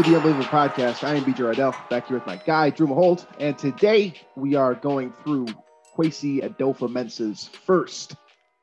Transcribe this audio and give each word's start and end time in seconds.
The 0.00 0.16
Unbelievable 0.16 0.46
Podcast. 0.46 1.04
I 1.04 1.16
am 1.16 1.24
BJ 1.24 1.44
Ardell, 1.44 1.74
back 1.90 2.06
here 2.06 2.16
with 2.16 2.26
my 2.26 2.36
guy, 2.36 2.70
Drew 2.70 2.86
Maholt, 2.86 3.26
and 3.38 3.58
today 3.58 4.14
we 4.34 4.54
are 4.54 4.74
going 4.74 5.12
through 5.22 5.46
Kwesi 5.94 6.42
Adofo-Mensah's 6.42 7.48
first 7.48 8.16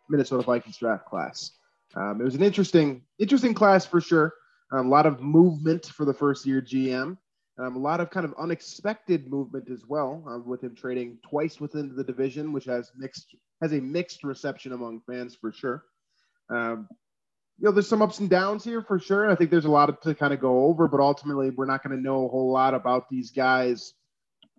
Minnesota 0.09 0.41
Vikings 0.41 0.77
draft 0.77 1.05
class. 1.05 1.51
Um, 1.95 2.19
it 2.19 2.23
was 2.23 2.33
an 2.33 2.41
interesting, 2.41 3.03
interesting 3.19 3.53
class 3.53 3.85
for 3.85 4.01
sure. 4.01 4.33
Um, 4.71 4.87
a 4.87 4.89
lot 4.89 5.05
of 5.05 5.21
movement 5.21 5.85
for 5.85 6.05
the 6.05 6.13
first 6.13 6.43
year 6.47 6.59
GM. 6.59 7.17
Um, 7.59 7.75
a 7.75 7.79
lot 7.79 7.99
of 7.99 8.09
kind 8.09 8.25
of 8.25 8.33
unexpected 8.39 9.29
movement 9.29 9.69
as 9.69 9.85
well, 9.87 10.23
uh, 10.27 10.39
with 10.39 10.63
him 10.63 10.73
trading 10.73 11.19
twice 11.21 11.59
within 11.59 11.95
the 11.95 12.03
division, 12.03 12.51
which 12.51 12.65
has 12.65 12.91
mixed 12.97 13.35
has 13.61 13.73
a 13.73 13.79
mixed 13.79 14.23
reception 14.23 14.71
among 14.71 15.01
fans 15.01 15.37
for 15.39 15.51
sure. 15.51 15.83
Um, 16.49 16.87
you 17.59 17.65
know, 17.65 17.71
there's 17.71 17.87
some 17.87 18.01
ups 18.01 18.19
and 18.19 18.29
downs 18.29 18.63
here 18.63 18.83
for 18.83 18.99
sure. 18.99 19.29
I 19.29 19.35
think 19.35 19.49
there's 19.49 19.65
a 19.65 19.71
lot 19.71 20.01
to 20.03 20.15
kind 20.15 20.33
of 20.33 20.39
go 20.39 20.65
over, 20.65 20.87
but 20.87 20.99
ultimately, 20.99 21.49
we're 21.49 21.65
not 21.65 21.83
going 21.83 21.95
to 21.95 22.01
know 22.01 22.25
a 22.25 22.29
whole 22.29 22.51
lot 22.51 22.75
about 22.75 23.09
these 23.09 23.31
guys 23.31 23.93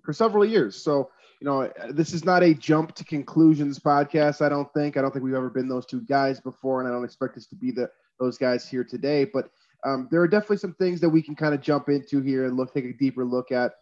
for 0.02 0.12
several 0.12 0.44
years. 0.44 0.82
So, 0.82 1.10
you 1.40 1.44
know, 1.44 1.70
this 1.90 2.12
is 2.12 2.24
not 2.24 2.42
a 2.42 2.54
jump 2.54 2.94
to 2.96 3.04
conclusions 3.04 3.78
podcast. 3.78 4.44
I 4.44 4.48
don't 4.48 4.72
think. 4.74 4.96
I 4.96 5.02
don't 5.02 5.12
think 5.12 5.24
we've 5.24 5.34
ever 5.34 5.50
been 5.50 5.68
those 5.68 5.86
two 5.86 6.00
guys 6.00 6.40
before, 6.40 6.80
and 6.80 6.88
I 6.88 6.92
don't 6.92 7.04
expect 7.04 7.36
us 7.36 7.46
to 7.46 7.56
be 7.56 7.70
the 7.70 7.88
those 8.18 8.36
guys 8.36 8.68
here 8.68 8.82
today. 8.82 9.24
But 9.24 9.48
um, 9.84 10.08
there 10.10 10.20
are 10.20 10.28
definitely 10.28 10.56
some 10.56 10.74
things 10.74 11.00
that 11.00 11.08
we 11.08 11.22
can 11.22 11.36
kind 11.36 11.54
of 11.54 11.60
jump 11.60 11.88
into 11.88 12.20
here 12.20 12.46
and 12.46 12.56
look, 12.56 12.74
take 12.74 12.84
a 12.84 12.92
deeper 12.94 13.24
look 13.24 13.52
at 13.52 13.72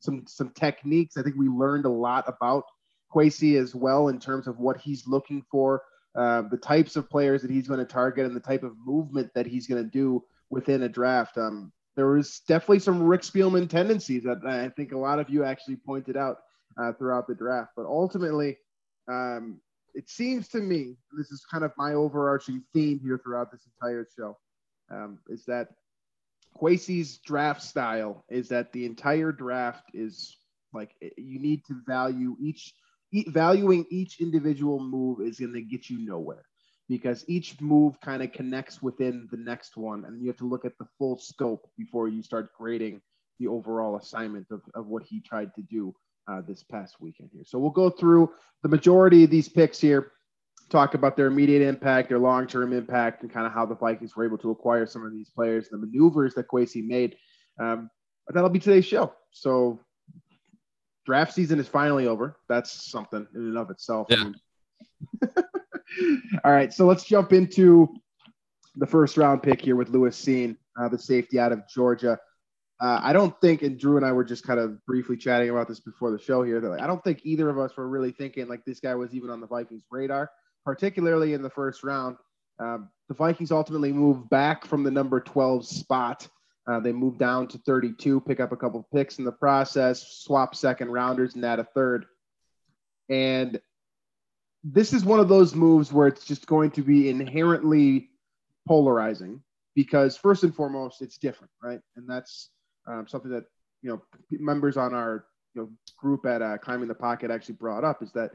some 0.00 0.24
some 0.26 0.50
techniques. 0.50 1.16
I 1.16 1.22
think 1.22 1.36
we 1.36 1.46
learned 1.46 1.84
a 1.84 1.90
lot 1.90 2.24
about 2.26 2.64
Kwesi 3.14 3.60
as 3.60 3.76
well 3.76 4.08
in 4.08 4.18
terms 4.18 4.48
of 4.48 4.58
what 4.58 4.78
he's 4.78 5.06
looking 5.06 5.44
for 5.52 5.82
uh, 6.16 6.42
the 6.50 6.56
types 6.56 6.96
of 6.96 7.10
players 7.10 7.42
that 7.42 7.50
he's 7.50 7.68
going 7.68 7.80
to 7.80 7.84
target 7.84 8.26
and 8.26 8.34
the 8.34 8.40
type 8.40 8.62
of 8.62 8.72
movement 8.84 9.30
that 9.34 9.46
he's 9.46 9.66
going 9.66 9.82
to 9.82 9.90
do 9.90 10.22
within 10.50 10.82
a 10.82 10.88
draft. 10.88 11.36
Um, 11.36 11.72
there 11.94 12.06
was 12.08 12.40
definitely 12.48 12.78
some 12.78 13.02
Rick 13.02 13.22
Spielman 13.22 13.68
tendencies 13.68 14.24
that 14.24 14.38
I 14.46 14.68
think 14.70 14.92
a 14.92 14.98
lot 14.98 15.18
of 15.18 15.30
you 15.30 15.44
actually 15.44 15.76
pointed 15.76 16.16
out 16.16 16.38
uh, 16.78 16.92
throughout 16.92 17.26
the 17.26 17.34
draft. 17.34 17.72
But 17.76 17.86
ultimately, 17.86 18.58
um, 19.08 19.60
it 19.94 20.08
seems 20.10 20.48
to 20.48 20.58
me 20.58 20.96
this 21.16 21.30
is 21.30 21.44
kind 21.50 21.64
of 21.64 21.72
my 21.78 21.94
overarching 21.94 22.62
theme 22.74 23.00
here 23.02 23.18
throughout 23.22 23.50
this 23.50 23.66
entire 23.80 24.06
show 24.16 24.36
um, 24.90 25.18
is 25.28 25.44
that 25.46 25.68
Kwesi's 26.60 27.18
draft 27.18 27.62
style 27.62 28.24
is 28.28 28.48
that 28.48 28.72
the 28.72 28.84
entire 28.84 29.32
draft 29.32 29.84
is 29.92 30.36
like 30.72 30.94
you 31.00 31.38
need 31.38 31.64
to 31.66 31.80
value 31.86 32.36
each 32.40 32.74
valuing 33.28 33.86
each 33.90 34.20
individual 34.20 34.80
move 34.80 35.20
is 35.20 35.40
going 35.40 35.52
to 35.52 35.62
get 35.62 35.88
you 35.88 35.98
nowhere 35.98 36.44
because 36.88 37.24
each 37.28 37.60
move 37.60 38.00
kind 38.00 38.22
of 38.22 38.32
connects 38.32 38.82
within 38.82 39.28
the 39.30 39.36
next 39.36 39.76
one 39.76 40.04
and 40.04 40.20
you 40.20 40.28
have 40.28 40.36
to 40.36 40.48
look 40.48 40.64
at 40.64 40.76
the 40.78 40.86
full 40.98 41.18
scope 41.18 41.68
before 41.76 42.08
you 42.08 42.22
start 42.22 42.52
grading 42.56 43.00
the 43.38 43.46
overall 43.46 43.96
assignment 43.96 44.46
of, 44.50 44.62
of 44.74 44.86
what 44.86 45.02
he 45.02 45.20
tried 45.20 45.54
to 45.54 45.62
do 45.62 45.94
uh, 46.28 46.40
this 46.46 46.62
past 46.62 46.96
weekend 47.00 47.30
here. 47.32 47.44
So 47.44 47.58
we'll 47.58 47.70
go 47.70 47.90
through 47.90 48.30
the 48.62 48.68
majority 48.68 49.24
of 49.24 49.30
these 49.30 49.48
picks 49.48 49.80
here 49.80 50.12
talk 50.68 50.94
about 50.94 51.16
their 51.16 51.26
immediate 51.26 51.62
impact 51.62 52.08
their 52.08 52.18
long-term 52.18 52.72
impact 52.72 53.22
and 53.22 53.32
kind 53.32 53.46
of 53.46 53.52
how 53.52 53.64
the 53.64 53.74
vikings 53.74 54.16
were 54.16 54.24
able 54.24 54.38
to 54.38 54.50
acquire 54.50 54.86
some 54.86 55.04
of 55.04 55.12
these 55.12 55.30
players 55.30 55.68
the 55.68 55.78
maneuvers 55.78 56.34
that 56.34 56.48
Kwesi 56.48 56.86
made. 56.86 57.16
Um, 57.60 57.90
but 58.26 58.34
that'll 58.34 58.50
be 58.50 58.58
today's 58.58 58.84
show. 58.84 59.12
So 59.30 59.80
draft 61.06 61.32
season 61.32 61.58
is 61.58 61.68
finally 61.68 62.06
over. 62.06 62.36
That's 62.48 62.90
something 62.90 63.26
in 63.34 63.40
and 63.40 63.56
of 63.56 63.70
itself. 63.70 64.08
Yeah. 64.10 64.32
All 66.44 66.52
right, 66.52 66.72
so 66.72 66.84
let's 66.84 67.04
jump 67.04 67.32
into 67.32 67.88
the 68.74 68.86
first 68.86 69.16
round 69.16 69.42
pick 69.42 69.62
here 69.62 69.76
with 69.76 69.88
Lewis 69.88 70.22
Cine, 70.22 70.56
uh, 70.78 70.88
the 70.88 70.98
safety 70.98 71.38
out 71.38 71.52
of 71.52 71.66
Georgia. 71.68 72.18
Uh, 72.78 73.00
I 73.02 73.14
don't 73.14 73.40
think, 73.40 73.62
and 73.62 73.78
Drew 73.78 73.96
and 73.96 74.04
I 74.04 74.12
were 74.12 74.24
just 74.24 74.44
kind 74.44 74.60
of 74.60 74.84
briefly 74.84 75.16
chatting 75.16 75.48
about 75.48 75.68
this 75.68 75.80
before 75.80 76.10
the 76.10 76.18
show 76.18 76.42
here. 76.42 76.60
That 76.60 76.68
like, 76.68 76.82
I 76.82 76.86
don't 76.86 77.02
think 77.02 77.20
either 77.22 77.48
of 77.48 77.58
us 77.58 77.74
were 77.76 77.88
really 77.88 78.10
thinking 78.10 78.48
like 78.48 78.64
this 78.66 78.80
guy 78.80 78.94
was 78.94 79.14
even 79.14 79.30
on 79.30 79.40
the 79.40 79.46
Vikings' 79.46 79.84
radar, 79.90 80.30
particularly 80.64 81.32
in 81.32 81.40
the 81.40 81.48
first 81.48 81.82
round. 81.82 82.16
Um, 82.58 82.90
the 83.08 83.14
Vikings 83.14 83.52
ultimately 83.52 83.92
moved 83.92 84.28
back 84.28 84.66
from 84.66 84.82
the 84.82 84.90
number 84.90 85.20
12 85.20 85.66
spot 85.66 86.28
uh, 86.66 86.80
they 86.80 86.92
move 86.92 87.18
down 87.18 87.46
to 87.48 87.58
32, 87.58 88.20
pick 88.20 88.40
up 88.40 88.52
a 88.52 88.56
couple 88.56 88.86
picks 88.92 89.18
in 89.18 89.24
the 89.24 89.32
process, 89.32 90.02
swap 90.24 90.54
second 90.54 90.90
rounders, 90.90 91.34
and 91.34 91.44
add 91.44 91.60
a 91.60 91.64
third. 91.64 92.06
And 93.08 93.60
this 94.64 94.92
is 94.92 95.04
one 95.04 95.20
of 95.20 95.28
those 95.28 95.54
moves 95.54 95.92
where 95.92 96.08
it's 96.08 96.24
just 96.24 96.46
going 96.46 96.72
to 96.72 96.82
be 96.82 97.08
inherently 97.08 98.10
polarizing 98.66 99.42
because, 99.76 100.16
first 100.16 100.42
and 100.42 100.54
foremost, 100.54 101.02
it's 101.02 101.18
different, 101.18 101.52
right? 101.62 101.80
And 101.96 102.08
that's 102.08 102.50
um, 102.88 103.06
something 103.06 103.30
that 103.30 103.44
you 103.82 103.90
know 103.90 104.02
members 104.32 104.76
on 104.76 104.92
our 104.92 105.26
you 105.54 105.62
know 105.62 105.70
group 105.96 106.26
at 106.26 106.42
uh, 106.42 106.58
Climbing 106.58 106.88
the 106.88 106.94
Pocket 106.94 107.30
actually 107.30 107.54
brought 107.54 107.84
up 107.84 108.02
is 108.02 108.10
that 108.12 108.32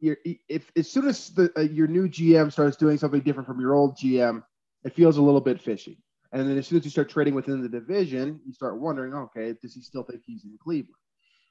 if 0.00 0.70
as 0.76 0.90
soon 0.90 1.08
as 1.08 1.30
the, 1.30 1.50
uh, 1.56 1.62
your 1.62 1.88
new 1.88 2.08
GM 2.08 2.52
starts 2.52 2.76
doing 2.76 2.98
something 2.98 3.20
different 3.20 3.48
from 3.48 3.60
your 3.60 3.74
old 3.74 3.96
GM, 3.96 4.42
it 4.84 4.94
feels 4.94 5.16
a 5.16 5.22
little 5.22 5.40
bit 5.40 5.60
fishy. 5.60 5.98
And 6.36 6.46
then 6.50 6.58
as 6.58 6.66
soon 6.66 6.78
as 6.78 6.84
you 6.84 6.90
start 6.90 7.08
trading 7.08 7.34
within 7.34 7.62
the 7.62 7.68
division, 7.68 8.40
you 8.46 8.52
start 8.52 8.78
wondering, 8.78 9.14
okay, 9.14 9.54
does 9.62 9.74
he 9.74 9.80
still 9.80 10.02
think 10.02 10.20
he's 10.26 10.44
in 10.44 10.58
Cleveland? 10.62 10.94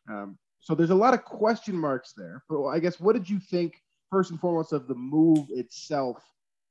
Um, 0.07 0.37
so 0.59 0.75
there's 0.75 0.91
a 0.91 0.95
lot 0.95 1.15
of 1.15 1.23
question 1.23 1.75
marks 1.75 2.13
there. 2.15 2.43
But 2.47 2.67
I 2.67 2.77
guess 2.77 2.99
what 2.99 3.13
did 3.13 3.27
you 3.27 3.39
think 3.39 3.81
first 4.11 4.29
and 4.29 4.39
foremost 4.39 4.73
of 4.73 4.87
the 4.87 4.93
move 4.93 5.47
itself 5.49 6.23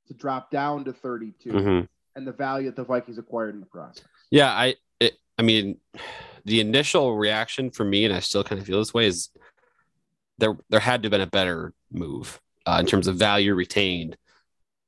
to 0.07 0.13
drop 0.13 0.49
down 0.49 0.85
to 0.85 0.93
32 0.93 1.49
Mhm. 1.49 1.89
and 2.15 2.25
the 2.25 2.31
value 2.31 2.67
that 2.67 2.77
the 2.77 2.85
Vikings 2.85 3.17
acquired 3.17 3.53
in 3.53 3.59
the 3.59 3.65
process? 3.65 4.05
Yeah, 4.31 4.49
I 4.49 4.75
it, 5.01 5.19
I 5.37 5.41
mean, 5.41 5.81
the 6.45 6.61
initial 6.61 7.17
reaction 7.17 7.69
for 7.69 7.83
me, 7.83 8.05
and 8.05 8.13
I 8.13 8.21
still 8.21 8.45
kind 8.45 8.61
of 8.61 8.65
feel 8.65 8.79
this 8.79 8.93
way, 8.93 9.07
is 9.07 9.29
there 10.37 10.57
there 10.69 10.79
had 10.79 11.03
to 11.03 11.07
have 11.07 11.11
been 11.11 11.19
a 11.19 11.27
better 11.27 11.73
move 11.91 12.39
uh, 12.65 12.77
in 12.79 12.85
terms 12.85 13.07
of 13.07 13.17
value 13.17 13.53
retained 13.53 14.15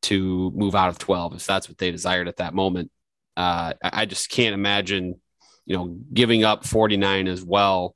to 0.04 0.50
move 0.52 0.76
out 0.76 0.88
of 0.88 0.98
12 0.98 1.36
if 1.36 1.46
that's 1.46 1.68
what 1.68 1.78
they 1.78 1.92
desired 1.92 2.30
at 2.30 2.38
that 2.38 2.54
moment. 2.54 2.90
Uh, 3.38 3.74
I 3.84 4.06
just 4.06 4.30
can't 4.30 4.56
imagine, 4.56 5.22
you 5.66 5.78
know, 5.78 5.96
giving 6.12 6.44
up 6.44 6.66
49 6.66 7.28
as 7.28 7.44
well, 7.44 7.96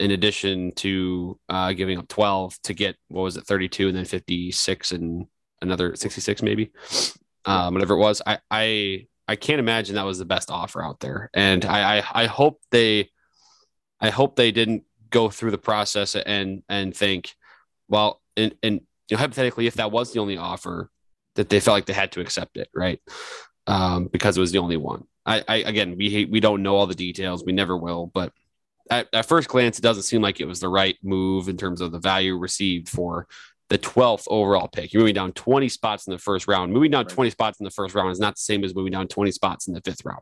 in 0.00 0.10
addition 0.10 0.72
to 0.76 1.38
uh, 1.48 1.72
giving 1.72 1.98
up 1.98 2.08
12 2.08 2.58
to 2.64 2.74
get 2.74 2.96
what 3.08 3.22
was 3.22 3.36
it 3.36 3.46
32 3.46 3.88
and 3.88 3.96
then 3.96 4.04
56 4.04 4.92
and 4.92 5.26
another 5.62 5.94
66 5.94 6.42
maybe, 6.42 6.72
um, 7.44 7.74
whatever 7.74 7.94
it 7.94 7.98
was. 7.98 8.20
I 8.26 8.38
I 8.50 9.06
I 9.28 9.36
can't 9.36 9.60
imagine 9.60 9.94
that 9.94 10.04
was 10.04 10.18
the 10.18 10.24
best 10.24 10.50
offer 10.50 10.82
out 10.82 10.98
there, 10.98 11.30
and 11.32 11.64
I 11.64 11.98
I, 11.98 12.22
I 12.22 12.26
hope 12.26 12.60
they, 12.72 13.10
I 14.00 14.10
hope 14.10 14.34
they 14.34 14.50
didn't 14.50 14.82
go 15.10 15.30
through 15.30 15.52
the 15.52 15.58
process 15.58 16.16
and 16.16 16.64
and 16.68 16.96
think, 16.96 17.34
well, 17.88 18.20
and 18.36 18.54
and 18.64 18.80
you 19.08 19.16
know, 19.16 19.18
hypothetically, 19.18 19.68
if 19.68 19.74
that 19.74 19.92
was 19.92 20.12
the 20.12 20.20
only 20.20 20.36
offer, 20.36 20.90
that 21.36 21.48
they 21.48 21.60
felt 21.60 21.76
like 21.76 21.86
they 21.86 21.92
had 21.92 22.12
to 22.12 22.20
accept 22.20 22.56
it, 22.56 22.68
right? 22.74 23.00
Um, 23.66 24.06
because 24.06 24.36
it 24.36 24.40
was 24.40 24.52
the 24.52 24.58
only 24.58 24.76
one. 24.76 25.04
I, 25.26 25.44
I 25.46 25.56
again, 25.56 25.96
we 25.96 26.10
hate, 26.10 26.30
we 26.30 26.40
don't 26.40 26.62
know 26.62 26.76
all 26.76 26.86
the 26.86 26.94
details, 26.94 27.44
we 27.44 27.52
never 27.52 27.76
will, 27.76 28.06
but 28.06 28.32
at, 28.90 29.08
at 29.12 29.26
first 29.26 29.48
glance, 29.48 29.78
it 29.78 29.82
doesn't 29.82 30.02
seem 30.02 30.22
like 30.22 30.40
it 30.40 30.46
was 30.46 30.60
the 30.60 30.68
right 30.68 30.96
move 31.02 31.48
in 31.48 31.56
terms 31.56 31.80
of 31.80 31.92
the 31.92 32.00
value 32.00 32.36
received 32.36 32.88
for 32.88 33.28
the 33.70 33.78
12th 33.78 34.24
overall 34.26 34.66
pick. 34.66 34.92
You're 34.92 35.00
moving 35.00 35.14
down 35.14 35.32
20 35.32 35.68
spots 35.68 36.06
in 36.08 36.10
the 36.10 36.18
first 36.18 36.48
round. 36.48 36.72
Moving 36.72 36.90
down 36.90 37.04
Right. 37.04 37.14
20 37.14 37.30
spots 37.30 37.60
in 37.60 37.64
the 37.64 37.70
first 37.70 37.94
round 37.94 38.10
is 38.10 38.18
not 38.18 38.34
the 38.34 38.40
same 38.40 38.64
as 38.64 38.74
moving 38.74 38.90
down 38.90 39.06
20 39.06 39.30
spots 39.30 39.68
in 39.68 39.74
the 39.74 39.80
fifth 39.80 40.04
round. 40.04 40.20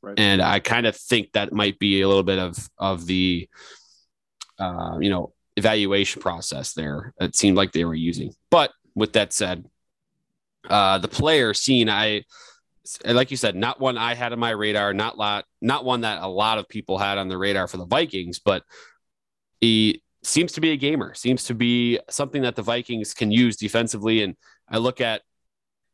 Right. 0.00 0.18
And 0.18 0.40
I 0.40 0.60
kind 0.60 0.86
of 0.86 0.96
think 0.96 1.32
that 1.32 1.52
might 1.52 1.78
be 1.78 2.00
a 2.00 2.08
little 2.08 2.22
bit 2.22 2.38
of 2.38 2.56
of 2.78 3.06
the 3.06 3.48
uh, 4.58 4.96
you 4.98 5.10
know 5.10 5.34
evaluation 5.58 6.22
process 6.22 6.72
there. 6.72 7.12
It 7.20 7.36
seemed 7.36 7.58
like 7.58 7.72
they 7.72 7.84
were 7.84 7.94
using. 7.94 8.32
But 8.50 8.72
with 8.94 9.12
that 9.12 9.34
said, 9.34 9.66
uh, 10.68 10.96
the 10.96 11.08
player 11.08 11.52
Cine, 11.52 11.90
I 11.90 12.24
like 13.04 13.30
you 13.30 13.36
said, 13.36 13.54
not 13.56 13.80
one 13.80 13.98
I 13.98 14.14
had 14.14 14.32
on 14.32 14.38
my 14.38 14.50
radar, 14.50 14.92
not 14.92 15.18
lot, 15.18 15.44
not 15.60 15.84
one 15.84 16.02
that 16.02 16.22
a 16.22 16.28
lot 16.28 16.58
of 16.58 16.68
people 16.68 16.98
had 16.98 17.18
on 17.18 17.28
the 17.28 17.38
radar 17.38 17.66
for 17.66 17.76
the 17.76 17.86
Vikings, 17.86 18.38
but 18.38 18.62
he 19.60 20.02
seems 20.22 20.52
to 20.52 20.60
be 20.60 20.70
a 20.72 20.76
gamer, 20.76 21.14
seems 21.14 21.44
to 21.44 21.54
be 21.54 21.98
something 22.10 22.42
that 22.42 22.56
the 22.56 22.62
Vikings 22.62 23.14
can 23.14 23.30
use 23.30 23.56
defensively. 23.56 24.22
And 24.22 24.36
I 24.68 24.78
look 24.78 25.00
at, 25.00 25.22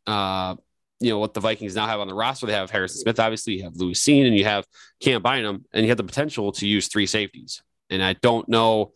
uh, 0.06 0.56
you 1.00 1.10
know, 1.10 1.18
what 1.18 1.34
the 1.34 1.40
Vikings 1.40 1.74
now 1.74 1.86
have 1.86 2.00
on 2.00 2.08
the 2.08 2.14
roster. 2.14 2.46
They 2.46 2.52
have 2.52 2.70
Harrison 2.70 3.00
Smith, 3.00 3.20
obviously, 3.20 3.54
you 3.54 3.64
have 3.64 3.76
Lewis 3.76 4.02
Cine, 4.04 4.26
and 4.26 4.36
you 4.36 4.44
have 4.44 4.66
Cam 5.00 5.22
Bynum, 5.22 5.64
and 5.72 5.82
you 5.82 5.88
have 5.88 5.98
the 5.98 6.04
potential 6.04 6.52
to 6.52 6.66
use 6.66 6.88
three 6.88 7.06
safeties. 7.06 7.62
And 7.90 8.02
I 8.02 8.14
don't 8.14 8.48
know, 8.48 8.92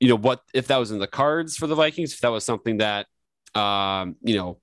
you 0.00 0.08
know, 0.08 0.16
what 0.16 0.40
if 0.54 0.66
that 0.68 0.78
was 0.78 0.90
in 0.90 0.98
the 0.98 1.06
cards 1.06 1.56
for 1.56 1.66
the 1.66 1.74
Vikings, 1.74 2.14
if 2.14 2.20
that 2.20 2.30
was 2.30 2.44
something 2.44 2.78
that, 2.78 3.06
um, 3.54 4.16
you 4.22 4.36
know, 4.36 4.58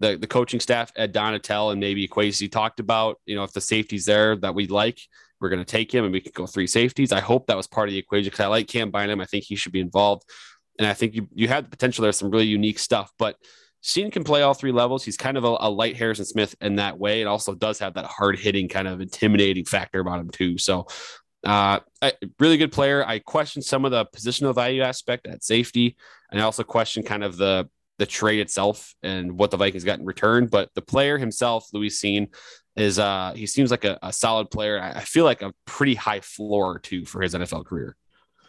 the, 0.00 0.16
the 0.16 0.26
coaching 0.26 0.60
staff 0.60 0.90
at 0.96 1.12
Donatell 1.12 1.70
and 1.70 1.80
maybe 1.80 2.08
Kwesi 2.08 2.50
talked 2.50 2.80
about, 2.80 3.20
you 3.26 3.36
know, 3.36 3.44
if 3.44 3.52
the 3.52 3.60
safety's 3.60 4.06
there 4.06 4.34
that 4.36 4.54
we 4.54 4.66
like, 4.66 4.98
we're 5.40 5.50
going 5.50 5.64
to 5.64 5.64
take 5.64 5.92
him 5.92 6.04
and 6.04 6.12
we 6.12 6.20
could 6.20 6.34
go 6.34 6.46
three 6.46 6.66
safeties. 6.66 7.12
I 7.12 7.20
hope 7.20 7.46
that 7.46 7.56
was 7.56 7.66
part 7.66 7.88
of 7.88 7.92
the 7.92 7.98
equation 7.98 8.26
because 8.26 8.40
I 8.40 8.48
like 8.48 8.66
Cam 8.66 8.90
Bynum. 8.90 9.20
I 9.20 9.26
think 9.26 9.44
he 9.44 9.56
should 9.56 9.72
be 9.72 9.80
involved. 9.80 10.24
And 10.78 10.86
I 10.88 10.94
think 10.94 11.14
you, 11.14 11.28
you 11.34 11.48
have 11.48 11.64
the 11.64 11.70
potential. 11.70 12.02
There's 12.02 12.16
some 12.16 12.30
really 12.30 12.46
unique 12.46 12.78
stuff, 12.78 13.12
but 13.18 13.36
Cine 13.82 14.12
can 14.12 14.24
play 14.24 14.42
all 14.42 14.54
three 14.54 14.72
levels. 14.72 15.04
He's 15.04 15.16
kind 15.16 15.38
of 15.38 15.44
a, 15.44 15.56
a 15.60 15.70
light 15.70 15.96
Harrison 15.96 16.24
Smith 16.24 16.54
in 16.60 16.76
that 16.76 16.98
way. 16.98 17.20
And 17.20 17.28
also 17.28 17.54
does 17.54 17.78
have 17.78 17.94
that 17.94 18.06
hard 18.06 18.38
hitting 18.38 18.68
kind 18.68 18.88
of 18.88 19.00
intimidating 19.00 19.64
factor 19.64 20.00
about 20.00 20.20
him 20.20 20.30
too. 20.30 20.58
So 20.58 20.86
uh, 21.44 21.80
I, 22.02 22.12
really 22.38 22.58
good 22.58 22.72
player. 22.72 23.06
I 23.06 23.18
question 23.18 23.62
some 23.62 23.84
of 23.86 23.90
the 23.90 24.04
positional 24.06 24.54
value 24.54 24.82
aspect 24.82 25.26
at 25.26 25.42
safety. 25.42 25.96
And 26.30 26.40
I 26.40 26.44
also 26.44 26.62
question 26.62 27.02
kind 27.02 27.24
of 27.24 27.38
the, 27.38 27.68
the 28.00 28.06
trade 28.06 28.40
itself 28.40 28.94
and 29.02 29.38
what 29.38 29.50
the 29.50 29.58
Vikings 29.58 29.84
got 29.84 29.98
in 29.98 30.06
return. 30.06 30.46
But 30.46 30.70
the 30.74 30.80
player 30.80 31.18
himself, 31.18 31.68
Lewis 31.74 32.00
Cine, 32.00 32.34
is 32.76 32.98
uh 32.98 33.34
he 33.36 33.46
seems 33.46 33.70
like 33.70 33.84
a, 33.84 33.98
a 34.02 34.10
solid 34.10 34.50
player. 34.50 34.80
I, 34.80 35.00
feel 35.00 35.26
like 35.26 35.42
a 35.42 35.52
pretty 35.66 35.94
high 35.94 36.20
floor 36.20 36.78
too 36.78 37.04
for 37.04 37.20
his 37.20 37.34
NFL 37.34 37.66
career. 37.66 37.96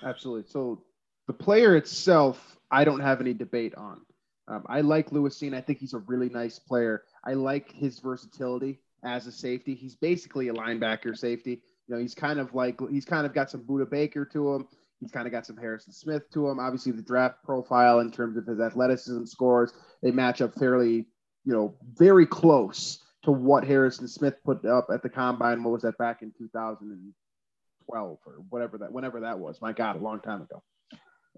Absolutely. 0.03 0.50
So 0.50 0.83
the 1.27 1.33
player 1.33 1.75
itself, 1.75 2.57
I 2.71 2.86
don't 2.86 3.01
have 3.01 3.19
any 3.19 3.33
debate 3.33 3.75
on. 3.75 4.00
Um, 4.48 4.63
I 4.68 4.81
like 4.81 5.12
Lewis 5.12 5.38
Cine. 5.38 5.53
I 5.53 5.59
think 5.59 5.80
he's 5.80 5.94
a 5.94 6.00
really 6.00 6.30
nice 6.30 6.57
player. 6.57 7.03
I 7.25 7.33
like 7.33 7.74
his 7.74 8.00
versatility 8.00 8.80
as 9.03 9.27
a 9.27 9.33
safety. 9.33 9.75
He's 9.75 9.95
basically 9.95 10.48
a 10.48 10.53
linebacker 10.53 11.18
safety. 11.18 11.62
You 11.88 11.95
know, 11.95 12.01
he's 12.01 12.15
kind 12.15 12.39
of 12.39 12.56
like 12.56 12.80
he's 12.89 13.06
kind 13.06 13.25
of 13.25 13.33
got 13.33 13.51
some 13.51 13.63
Budda 13.63 13.89
Baker 13.89 14.24
to 14.24 14.56
him. 14.56 14.68
He's 15.01 15.12
kind 15.12 15.25
of 15.25 15.33
got 15.33 15.48
some 15.48 15.57
Harrison 15.57 15.92
Smith 15.92 16.30
to 16.31 16.48
him. 16.48 16.59
Obviously, 16.59 16.92
the 16.92 17.01
draft 17.01 17.44
profile 17.44 18.00
in 18.00 18.12
terms 18.12 18.38
of 18.38 18.45
his 18.45 18.59
athleticism 18.59 19.25
scores, 19.25 19.74
they 20.03 20.12
match 20.12 20.42
up 20.42 20.53
fairly, 20.53 21.07
you 21.44 21.53
know, 21.53 21.75
very 21.95 22.25
close 22.27 23.03
to 23.24 23.31
what 23.31 23.65
Harrison 23.65 24.07
Smith 24.07 24.36
put 24.45 24.63
up 24.63 24.88
at 24.94 25.01
the 25.01 25.09
combine. 25.09 25.63
What 25.63 25.74
was 25.74 25.81
that 25.81 25.98
back 25.98 26.21
in 26.21 26.31
2012 26.38 28.18
or 28.25 28.33
whatever 28.50 28.77
that, 28.77 28.92
whenever 28.92 29.21
that 29.21 29.39
was? 29.39 29.59
My 29.59 29.74
God, 29.74 29.95
a 29.95 30.00
long 30.00 30.21
time 30.21 30.44
ago. 30.44 30.62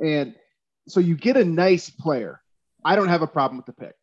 And 0.02 0.36
so 0.90 1.00
you 1.00 1.16
get 1.16 1.38
a 1.38 1.46
nice 1.46 1.90
player. 1.90 2.42
I 2.84 2.98
don't 2.98 3.08
have 3.08 3.22
a 3.22 3.28
problem 3.28 3.58
with 3.58 3.66
the 3.66 3.74
pick. 3.74 3.96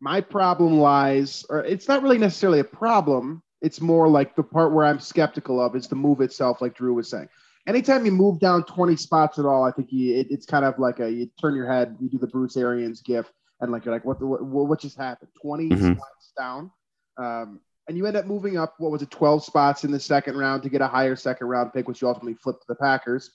My 0.00 0.20
problem 0.20 0.78
lies, 0.78 1.44
or 1.48 1.64
it's 1.64 1.88
not 1.88 2.02
really 2.02 2.18
necessarily 2.18 2.60
a 2.60 2.64
problem. 2.64 3.42
It's 3.60 3.80
more 3.80 4.08
like 4.08 4.36
the 4.36 4.42
part 4.44 4.72
where 4.72 4.84
I'm 4.84 5.00
skeptical 5.00 5.60
of 5.60 5.74
is 5.74 5.88
the 5.88 5.96
move 5.96 6.20
itself, 6.20 6.60
like 6.60 6.74
Drew 6.74 6.94
was 6.94 7.08
saying. 7.08 7.28
Anytime 7.66 8.04
you 8.04 8.12
move 8.12 8.40
down 8.40 8.64
20 8.64 8.96
spots 8.96 9.38
at 9.38 9.44
all, 9.44 9.64
I 9.64 9.70
think 9.70 9.92
you, 9.92 10.16
it, 10.16 10.26
it's 10.30 10.46
kind 10.46 10.64
of 10.64 10.78
like 10.78 10.98
a 10.98 11.10
you 11.10 11.30
turn 11.40 11.54
your 11.54 11.70
head, 11.70 11.96
you 12.00 12.08
do 12.08 12.18
the 12.18 12.26
Bruce 12.26 12.56
Arians 12.56 13.00
gif, 13.02 13.30
and 13.60 13.70
like 13.70 13.84
you're 13.84 13.94
like, 13.94 14.04
what, 14.04 14.18
the, 14.18 14.26
what, 14.26 14.42
what 14.42 14.80
just 14.80 14.96
happened? 14.96 15.30
20 15.40 15.68
mm-hmm. 15.68 15.92
spots 15.92 16.32
down 16.36 16.70
um, 17.16 17.60
and 17.88 17.96
you 17.96 18.06
end 18.06 18.16
up 18.16 18.26
moving 18.26 18.56
up, 18.56 18.74
what 18.78 18.92
was 18.92 19.02
it, 19.02 19.10
12 19.10 19.44
spots 19.44 19.84
in 19.84 19.90
the 19.90 20.00
second 20.00 20.36
round 20.36 20.62
to 20.62 20.68
get 20.68 20.80
a 20.80 20.88
higher 20.88 21.16
second 21.16 21.48
round 21.48 21.72
pick, 21.72 21.88
which 21.88 22.00
you 22.00 22.08
ultimately 22.08 22.34
flipped 22.34 22.62
to 22.62 22.66
the 22.68 22.74
Packers. 22.76 23.30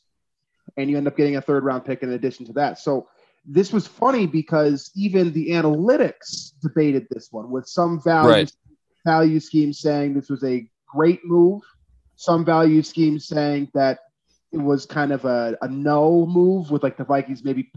And 0.77 0.89
you 0.89 0.97
end 0.97 1.07
up 1.07 1.15
getting 1.15 1.37
a 1.37 1.41
third 1.41 1.63
round 1.63 1.85
pick 1.85 2.03
in 2.03 2.13
addition 2.13 2.45
to 2.47 2.53
that. 2.53 2.79
So 2.79 3.07
this 3.45 3.71
was 3.71 3.87
funny 3.87 4.27
because 4.27 4.91
even 4.95 5.31
the 5.31 5.51
analytics 5.51 6.51
debated 6.61 7.07
this 7.09 7.29
one 7.31 7.49
with 7.49 7.67
some 7.67 8.01
value, 8.01 8.29
right. 8.29 8.51
value 9.05 9.39
schemes 9.39 9.79
saying 9.79 10.13
this 10.13 10.29
was 10.29 10.43
a 10.43 10.69
great 10.87 11.23
move, 11.23 11.61
some 12.15 12.43
value 12.43 12.83
schemes 12.83 13.27
saying 13.27 13.69
that 13.73 13.99
it 14.51 14.57
was 14.57 14.85
kind 14.85 15.11
of 15.11 15.25
a, 15.25 15.57
a 15.61 15.67
no 15.67 16.25
move 16.25 16.71
with 16.71 16.83
like 16.83 16.97
the 16.97 17.03
Vikings 17.03 17.43
maybe 17.43 17.69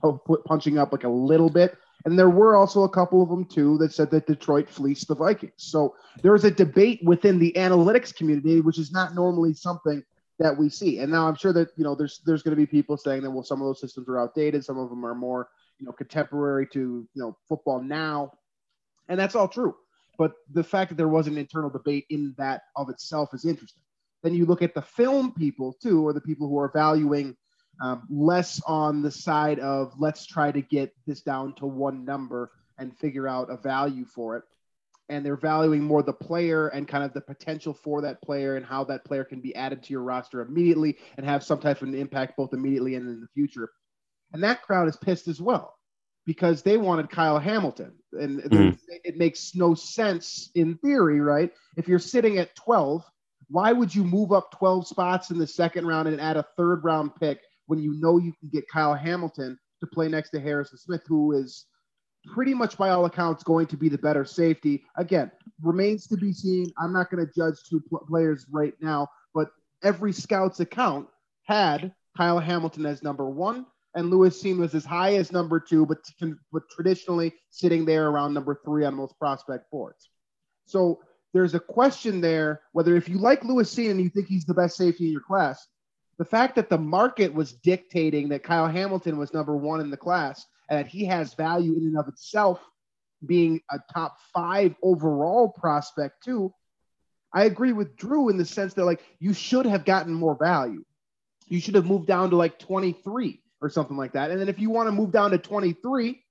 punching 0.47 0.79
up 0.79 0.93
like 0.93 1.05
a 1.05 1.09
little 1.09 1.51
bit 1.51 1.77
and 2.05 2.19
there 2.19 2.31
were 2.31 2.57
also 2.57 2.85
a 2.85 2.89
couple 2.89 3.23
of 3.23 3.29
them 3.29 3.45
too 3.45 3.77
that 3.79 3.93
said 3.93 4.11
that 4.11 4.27
Detroit 4.27 4.69
fleeced 4.69 5.09
the 5.09 5.15
Vikings. 5.15 5.53
So 5.57 5.95
there 6.23 6.33
was 6.33 6.45
a 6.45 6.51
debate 6.51 7.01
within 7.03 7.39
the 7.39 7.53
analytics 7.57 8.15
community, 8.15 8.61
which 8.61 8.79
is 8.79 8.91
not 8.91 9.15
normally 9.15 9.53
something 9.53 10.03
that 10.39 10.57
we 10.57 10.71
see. 10.71 10.99
And 11.01 11.13
now 11.13 11.29
I'm 11.29 11.37
sure 11.37 11.53
that 11.53 11.69
you 11.77 11.85
know 11.85 11.95
there's 11.95 12.21
there's 12.25 12.43
going 12.43 12.57
to 12.57 12.61
be 12.61 12.67
people 12.67 12.97
saying 12.97 13.23
that 13.23 13.31
well 13.31 13.45
some 13.45 13.61
of 13.61 13.67
those 13.67 13.81
systems 13.81 14.09
are 14.09 14.19
outdated, 14.19 14.65
some 14.65 14.79
of 14.79 14.89
them 14.89 15.05
are 15.05 15.15
more 15.15 15.49
you 15.79 15.87
know 15.87 15.93
contemporary 15.93 16.67
to 16.69 17.07
you 17.13 17.23
know 17.23 17.37
football 17.49 17.83
now, 17.83 18.33
and 19.09 19.21
that's 19.21 19.35
all 19.35 19.49
true. 19.49 19.77
But 20.17 20.33
the 20.53 20.65
fact 20.65 20.91
that 20.91 20.97
there 20.97 21.09
was 21.09 21.27
an 21.27 21.37
internal 21.37 21.71
debate 21.71 22.07
in 22.09 22.35
that 22.39 22.63
of 22.77 22.89
itself 22.89 23.35
is 23.35 23.45
interesting. 23.45 23.83
Then 24.23 24.35
you 24.35 24.47
look 24.47 24.63
at 24.63 24.75
the 24.75 24.83
film 24.83 25.33
people 25.33 25.75
too, 25.83 26.07
or 26.07 26.13
the 26.13 26.21
people 26.21 26.49
who 26.49 26.59
are 26.59 26.71
valuing 26.73 27.37
um, 27.81 28.07
less 28.11 28.61
on 28.67 29.03
the 29.03 29.11
side 29.11 29.59
of 29.59 29.93
let's 29.99 30.27
try 30.27 30.53
to 30.53 30.61
get 30.61 30.95
this 31.07 31.23
down 31.23 31.55
to 31.55 31.67
one 31.67 32.05
number 32.05 32.51
and 32.79 32.97
figure 32.99 33.27
out 33.27 33.51
a 33.51 33.57
value 33.57 34.05
for 34.05 34.37
it. 34.37 34.45
And 35.09 35.27
they're 35.27 35.37
valuing 35.37 35.83
more 35.83 36.03
the 36.03 36.13
player 36.13 36.69
and 36.69 36.87
kind 36.87 37.03
of 37.03 37.13
the 37.13 37.21
potential 37.21 37.75
for 37.75 38.01
that 38.03 38.23
player 38.23 38.57
and 38.57 38.65
how 38.65 38.85
that 38.85 39.05
player 39.05 39.25
can 39.25 39.41
be 39.41 39.55
added 39.57 39.83
to 39.83 39.93
your 39.93 40.03
roster 40.03 40.41
immediately 40.41 40.99
and 41.17 41.27
have 41.27 41.43
some 41.43 41.59
type 41.59 41.83
of 41.83 41.89
an 41.89 41.95
impact 41.95 42.37
both 42.37 42.53
immediately 42.53 42.95
and 42.95 43.09
in 43.09 43.21
the 43.21 43.27
future. 43.35 43.71
And 44.33 44.45
that 44.45 44.63
crowd 44.63 44.89
is 44.89 44.97
pissed 44.97 45.27
as 45.27 45.41
well 45.41 45.75
because 46.27 46.63
they 46.63 46.77
wanted 46.77 47.11
Kyle 47.11 47.39
Hamilton. 47.39 47.93
And 48.13 48.41
mm-hmm. 48.41 48.77
it 48.89 49.17
makes 49.17 49.55
no 49.55 49.75
sense 49.75 50.51
in 50.55 50.77
theory, 50.77 51.21
right? 51.21 51.51
If 51.77 51.89
you're 51.89 51.99
sitting 51.99 52.39
at 52.39 52.55
12, 52.55 53.05
why 53.51 53.73
would 53.73 53.93
you 53.93 54.05
move 54.05 54.33
up 54.33 54.53
12 54.53 54.87
spots 54.87 55.31
in 55.31 55.39
the 55.39 55.47
second 55.47 55.87
round 55.87 56.07
and 56.07 56.21
add 56.21 56.37
a 56.37 56.47
third 56.57 56.85
round 56.85 57.15
pick 57.17 57.41
when 57.67 57.81
you 57.81 57.93
know 58.01 58.19
you 58.19 58.33
can 58.39 58.49
get 58.49 58.69
Kyle 58.69 58.95
Hamilton 58.95 59.59
to 59.81 59.87
play 59.87 60.09
next 60.09 60.31
to 60.31 60.41
Harrison 60.41 60.79
Smith, 60.79 61.03
who 61.07 61.33
is 61.33 61.67
pretty 62.27 62.55
much 62.55 62.77
by 62.77 62.91
all 62.91 63.07
accounts 63.07 63.43
going 63.43 63.67
to 63.67 63.77
be 63.77 63.89
the 63.89 63.99
better 63.99 64.25
safety. 64.25 64.85
Again, 64.97 65.31
remains 65.63 66.07
to 66.09 66.17
be 66.17 66.33
seen. 66.33 66.71
I'm 66.79 66.93
not 66.93 67.11
going 67.11 67.27
to 67.27 67.33
judge 67.33 67.57
two 67.69 67.81
pl- 67.81 68.05
players 68.07 68.47
right 68.51 68.75
now, 68.81 69.09
but 69.35 69.51
every 69.83 70.13
scout's 70.13 70.61
account 70.61 71.09
had 71.45 71.93
Kyle 72.17 72.39
Hamilton 72.39 72.87
as 72.87 73.03
number 73.03 73.29
one, 73.29 73.67
and 73.95 74.11
Lewis 74.11 74.41
Cine 74.41 74.59
was 74.59 74.75
as 74.75 74.85
high 74.85 75.15
as 75.15 75.33
number 75.33 75.59
two, 75.59 75.87
but, 75.87 75.99
but 76.53 76.63
traditionally 76.71 77.33
sitting 77.51 77.85
there 77.85 78.09
around 78.09 78.35
number 78.35 78.61
three 78.65 78.85
on 78.85 78.95
most 78.95 79.19
prospect 79.19 79.71
boards. 79.71 80.11
So 80.67 81.01
there's 81.33 81.55
a 81.55 81.61
question 81.61 82.21
there 82.21 82.63
whether 82.73 82.97
if 82.97 83.09
you 83.09 83.19
like 83.19 83.45
Lewis 83.45 83.75
Cine 83.75 83.93
and 83.93 84.01
you 84.01 84.09
think 84.09 84.27
he's 84.27 84.45
the 84.45 84.55
best 84.55 84.77
safety 84.77 85.07
in 85.07 85.13
your 85.13 85.21
class, 85.21 85.67
the 86.19 86.25
fact 86.25 86.57
that 86.57 86.69
the 86.69 86.79
market 86.79 87.33
was 87.33 87.53
dictating 87.53 88.29
that 88.29 88.43
Kyle 88.43 88.69
Hamilton 88.69 89.17
was 89.17 89.33
number 89.33 89.57
one 89.57 89.81
in 89.81 89.91
the 89.91 89.97
class 89.97 90.47
and 90.69 90.79
that 90.79 90.87
he 90.87 91.05
has 91.07 91.35
value 91.35 91.75
in 91.77 91.85
and 91.85 91.99
of 91.99 92.09
itself, 92.09 92.61
being 93.27 93.61
a 93.71 93.79
top 93.93 94.17
five 94.35 94.75
overall 94.83 95.49
prospect 95.49 96.23
too. 96.25 96.53
I 97.33 97.45
agree 97.45 97.73
with 97.73 97.97
Drew 97.97 98.29
in 98.29 98.37
the 98.37 98.45
sense 98.45 98.75
that 98.75 98.85
like 98.85 99.03
you 99.19 99.33
should 99.33 99.67
have 99.67 99.85
gotten 99.85 100.13
more 100.13 100.37
value. 100.37 100.85
You 101.49 101.61
should 101.61 101.75
have 101.75 101.87
moved 101.87 102.07
down 102.07 102.31
to 102.31 102.37
like 102.37 102.59
23 102.59 103.41
or 103.61 103.69
something 103.69 103.97
like 103.97 104.13
that. 104.13 104.31
And 104.31 104.41
then 104.41 104.49
if 104.49 104.59
you 104.59 104.71
want 104.71 104.89
to 104.89 104.93
move 104.93 105.13
down 105.13 105.31
to 105.31 105.39
23, 105.39 106.23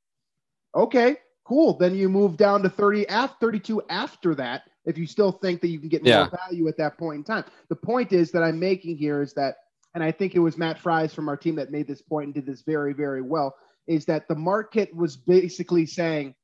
okay, 0.75 1.18
cool. 1.46 1.77
Then 1.77 1.96
you 1.96 2.10
move 2.10 2.38
down 2.38 2.63
to 2.63 2.70
30 2.70 3.08
after 3.08 3.48
32 3.48 3.82
after 3.89 4.36
that 4.36 4.69
if 4.86 4.98
you 4.98 5.05
still 5.05 5.31
think 5.31 5.62
that 5.62 5.69
you 5.69 5.79
can 5.79 5.89
get 5.89 6.03
more 6.03 6.12
yeah. 6.12 6.29
value 6.48 6.67
at 6.67 6.77
that 6.77 6.98
point 6.98 7.17
in 7.17 7.24
time. 7.24 7.43
The 7.69 7.75
point 7.75 8.13
is 8.13 8.31
that 8.31 8.43
I'm 8.43 8.59
making 8.59 8.98
here 8.98 9.21
is 9.21 9.33
that 9.33 9.55
and 9.93 10.03
I 10.03 10.12
think 10.12 10.36
it 10.36 10.39
was 10.39 10.57
Matt 10.57 10.79
Fries 10.79 11.13
from 11.13 11.27
our 11.29 11.38
team 11.38 11.55
that 11.55 11.71
made 11.71 11.88
this 11.88 12.01
point 12.01 12.25
and 12.25 12.33
did 12.33 12.45
this 12.45 12.62
very, 12.62 12.93
very 12.93 13.21
well, 13.21 13.55
is 13.88 14.05
that 14.05 14.27
the 14.27 14.36
market 14.36 14.95
was 14.95 15.17
basically 15.17 15.86
saying, 15.86 16.36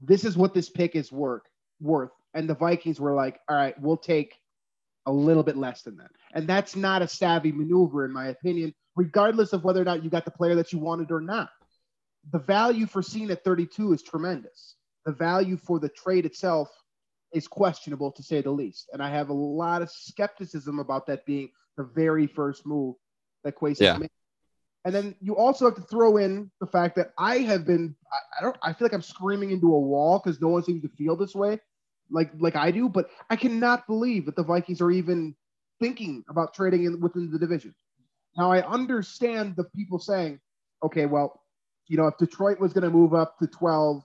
this 0.00 0.24
is 0.24 0.36
what 0.36 0.54
this 0.54 0.70
pick 0.70 0.94
is 0.94 1.10
worth, 1.10 1.42
worth. 1.80 2.12
And 2.34 2.48
the 2.48 2.54
Vikings 2.54 3.00
were 3.00 3.14
like, 3.14 3.40
all 3.48 3.56
right, 3.56 3.78
we'll 3.80 3.96
take 3.96 4.38
a 5.06 5.12
little 5.12 5.42
bit 5.42 5.56
less 5.56 5.82
than 5.82 5.96
that. 5.96 6.10
And 6.32 6.48
that's 6.48 6.76
not 6.76 7.02
a 7.02 7.08
savvy 7.08 7.50
maneuver, 7.50 8.04
in 8.04 8.12
my 8.12 8.28
opinion, 8.28 8.72
regardless 8.94 9.52
of 9.52 9.64
whether 9.64 9.82
or 9.82 9.84
not 9.84 10.04
you 10.04 10.10
got 10.10 10.24
the 10.24 10.30
player 10.30 10.54
that 10.54 10.72
you 10.72 10.78
wanted 10.78 11.10
or 11.10 11.20
not. 11.20 11.50
The 12.30 12.38
value 12.38 12.86
for 12.86 13.02
Cine 13.02 13.30
at 13.30 13.42
32 13.42 13.94
is 13.94 14.02
tremendous. 14.02 14.76
The 15.04 15.12
value 15.12 15.56
for 15.56 15.80
the 15.80 15.88
trade 15.88 16.24
itself 16.24 16.68
is 17.32 17.48
questionable 17.48 18.12
to 18.12 18.22
say 18.22 18.40
the 18.40 18.50
least. 18.50 18.90
And 18.92 19.02
I 19.02 19.10
have 19.10 19.28
a 19.28 19.34
lot 19.34 19.82
of 19.82 19.90
skepticism 19.90 20.78
about 20.78 21.06
that 21.06 21.24
being 21.26 21.50
the 21.76 21.84
very 21.84 22.26
first 22.26 22.66
move 22.66 22.96
that 23.44 23.56
Kwesi 23.56 23.80
yeah. 23.80 23.96
made. 23.96 24.10
And 24.84 24.94
then 24.94 25.14
you 25.20 25.36
also 25.36 25.66
have 25.66 25.76
to 25.76 25.82
throw 25.82 26.16
in 26.16 26.50
the 26.60 26.66
fact 26.66 26.96
that 26.96 27.12
I 27.16 27.38
have 27.38 27.64
been 27.64 27.94
I, 28.12 28.40
I 28.40 28.42
don't 28.42 28.56
I 28.62 28.72
feel 28.72 28.86
like 28.86 28.94
I'm 28.94 29.02
screaming 29.02 29.50
into 29.50 29.72
a 29.74 29.80
wall 29.80 30.20
because 30.22 30.40
no 30.40 30.48
one 30.48 30.64
seems 30.64 30.82
to 30.82 30.88
feel 30.88 31.16
this 31.16 31.34
way 31.34 31.60
like 32.12 32.30
like 32.38 32.56
I 32.56 32.70
do, 32.70 32.88
but 32.88 33.10
I 33.30 33.36
cannot 33.36 33.86
believe 33.86 34.26
that 34.26 34.36
the 34.36 34.42
Vikings 34.42 34.80
are 34.80 34.90
even 34.90 35.34
thinking 35.80 36.24
about 36.28 36.54
trading 36.54 36.84
in 36.84 37.00
within 37.00 37.30
the 37.30 37.38
division. 37.38 37.74
Now 38.36 38.52
I 38.52 38.64
understand 38.66 39.56
the 39.56 39.64
people 39.64 39.98
saying, 39.98 40.40
okay, 40.82 41.06
well, 41.06 41.42
you 41.88 41.96
know, 41.96 42.06
if 42.06 42.16
Detroit 42.18 42.60
was 42.60 42.72
going 42.72 42.84
to 42.84 42.90
move 42.90 43.14
up 43.14 43.38
to 43.38 43.46
12, 43.46 44.02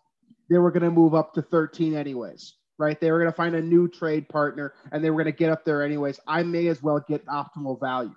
they 0.50 0.58
were 0.58 0.72
going 0.72 0.84
to 0.84 0.92
move 0.92 1.14
up 1.14 1.34
to 1.34 1.42
13 1.42 1.96
anyways, 1.96 2.56
right? 2.78 3.00
They 3.00 3.12
were 3.12 3.20
going 3.20 3.32
to 3.32 3.36
find 3.36 3.56
a 3.56 3.62
new 3.62 3.88
trade 3.88 4.30
partner 4.30 4.74
and 4.92 5.04
they 5.04 5.10
were 5.10 5.24
going 5.24 5.34
to 5.34 5.38
get 5.38 5.52
up 5.52 5.66
there 5.66 5.84
anyways. 5.84 6.20
I 6.28 6.44
may 6.44 6.68
as 6.68 6.82
well 6.82 7.04
get 7.08 7.26
optimal 7.26 7.80
value. 7.80 8.16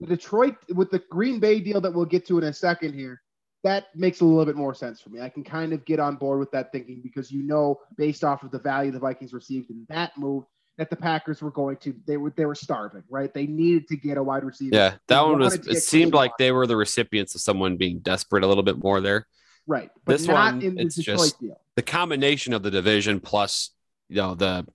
The 0.00 0.06
Detroit 0.06 0.56
with 0.74 0.90
the 0.90 1.02
Green 1.10 1.40
Bay 1.40 1.60
deal 1.60 1.80
that 1.80 1.92
we'll 1.92 2.06
get 2.06 2.26
to 2.28 2.38
in 2.38 2.44
a 2.44 2.52
second 2.52 2.94
here, 2.94 3.20
that 3.62 3.86
makes 3.94 4.20
a 4.20 4.24
little 4.24 4.46
bit 4.46 4.56
more 4.56 4.74
sense 4.74 5.00
for 5.00 5.10
me. 5.10 5.20
I 5.20 5.28
can 5.28 5.44
kind 5.44 5.72
of 5.74 5.84
get 5.84 6.00
on 6.00 6.16
board 6.16 6.38
with 6.38 6.50
that 6.52 6.72
thinking 6.72 7.00
because 7.02 7.30
you 7.30 7.42
know, 7.42 7.80
based 7.96 8.24
off 8.24 8.42
of 8.42 8.50
the 8.50 8.58
value 8.58 8.90
the 8.90 8.98
Vikings 8.98 9.34
received 9.34 9.70
in 9.70 9.84
that 9.90 10.16
move, 10.16 10.44
that 10.78 10.88
the 10.88 10.96
Packers 10.96 11.42
were 11.42 11.50
going 11.50 11.76
to 11.76 11.94
they 12.06 12.16
were 12.16 12.32
they 12.34 12.46
were 12.46 12.54
starving, 12.54 13.02
right? 13.10 13.34
They 13.34 13.46
needed 13.46 13.86
to 13.88 13.96
get 13.96 14.16
a 14.16 14.22
wide 14.22 14.44
receiver. 14.44 14.74
Yeah, 14.74 14.90
that 14.90 15.00
They 15.08 15.16
one 15.16 15.38
was. 15.38 15.54
It 15.66 15.82
seemed 15.82 16.14
like 16.14 16.30
Watt. 16.30 16.38
they 16.38 16.52
were 16.52 16.66
the 16.66 16.76
recipients 16.76 17.34
of 17.34 17.42
someone 17.42 17.76
being 17.76 17.98
desperate 17.98 18.44
a 18.44 18.46
little 18.46 18.62
bit 18.62 18.82
more 18.82 19.02
there. 19.02 19.26
Right, 19.66 19.90
but 20.04 20.12
this 20.18 20.26
not 20.26 20.54
one, 20.54 20.62
in 20.62 20.74
the 20.74 20.84
Detroit 20.84 21.18
just- 21.18 21.40
deal. 21.40 21.60
The 21.76 21.82
combination 21.82 22.52
of 22.52 22.62
the 22.62 22.70
division 22.70 23.20
plus, 23.20 23.70
you 24.08 24.16
know, 24.16 24.34
the 24.34 24.66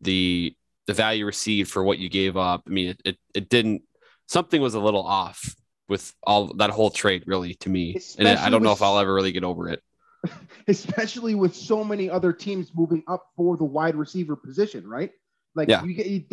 the 0.00 0.54
the 0.86 0.92
value 0.92 1.24
received 1.26 1.70
for 1.70 1.82
what 1.82 1.98
you 1.98 2.08
gave 2.08 2.36
up. 2.36 2.62
I 2.66 2.70
mean, 2.70 2.88
it 2.90 3.00
it, 3.04 3.18
it 3.34 3.48
didn't. 3.48 3.82
Something 4.28 4.60
was 4.60 4.74
a 4.74 4.80
little 4.80 5.04
off 5.04 5.54
with 5.88 6.12
all 6.22 6.52
that 6.54 6.70
whole 6.70 6.90
trade, 6.90 7.24
really, 7.26 7.54
to 7.54 7.68
me. 7.68 7.98
and 8.18 8.28
I 8.28 8.50
don't 8.50 8.62
know 8.62 8.72
if 8.72 8.82
I'll 8.82 8.98
ever 8.98 9.12
really 9.12 9.32
get 9.32 9.44
over 9.44 9.68
it. 9.70 9.82
especially 10.68 11.34
with 11.34 11.54
so 11.54 11.84
many 11.84 12.10
other 12.10 12.32
teams 12.32 12.70
moving 12.74 13.02
up 13.06 13.28
for 13.36 13.56
the 13.56 13.64
wide 13.64 13.94
receiver 13.94 14.34
position, 14.36 14.86
right? 14.88 15.12
Like 15.54 15.68
Yeah. 15.68 15.84
you 15.84 15.94
get 15.94 16.06
you, 16.06 16.24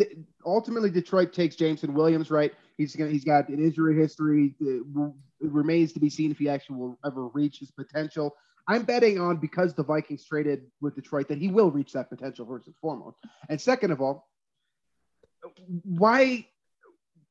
ultimately 0.44 0.90
Detroit 0.90 1.32
takes 1.32 1.56
Jameson 1.56 1.94
Williams, 1.94 2.30
right? 2.30 2.52
He's 2.76 2.94
gonna 2.96 3.10
he's 3.10 3.24
got 3.24 3.48
an 3.48 3.58
injury 3.58 3.96
history. 3.96 4.54
It, 5.44 5.52
remains 5.52 5.92
to 5.92 6.00
be 6.00 6.10
seen 6.10 6.30
if 6.30 6.38
he 6.38 6.48
actually 6.48 6.76
will 6.76 6.98
ever 7.04 7.28
reach 7.28 7.58
his 7.58 7.70
potential. 7.70 8.34
I'm 8.66 8.82
betting 8.82 9.20
on 9.20 9.36
because 9.36 9.74
the 9.74 9.84
Vikings 9.84 10.24
traded 10.24 10.62
with 10.80 10.94
Detroit 10.94 11.28
that 11.28 11.38
he 11.38 11.48
will 11.48 11.70
reach 11.70 11.92
that 11.92 12.08
potential 12.08 12.46
first 12.46 12.66
and 12.66 12.76
foremost. 12.80 13.18
And 13.48 13.60
second 13.60 13.90
of 13.90 14.00
all, 14.00 14.28
why 15.84 16.46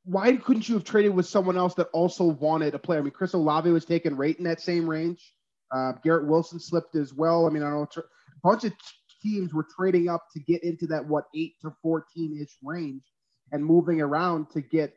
why 0.06 0.36
couldn't 0.36 0.68
you 0.68 0.76
have 0.76 0.84
traded 0.84 1.14
with 1.14 1.26
someone 1.26 1.58
else 1.58 1.76
that 1.76 1.88
also 1.94 2.26
wanted 2.26 2.76
a 2.76 2.80
player? 2.80 3.00
I 3.00 3.04
mean, 3.04 3.12
Chris 3.12 3.34
Olave 3.34 3.70
was 3.70 3.86
taken 3.86 4.18
right 4.18 4.38
in 4.38 4.44
that 4.44 4.62
same 4.62 4.88
range. 4.88 5.34
Uh, 5.72 5.94
Garrett 6.04 6.28
Wilson 6.28 6.60
slipped 6.60 6.96
as 6.96 7.14
well. 7.14 7.48
I 7.48 7.50
mean, 7.50 7.64
I 7.64 7.70
don't 7.70 7.96
know. 7.96 8.04
A 8.04 8.48
bunch 8.48 8.66
of 8.66 8.74
teams 9.22 9.54
were 9.54 9.66
trading 9.76 10.10
up 10.10 10.26
to 10.34 10.40
get 10.42 10.64
into 10.64 10.86
that 10.88 11.08
what 11.08 11.26
eight 11.34 11.54
to 11.62 11.74
fourteen 11.82 12.40
ish 12.42 12.56
range 12.62 13.04
and 13.52 13.66
moving 13.66 14.02
around 14.02 14.50
to 14.52 14.62
get 14.62 14.94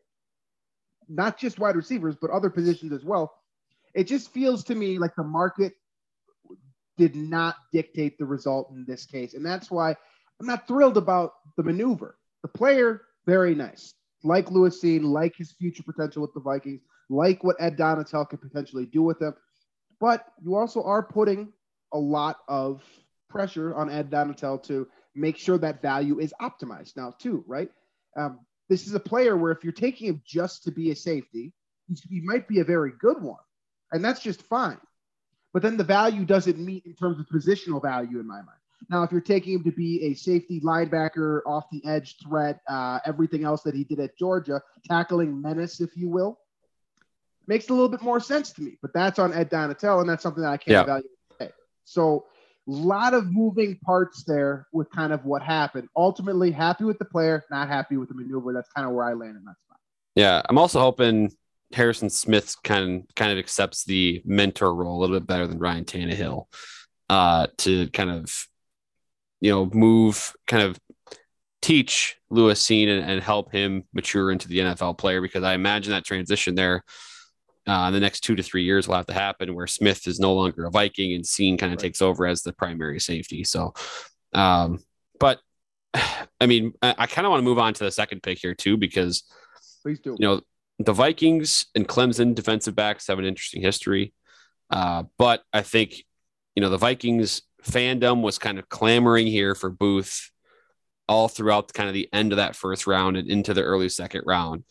not 1.09 1.39
just 1.39 1.59
wide 1.59 1.77
receivers 1.77 2.17
but 2.21 2.31
other 2.31 2.51
positions 2.51 2.93
as 2.93 3.05
well. 3.05 3.33
It 3.95 4.05
just 4.05 4.33
feels 4.33 4.65
to 4.65 4.75
me 4.75 4.99
like 4.99 5.15
the 5.17 5.25
market 5.25 5.73
did 6.97 7.15
not 7.15 7.57
dictate 7.73 8.19
the 8.19 8.25
result 8.25 8.71
in 8.71 8.85
this 8.87 9.07
case, 9.07 9.35
and 9.35 9.45
that's 9.45 9.71
why 9.71 9.91
I'm 10.41 10.47
not 10.47 10.67
thrilled 10.67 10.97
about 10.97 11.33
the 11.57 11.63
maneuver. 11.63 12.17
The 12.43 12.49
player, 12.49 13.03
very 13.27 13.55
nice, 13.55 13.95
like 14.23 14.51
Lewis 14.51 14.83
Cine, 14.83 15.05
like 15.05 15.35
his 15.37 15.53
future 15.53 15.83
potential 15.83 16.23
with 16.23 16.35
the 16.35 16.41
Vikings, 16.41 16.83
like 17.09 17.43
what 17.43 17.57
Ed 17.59 17.77
Donatell 17.77 18.29
could 18.29 18.41
potentially 18.41 18.87
do 18.87 19.03
with 19.03 19.19
them. 19.19 19.35
But 20.01 20.27
you 20.43 20.57
also 20.57 20.83
are 20.83 21.03
putting 21.03 21.53
a 21.93 21.99
lot 21.99 22.39
of 22.49 22.83
pressure 23.29 23.75
on 23.75 23.91
Ed 23.91 24.11
Donatell 24.11 24.63
to 24.65 24.87
make 25.15 25.37
sure 25.37 25.59
that 25.59 25.83
value 25.83 26.19
is 26.19 26.35
optimized 26.41 26.97
now, 26.97 27.15
too, 27.19 27.45
right? 27.47 27.71
Um, 28.17 28.41
this 28.69 28.87
is 28.87 28.95
a 28.95 29.01
player 29.01 29.37
where 29.37 29.53
if 29.53 29.63
you're 29.63 29.73
taking 29.73 30.09
him 30.09 30.23
just 30.27 30.65
to 30.65 30.71
be 30.71 30.91
a 30.91 30.97
safety, 30.97 31.53
he 32.09 32.21
might 32.21 32.49
be 32.49 32.61
a 32.61 32.65
very 32.65 32.93
good 32.99 33.23
one, 33.23 33.39
and 33.93 34.05
that's 34.05 34.21
just 34.21 34.43
fine. 34.43 34.79
But 35.53 35.63
then 35.63 35.77
the 35.77 35.85
value 35.85 36.25
doesn't 36.25 36.59
meet 36.59 36.85
in 36.85 36.95
terms 36.95 37.19
of 37.19 37.27
positional 37.27 37.81
value 37.81 38.19
in 38.21 38.27
my 38.27 38.37
mind. 38.37 38.59
Now, 38.91 39.03
if 39.05 39.11
you're 39.11 39.21
taking 39.23 39.55
him 39.55 39.65
to 39.65 39.73
be 39.73 40.03
a 40.05 40.15
safety 40.15 40.61
linebacker, 40.61 41.41
off 41.47 41.65
the 41.71 41.83
edge 41.87 42.17
threat, 42.23 42.61
uh, 42.69 42.99
everything 43.07 43.45
else 43.45 43.63
that 43.63 43.75
he 43.75 43.85
did 43.85 44.01
at 44.01 44.19
Georgia, 44.19 44.61
tackling 44.85 45.41
menace, 45.41 45.81
if 45.81 45.97
you 45.97 46.11
will, 46.11 46.39
makes 47.47 47.69
a 47.69 47.73
little 47.73 47.89
bit 47.89 48.03
more 48.03 48.21
sense 48.21 48.53
to 48.53 48.63
me. 48.63 48.77
But 48.83 48.93
that's 48.93 49.19
on 49.19 49.33
Ed 49.33 49.51
Donatell, 49.51 50.01
and 50.01 50.09
that's 50.11 50.23
something 50.23 50.43
that 50.43 50.51
I 50.51 50.57
can't 50.57 50.73
Yeah. 50.73 50.83
evaluate 50.83 51.11
today. 51.39 51.53
So, 51.85 52.27
lot 52.67 53.15
of 53.15 53.33
moving 53.33 53.79
parts 53.85 54.25
there 54.25 54.67
with 54.73 54.91
kind 54.91 55.13
of 55.13 55.25
what 55.25 55.43
happened. 55.43 55.89
Ultimately, 55.97 56.51
happy 56.51 56.85
with 56.85 56.99
the 56.99 57.05
player, 57.05 57.45
not 57.51 57.69
happy 57.69 57.97
with 57.97 58.09
the 58.09 58.15
maneuver. 58.15 58.53
That's 58.53 58.71
kind 58.73 58.87
of 58.87 58.95
where 58.95 59.05
I 59.05 59.13
land 59.13 59.37
in 59.37 59.45
that 59.45 59.57
spot. 59.65 59.79
Yeah, 60.15 60.43
I'm 60.49 60.59
also 60.59 60.81
hoping 60.81 61.33
Harrison 61.73 62.11
Smith 62.11 62.57
kind 62.65 63.05
kind 63.15 63.33
of 63.33 63.39
accepts 63.39 63.85
the 63.85 64.23
mentor 64.25 64.75
role 64.75 64.99
a 64.99 65.01
little 65.01 65.19
bit 65.19 65.27
better 65.27 65.47
than 65.47 65.59
Ryan 65.59 65.85
Tannehill, 65.85 66.47
uh, 67.09 67.47
to 67.59 67.89
kind 67.91 68.11
of, 68.11 68.47
you 69.41 69.51
know, 69.53 69.67
move, 69.67 70.35
kind 70.47 70.63
of 70.63 70.79
teach 71.63 72.17
Lewis 72.31 72.65
Cine 72.65 72.89
and, 72.89 73.11
and 73.11 73.23
help 73.23 73.53
him 73.53 73.85
mature 73.93 74.31
into 74.31 74.49
the 74.49 74.59
NFL 74.59 74.99
player 74.99 75.21
because 75.21 75.43
I 75.45 75.55
imagine 75.55 75.93
that 75.93 76.05
transition 76.05 76.55
there 76.55 76.83
uh, 77.67 77.85
in 77.89 77.93
the 77.95 78.01
next 78.01 78.21
two 78.21 78.37
to 78.37 78.43
three 78.43 78.63
years 78.65 78.87
will 78.87 78.95
have 78.97 79.07
to 79.07 79.13
happen 79.15 79.55
where 79.55 79.67
Smith 79.67 80.07
is 80.07 80.21
no 80.21 80.35
longer 80.35 80.65
a 80.67 80.71
Viking 80.71 81.15
and 81.15 81.25
Cine 81.25 81.59
kind 81.59 81.73
of 81.73 81.79
Right. 81.79 81.87
takes 81.87 82.01
over 82.03 82.27
as 82.27 82.43
the 82.43 82.53
primary 82.53 83.01
safety. 83.01 83.45
So, 83.45 83.75
um, 84.33 84.79
but 85.19 85.41
I 85.95 86.47
mean, 86.47 86.73
I, 86.83 86.95
I 86.99 87.07
kind 87.07 87.27
of 87.27 87.31
want 87.31 87.41
to 87.41 87.45
move 87.45 87.59
on 87.59 87.75
to 87.75 87.85
the 87.85 87.91
second 87.91 88.23
pick 88.23 88.39
here 88.39 88.55
too 88.55 88.77
because 88.77 89.25
Please 89.83 89.99
do. 90.01 90.17
you 90.19 90.27
know, 90.27 90.41
the 90.79 90.93
Vikings 90.93 91.67
and 91.75 91.89
Clemson 91.89 92.35
defensive 92.35 92.75
backs 92.77 93.07
have 93.07 93.19
an 93.19 93.25
interesting 93.25 93.63
history. 93.63 94.13
Uh, 94.71 95.05
but 95.17 95.43
I 95.53 95.63
think, 95.63 96.05
you 96.55 96.61
know, 96.61 96.71
the 96.71 96.77
Vikings 96.77 97.43
fandom 97.63 98.21
was 98.23 98.39
kind 98.39 98.59
of 98.59 98.69
clamoring 98.69 99.27
here 99.27 99.55
for 99.55 99.71
Booth 99.71 100.31
all 101.09 101.29
throughout 101.29 101.73
kind 101.73 101.89
of 101.89 101.95
the 101.95 102.09
end 102.13 102.33
of 102.33 102.37
that 102.37 102.57
first 102.57 102.87
round 102.87 103.17
and 103.17 103.29
into 103.31 103.55
the 103.55 103.63
early 103.63 103.89
second 103.89 104.23
round. 104.27 104.65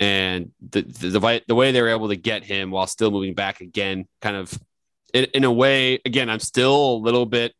And 0.00 0.50
the, 0.60 0.82
the, 0.82 1.08
the, 1.18 1.42
the 1.46 1.54
way 1.54 1.72
they 1.72 1.80
were 1.80 1.88
able 1.88 2.08
to 2.08 2.16
get 2.16 2.44
him 2.44 2.70
while 2.70 2.86
still 2.86 3.10
moving 3.10 3.34
back 3.34 3.60
again, 3.60 4.06
kind 4.20 4.36
of 4.36 4.58
in, 5.14 5.24
in 5.34 5.44
a 5.44 5.52
way, 5.52 6.00
again, 6.04 6.28
I'm 6.28 6.40
still 6.40 6.94
a 6.94 6.98
little 6.98 7.26
bit 7.26 7.54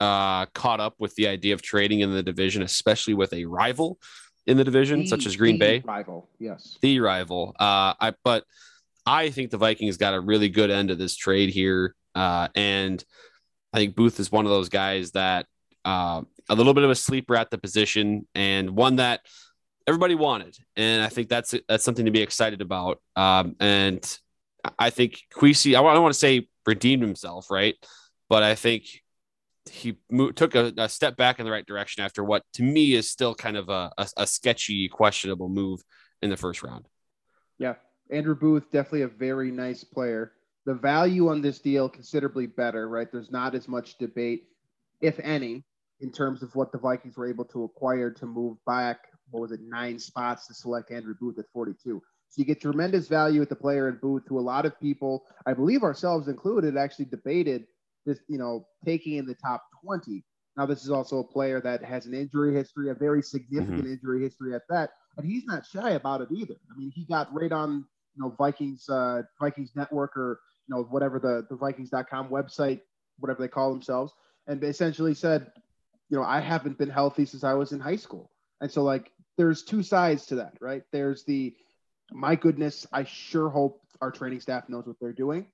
uh, 0.00 0.46
caught 0.46 0.80
up 0.80 0.94
with 0.98 1.14
the 1.16 1.28
idea 1.28 1.54
of 1.54 1.62
trading 1.62 2.00
in 2.00 2.12
the 2.12 2.22
division, 2.22 2.62
especially 2.62 3.14
with 3.14 3.32
a 3.32 3.44
rival 3.44 3.98
in 4.46 4.56
the 4.56 4.64
division, 4.64 5.06
such 5.06 5.26
as 5.26 5.36
Green 5.36 5.56
the 5.56 5.58
Bay 5.58 5.82
rival. 5.84 6.28
Yes. 6.38 6.78
the 6.80 7.00
rival. 7.00 7.54
Uh, 7.60 7.94
I 8.00 8.14
but 8.24 8.44
I 9.04 9.30
think 9.30 9.50
the 9.50 9.58
Vikings 9.58 9.96
got 9.96 10.14
a 10.14 10.20
really 10.20 10.48
good 10.48 10.70
end 10.70 10.90
of 10.90 10.98
this 10.98 11.14
trade 11.14 11.50
here, 11.50 11.94
uh, 12.14 12.48
and 12.54 13.04
I 13.72 13.78
think 13.78 13.94
Booth 13.94 14.18
is 14.18 14.32
one 14.32 14.46
of 14.46 14.50
those 14.50 14.70
guys 14.70 15.12
that 15.12 15.46
uh, 15.84 16.22
a 16.48 16.54
little 16.54 16.74
bit 16.74 16.84
of 16.84 16.90
a 16.90 16.94
sleeper 16.94 17.36
at 17.36 17.50
the 17.50 17.58
position 17.58 18.26
and 18.34 18.70
one 18.70 18.96
that 18.96 19.20
everybody 19.86 20.14
wanted, 20.14 20.56
and 20.76 21.02
I 21.02 21.08
think 21.08 21.28
that's 21.28 21.54
that's 21.68 21.84
something 21.84 22.06
to 22.06 22.10
be 22.10 22.22
excited 22.22 22.60
about. 22.60 23.00
Um, 23.16 23.56
and 23.60 24.18
I 24.78 24.90
think 24.90 25.20
Kwesi, 25.34 25.70
I 25.70 25.82
don't 25.82 26.02
want 26.02 26.14
to 26.14 26.18
say 26.18 26.48
redeemed 26.66 27.02
himself, 27.02 27.50
right? 27.50 27.74
But 28.28 28.42
I 28.42 28.54
think 28.54 28.84
he 29.70 29.96
took 30.34 30.54
a, 30.54 30.72
a 30.76 30.88
step 30.88 31.16
back 31.16 31.38
in 31.38 31.44
the 31.44 31.52
right 31.52 31.66
direction 31.66 32.04
after 32.04 32.24
what 32.24 32.42
to 32.54 32.62
me 32.62 32.94
is 32.94 33.10
still 33.10 33.34
kind 33.34 33.56
of 33.56 33.68
a, 33.68 33.90
a, 33.98 34.08
a 34.18 34.26
sketchy, 34.26 34.88
questionable 34.88 35.48
move 35.48 35.80
in 36.22 36.30
the 36.30 36.36
first 36.36 36.62
round. 36.62 36.86
Yeah, 37.58 37.74
Andrew 38.10 38.34
Booth 38.34 38.70
definitely 38.70 39.02
a 39.02 39.08
very 39.08 39.50
nice 39.50 39.84
player. 39.84 40.32
The 40.66 40.74
value 40.74 41.28
on 41.28 41.40
this 41.40 41.58
deal 41.58 41.88
considerably 41.88 42.46
better, 42.46 42.88
right? 42.88 43.10
There's 43.10 43.30
not 43.30 43.54
as 43.54 43.68
much 43.68 43.98
debate, 43.98 44.44
if 45.00 45.18
any, 45.20 45.64
in 46.00 46.12
terms 46.12 46.42
of 46.42 46.54
what 46.54 46.72
the 46.72 46.78
Vikings 46.78 47.16
were 47.16 47.28
able 47.28 47.44
to 47.46 47.64
acquire 47.64 48.10
to 48.10 48.26
move 48.26 48.56
back. 48.66 49.06
What 49.30 49.40
was 49.40 49.52
it, 49.52 49.60
nine 49.62 49.98
spots 49.98 50.46
to 50.48 50.54
select 50.54 50.90
Andrew 50.90 51.14
Booth 51.20 51.38
at 51.38 51.46
42. 51.52 52.02
So 52.30 52.40
you 52.40 52.44
get 52.44 52.60
tremendous 52.60 53.08
value 53.08 53.42
at 53.42 53.48
the 53.48 53.56
player 53.56 53.88
in 53.88 53.98
Booth, 54.00 54.22
who 54.28 54.38
a 54.38 54.40
lot 54.40 54.64
of 54.64 54.78
people, 54.80 55.24
I 55.46 55.52
believe 55.52 55.82
ourselves 55.82 56.28
included, 56.28 56.76
actually 56.76 57.06
debated 57.06 57.66
this, 58.06 58.20
you 58.28 58.38
know, 58.38 58.66
taking 58.84 59.16
in 59.16 59.26
the 59.26 59.34
top 59.34 59.64
20. 59.84 60.24
Now 60.56 60.66
this 60.66 60.84
is 60.84 60.90
also 60.90 61.18
a 61.18 61.24
player 61.24 61.60
that 61.60 61.82
has 61.84 62.06
an 62.06 62.14
injury 62.14 62.54
history, 62.54 62.90
a 62.90 62.94
very 62.94 63.22
significant 63.22 63.86
injury 63.86 64.22
history 64.22 64.54
at 64.54 64.62
that, 64.68 64.90
and 65.16 65.26
he's 65.26 65.44
not 65.44 65.66
shy 65.66 65.90
about 65.92 66.20
it 66.20 66.28
either. 66.32 66.54
I 66.70 66.78
mean, 66.78 66.92
he 66.94 67.04
got 67.04 67.32
right 67.32 67.52
on 67.52 67.84
you 68.14 68.22
know 68.22 68.34
Vikings 68.36 68.88
uh, 68.88 69.22
Vikings 69.40 69.72
Network 69.74 70.16
or 70.16 70.40
you 70.68 70.74
know 70.74 70.82
whatever 70.84 71.18
the 71.18 71.46
the 71.48 71.56
Vikings.com 71.56 72.28
website, 72.28 72.80
whatever 73.18 73.40
they 73.40 73.48
call 73.48 73.70
themselves, 73.70 74.12
and 74.46 74.62
essentially 74.62 75.14
said, 75.14 75.50
you 76.08 76.18
know, 76.18 76.24
I 76.24 76.40
haven't 76.40 76.78
been 76.78 76.90
healthy 76.90 77.24
since 77.24 77.44
I 77.44 77.54
was 77.54 77.72
in 77.72 77.80
high 77.80 77.96
school, 77.96 78.30
and 78.60 78.70
so 78.70 78.82
like 78.82 79.12
there's 79.40 79.62
two 79.62 79.82
sides 79.82 80.26
to 80.26 80.34
that, 80.34 80.52
right? 80.60 80.82
There's 80.92 81.24
the 81.24 81.54
my 82.12 82.34
goodness, 82.36 82.86
I 82.92 83.04
sure 83.04 83.48
hope 83.48 83.80
our 84.02 84.10
training 84.10 84.40
staff 84.40 84.68
knows 84.68 84.86
what 84.86 84.96
they're 85.00 85.14
doing. 85.14 85.46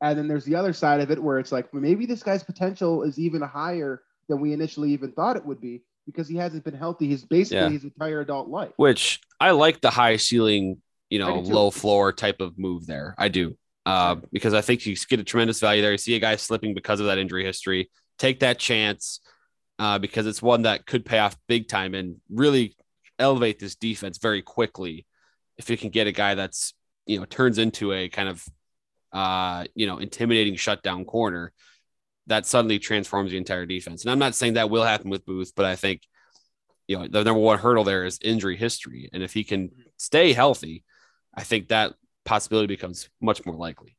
And 0.00 0.16
then 0.16 0.28
there's 0.28 0.44
the 0.44 0.54
other 0.54 0.72
side 0.72 1.00
of 1.00 1.10
it 1.10 1.20
where 1.20 1.40
it's 1.40 1.50
like 1.50 1.74
maybe 1.74 2.06
this 2.06 2.22
guy's 2.22 2.44
potential 2.44 3.02
is 3.02 3.18
even 3.18 3.42
higher 3.42 4.02
than 4.28 4.40
we 4.40 4.52
initially 4.52 4.92
even 4.92 5.10
thought 5.10 5.36
it 5.36 5.44
would 5.44 5.60
be 5.60 5.82
because 6.06 6.28
he 6.28 6.36
hasn't 6.36 6.62
been 6.64 6.74
healthy 6.74 7.08
his 7.08 7.24
basically 7.24 7.58
Yeah. 7.58 7.70
his 7.70 7.84
entire 7.84 8.20
adult 8.20 8.48
life. 8.48 8.72
which 8.76 9.20
I 9.40 9.50
like 9.50 9.80
the 9.80 9.90
high 9.90 10.16
ceiling, 10.16 10.80
you 11.08 11.18
know, 11.18 11.38
I 11.38 11.40
do 11.40 11.46
too. 11.48 11.54
low 11.54 11.70
floor 11.72 12.12
type 12.12 12.40
of 12.40 12.56
move 12.58 12.86
there. 12.86 13.14
I 13.18 13.28
do. 13.28 13.56
Uh, 13.86 14.16
because 14.32 14.54
I 14.54 14.60
think 14.60 14.86
you 14.86 14.94
get 15.08 15.18
a 15.18 15.24
tremendous 15.24 15.58
value 15.58 15.82
there. 15.82 15.90
You 15.92 15.98
see 15.98 16.14
a 16.14 16.20
guy 16.20 16.36
slipping 16.36 16.74
because 16.74 17.00
of 17.00 17.06
that 17.06 17.18
injury 17.18 17.44
history. 17.44 17.90
Take 18.18 18.40
that 18.40 18.58
chance 18.60 19.20
uh, 19.80 19.98
because 19.98 20.26
it's 20.26 20.40
one 20.40 20.62
that 20.62 20.86
could 20.86 21.04
pay 21.04 21.18
off 21.18 21.34
big 21.48 21.66
time 21.66 21.94
and 21.94 22.16
really 22.30 22.76
elevate 23.20 23.58
this 23.58 23.76
defense 23.76 24.18
very 24.18 24.42
quickly. 24.42 25.06
If 25.58 25.70
you 25.70 25.76
can 25.76 25.90
get 25.90 26.06
a 26.06 26.12
guy 26.12 26.34
that's, 26.34 26.74
you 27.06 27.18
know, 27.18 27.24
turns 27.24 27.58
into 27.58 27.92
a 27.92 28.08
kind 28.08 28.28
of, 28.28 28.44
uh, 29.12 29.66
you 29.74 29.86
know, 29.86 29.98
intimidating 29.98 30.56
shutdown 30.56 31.04
corner 31.04 31.52
that 32.26 32.46
suddenly 32.46 32.78
transforms 32.78 33.30
the 33.30 33.36
entire 33.36 33.66
defense. 33.66 34.02
And 34.02 34.10
I'm 34.10 34.18
not 34.18 34.34
saying 34.34 34.54
that 34.54 34.70
will 34.70 34.84
happen 34.84 35.10
with 35.10 35.26
Booth, 35.26 35.52
but 35.54 35.66
I 35.66 35.76
think 35.76 36.02
you 36.90 36.98
know 36.98 37.06
the 37.06 37.22
number 37.22 37.40
one 37.40 37.56
hurdle 37.56 37.84
there 37.84 38.04
is 38.04 38.18
injury 38.20 38.56
history 38.56 39.08
and 39.12 39.22
if 39.22 39.32
he 39.32 39.44
can 39.44 39.70
stay 39.96 40.32
healthy 40.32 40.82
i 41.36 41.42
think 41.44 41.68
that 41.68 41.94
possibility 42.24 42.66
becomes 42.66 43.08
much 43.20 43.46
more 43.46 43.54
likely 43.54 43.96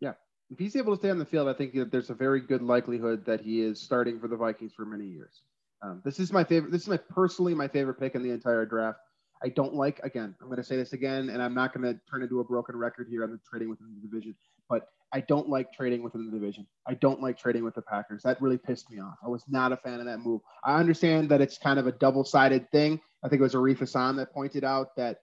Yeah, 0.00 0.12
If 0.50 0.58
he's 0.58 0.76
able 0.76 0.94
to 0.94 0.98
stay 1.00 1.10
on 1.10 1.18
the 1.18 1.26
field, 1.26 1.48
I 1.48 1.52
think 1.52 1.74
that 1.74 1.90
there's 1.90 2.10
a 2.10 2.14
very 2.14 2.40
good 2.40 2.62
likelihood 2.62 3.24
that 3.26 3.40
he 3.40 3.60
is 3.60 3.80
starting 3.80 4.20
for 4.20 4.28
the 4.28 4.36
Vikings 4.36 4.72
for 4.72 4.86
many 4.86 5.04
years. 5.04 5.42
Um, 5.82 6.02
this 6.04 6.18
is 6.18 6.32
my 6.32 6.44
favorite. 6.44 6.72
This 6.72 6.82
is 6.82 6.88
my 6.88 6.96
personally 6.96 7.54
my 7.54 7.68
favorite 7.68 8.00
pick 8.00 8.14
in 8.14 8.22
the 8.22 8.30
entire 8.30 8.66
draft. 8.66 8.98
I 9.42 9.48
don't 9.48 9.74
like 9.74 10.00
again. 10.00 10.34
I'm 10.40 10.48
going 10.48 10.58
to 10.58 10.64
say 10.64 10.76
this 10.76 10.92
again, 10.92 11.30
and 11.30 11.40
I'm 11.40 11.54
not 11.54 11.72
going 11.72 11.84
to 11.84 12.00
turn 12.10 12.22
into 12.22 12.40
a 12.40 12.44
broken 12.44 12.76
record 12.76 13.06
here 13.08 13.22
on 13.22 13.30
the 13.30 13.38
trading 13.48 13.70
within 13.70 13.86
the 13.94 14.08
division. 14.08 14.34
But 14.68 14.88
I 15.12 15.20
don't 15.20 15.48
like 15.48 15.72
trading 15.72 16.02
within 16.02 16.26
the 16.26 16.32
division. 16.32 16.66
I 16.86 16.94
don't 16.94 17.22
like 17.22 17.38
trading 17.38 17.64
with 17.64 17.74
the 17.74 17.82
Packers. 17.82 18.22
That 18.24 18.42
really 18.42 18.58
pissed 18.58 18.90
me 18.90 19.00
off. 19.00 19.14
I 19.24 19.28
was 19.28 19.44
not 19.48 19.72
a 19.72 19.76
fan 19.76 20.00
of 20.00 20.06
that 20.06 20.18
move. 20.18 20.40
I 20.64 20.78
understand 20.78 21.30
that 21.30 21.40
it's 21.40 21.56
kind 21.56 21.78
of 21.78 21.86
a 21.86 21.92
double-sided 21.92 22.70
thing. 22.70 23.00
I 23.22 23.28
think 23.28 23.40
it 23.40 23.44
was 23.44 23.54
Arif 23.54 23.78
Hassan 23.78 24.16
that 24.16 24.32
pointed 24.34 24.64
out 24.64 24.96
that 24.96 25.20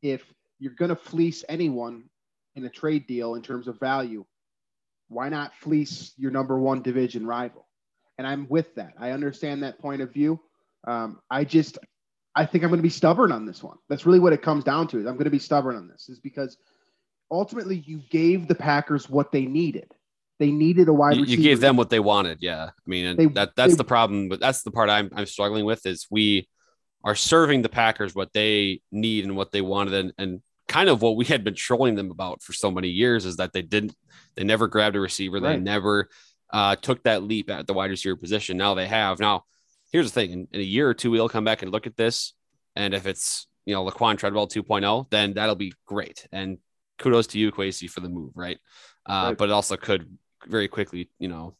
if 0.00 0.22
you're 0.58 0.72
going 0.72 0.88
to 0.88 0.96
fleece 0.96 1.44
anyone 1.48 2.04
in 2.54 2.64
a 2.64 2.70
trade 2.70 3.06
deal 3.06 3.34
in 3.34 3.42
terms 3.42 3.68
of 3.68 3.78
value, 3.78 4.24
why 5.08 5.28
not 5.28 5.54
fleece 5.56 6.12
your 6.16 6.30
number 6.30 6.58
one 6.58 6.82
division 6.82 7.26
rival? 7.26 7.66
And 8.18 8.26
I'm 8.26 8.46
with 8.48 8.74
that. 8.76 8.94
I 8.98 9.10
understand 9.10 9.62
that 9.62 9.78
point 9.78 10.00
of 10.02 10.12
view. 10.12 10.40
Um, 10.86 11.20
I 11.30 11.44
just, 11.44 11.78
I 12.34 12.46
think 12.46 12.64
I'm 12.64 12.70
going 12.70 12.78
to 12.78 12.82
be 12.82 12.88
stubborn 12.88 13.32
on 13.32 13.44
this 13.46 13.62
one. 13.62 13.76
That's 13.88 14.06
really 14.06 14.20
what 14.20 14.32
it 14.32 14.42
comes 14.42 14.64
down 14.64 14.88
to. 14.88 14.98
Is 15.00 15.06
I'm 15.06 15.14
going 15.14 15.24
to 15.24 15.30
be 15.30 15.38
stubborn 15.38 15.76
on 15.76 15.88
this, 15.88 16.08
is 16.08 16.20
because 16.20 16.56
ultimately 17.30 17.76
you 17.86 18.00
gave 18.10 18.48
the 18.48 18.54
Packers 18.54 19.08
what 19.10 19.32
they 19.32 19.44
needed. 19.46 19.92
They 20.38 20.50
needed 20.50 20.88
a 20.88 20.92
wide 20.92 21.16
you, 21.16 21.22
receiver. 21.22 21.40
you 21.40 21.48
gave 21.48 21.60
them 21.60 21.78
what 21.78 21.88
they 21.88 21.98
wanted 21.98 22.38
yeah 22.42 22.64
i 22.66 22.70
mean 22.90 23.06
and 23.06 23.18
They- 23.18 23.26
that 23.26 23.52
that's 23.56 23.72
they- 23.72 23.76
the 23.78 23.84
problem 23.84 24.28
but 24.28 24.38
that's 24.38 24.62
the 24.62 24.70
part 24.70 24.90
I'm, 24.90 25.08
I'm 25.14 25.24
struggling 25.24 25.64
with 25.64 25.86
is 25.86 26.06
we 26.10 26.46
are 27.04 27.14
serving 27.14 27.62
the 27.62 27.70
packers 27.70 28.14
what 28.14 28.34
they 28.34 28.82
need 28.92 29.24
and 29.24 29.34
what 29.34 29.50
they 29.50 29.62
wanted 29.62 29.94
and, 29.94 30.12
and 30.18 30.42
kind 30.68 30.90
of 30.90 31.00
what 31.00 31.16
we 31.16 31.24
had 31.24 31.42
been 31.42 31.54
trolling 31.54 31.94
them 31.94 32.10
about 32.10 32.42
for 32.42 32.52
so 32.52 32.70
many 32.70 32.88
years 32.88 33.24
is 33.24 33.36
that 33.36 33.54
they 33.54 33.62
didn't 33.62 33.94
they 34.36 34.44
never 34.44 34.66
grabbed 34.68 34.94
a 34.94 35.00
receiver 35.00 35.40
they 35.40 35.48
Right. 35.48 35.62
never 35.62 36.10
uh, 36.52 36.76
took 36.76 37.02
that 37.04 37.22
leap 37.22 37.50
at 37.50 37.66
the 37.66 37.72
wide 37.74 37.90
receiver 37.90 38.16
position. 38.16 38.56
Now 38.56 38.74
they 38.74 38.86
have 38.86 39.18
now 39.20 39.44
here's 39.92 40.12
the 40.12 40.20
thing. 40.20 40.30
In, 40.32 40.48
in 40.52 40.60
a 40.60 40.64
year 40.64 40.88
or 40.88 40.94
two 40.94 41.10
we'll 41.10 41.28
come 41.28 41.44
back 41.44 41.62
and 41.62 41.70
look 41.72 41.86
at 41.86 41.96
this. 41.96 42.34
And 42.74 42.94
if 42.94 43.06
it's 43.06 43.46
you 43.64 43.74
know 43.74 43.84
Laquon 43.84 44.16
Treadwell 44.18 44.48
2.0 44.48 45.10
then 45.10 45.34
that'll 45.34 45.54
be 45.56 45.72
great. 45.86 46.26
And 46.32 46.58
kudos 46.98 47.26
to 47.28 47.38
you 47.38 47.52
Kwesi, 47.52 47.88
for 47.90 48.00
the 48.00 48.08
move 48.08 48.32
right? 48.34 48.58
Uh, 49.06 49.28
Right. 49.28 49.38
but 49.38 49.48
it 49.48 49.52
also 49.52 49.76
could 49.76 50.16
very 50.46 50.68
quickly 50.68 51.10
you 51.18 51.28
know 51.28 51.56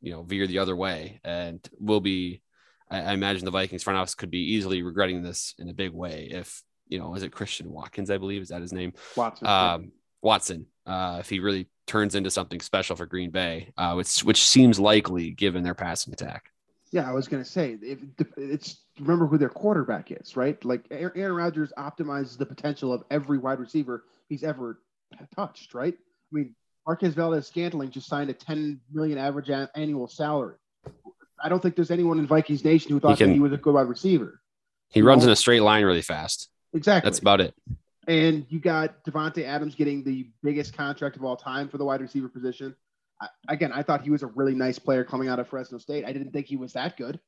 you 0.00 0.12
know 0.12 0.22
veer 0.22 0.46
the 0.46 0.58
other 0.58 0.76
way. 0.76 1.20
And 1.24 1.66
will 1.78 2.00
be 2.00 2.42
I, 2.90 3.00
I 3.00 3.12
imagine 3.12 3.44
the 3.44 3.50
vikings 3.50 3.82
front 3.82 3.98
office 3.98 4.14
could 4.14 4.30
be 4.30 4.52
easily 4.54 4.82
regretting 4.82 5.22
this 5.22 5.54
in 5.58 5.68
a 5.68 5.72
big 5.74 5.92
way 5.92 6.28
if 6.30 6.62
you 6.88 6.98
know 6.98 7.14
is 7.14 7.22
it 7.22 7.32
christian 7.32 7.70
watkins 7.72 8.10
i 8.10 8.18
believe 8.18 8.42
is 8.42 8.48
that 8.48 8.60
his 8.60 8.72
name? 8.74 8.92
Watson. 9.16 9.46
um, 9.48 9.92
Watson, 10.20 10.66
uh, 10.86 11.18
if 11.20 11.28
he 11.28 11.40
really 11.40 11.68
turns 11.86 12.14
into 12.14 12.30
something 12.30 12.60
special 12.60 12.96
for 12.96 13.06
Green 13.06 13.30
Bay, 13.30 13.72
uh, 13.76 13.94
which 13.94 14.20
which 14.24 14.44
seems 14.44 14.78
likely 14.78 15.30
given 15.30 15.62
their 15.62 15.74
passing 15.74 16.12
attack. 16.12 16.50
Yeah, 16.90 17.08
I 17.08 17.12
was 17.12 17.26
gonna 17.28 17.44
say 17.44 17.76
if 17.82 17.98
it's 18.36 18.84
remember 19.00 19.26
who 19.26 19.38
their 19.38 19.48
quarterback 19.48 20.10
is, 20.12 20.36
right? 20.36 20.62
Like 20.64 20.84
Aaron 20.90 21.32
Rodgers 21.32 21.72
optimizes 21.76 22.38
the 22.38 22.46
potential 22.46 22.92
of 22.92 23.02
every 23.10 23.38
wide 23.38 23.58
receiver 23.58 24.04
he's 24.28 24.44
ever 24.44 24.80
touched, 25.34 25.74
right? 25.74 25.94
I 25.94 26.34
mean, 26.34 26.54
Marquez 26.86 27.14
Valdes-Scantling 27.14 27.90
just 27.90 28.06
signed 28.06 28.30
a 28.30 28.34
10 28.34 28.80
million 28.92 29.18
average 29.18 29.50
annual 29.74 30.06
salary. 30.06 30.56
I 31.42 31.48
don't 31.48 31.60
think 31.60 31.76
there's 31.76 31.90
anyone 31.90 32.18
in 32.18 32.26
Vikings 32.26 32.64
Nation 32.64 32.90
who 32.90 33.00
thought 33.00 33.18
can- 33.18 33.28
that 33.30 33.34
he 33.34 33.40
was 33.40 33.52
a 33.52 33.56
good 33.56 33.74
wide 33.74 33.88
receiver. 33.88 34.40
He 34.90 35.02
runs 35.02 35.24
in 35.24 35.30
a 35.30 35.36
straight 35.36 35.60
line 35.62 35.84
really 35.84 36.02
fast. 36.02 36.48
Exactly. 36.72 37.08
That's 37.08 37.18
about 37.18 37.40
it. 37.40 37.54
And 38.06 38.46
you 38.48 38.60
got 38.60 39.04
Davante 39.04 39.44
Adams 39.44 39.74
getting 39.74 40.04
the 40.04 40.28
biggest 40.42 40.76
contract 40.76 41.16
of 41.16 41.24
all 41.24 41.36
time 41.36 41.68
for 41.68 41.78
the 41.78 41.84
wide 41.84 42.00
receiver 42.00 42.28
position. 42.28 42.74
I, 43.20 43.28
again, 43.48 43.72
I 43.72 43.82
thought 43.82 44.02
he 44.02 44.10
was 44.10 44.22
a 44.22 44.26
really 44.26 44.54
nice 44.54 44.78
player 44.78 45.04
coming 45.04 45.28
out 45.28 45.38
of 45.38 45.48
Fresno 45.48 45.78
State. 45.78 46.04
I 46.04 46.12
didn't 46.12 46.32
think 46.32 46.46
he 46.46 46.56
was 46.56 46.72
that 46.74 46.96
good. 46.96 47.18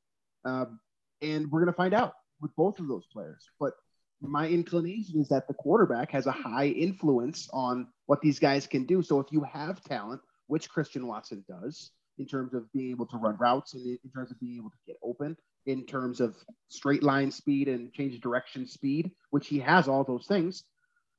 Um, 0.45 0.81
and 1.23 1.51
we're 1.51 1.61
going 1.61 1.73
to 1.73 1.77
find 1.77 1.95
out 1.95 2.15
with 2.41 2.55
both 2.57 2.79
of 2.79 2.89
those 2.89 3.07
players. 3.07 3.49
But 3.59 3.73
my 4.21 4.49
inclination 4.49 5.21
is 5.21 5.29
that 5.29 5.49
the 5.49 5.55
quarterback 5.55 6.11
has 6.12 6.27
a 6.27 6.33
high 6.33 6.67
influence 6.67 7.49
on 7.53 7.89
what 8.07 8.21
these 8.21 8.39
guys 8.39 8.67
can 8.67 8.85
do. 8.85 9.03
So 9.03 9.21
if 9.21 9.27
you 9.31 9.43
have 9.45 9.83
talent, 9.83 10.21
which 10.47 10.69
Christian 10.69 11.07
Watson 11.07 11.45
does, 11.49 11.91
in 12.19 12.27
terms 12.27 12.55
of 12.55 12.71
being 12.73 12.91
able 12.91 13.07
to 13.07 13.17
run 13.19 13.37
routes 13.39 13.75
and 13.75 13.87
in 13.87 14.11
terms 14.15 14.31
of 14.31 14.41
being 14.41 14.57
able 14.57 14.71
to 14.71 14.77
get 14.87 14.97
open, 15.03 15.37
in 15.66 15.85
terms 15.85 16.20
of 16.20 16.37
straight 16.68 17.02
line 17.02 17.31
speed 17.31 17.68
and 17.68 17.92
change 17.92 18.14
of 18.14 18.20
direction 18.20 18.66
speed, 18.66 19.11
which 19.31 19.48
he 19.48 19.59
has 19.59 19.88
all 19.88 20.05
those 20.05 20.26
things, 20.26 20.64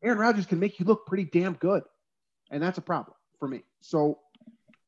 Aaron 0.03 0.17
Rodgers 0.17 0.45
can 0.45 0.59
make 0.59 0.79
you 0.79 0.85
look 0.85 1.05
pretty 1.05 1.25
damn 1.25 1.53
good. 1.53 1.83
And 2.49 2.63
that's 2.63 2.77
a 2.77 2.81
problem 2.81 3.15
for 3.39 3.47
me. 3.47 3.63
So 3.81 4.19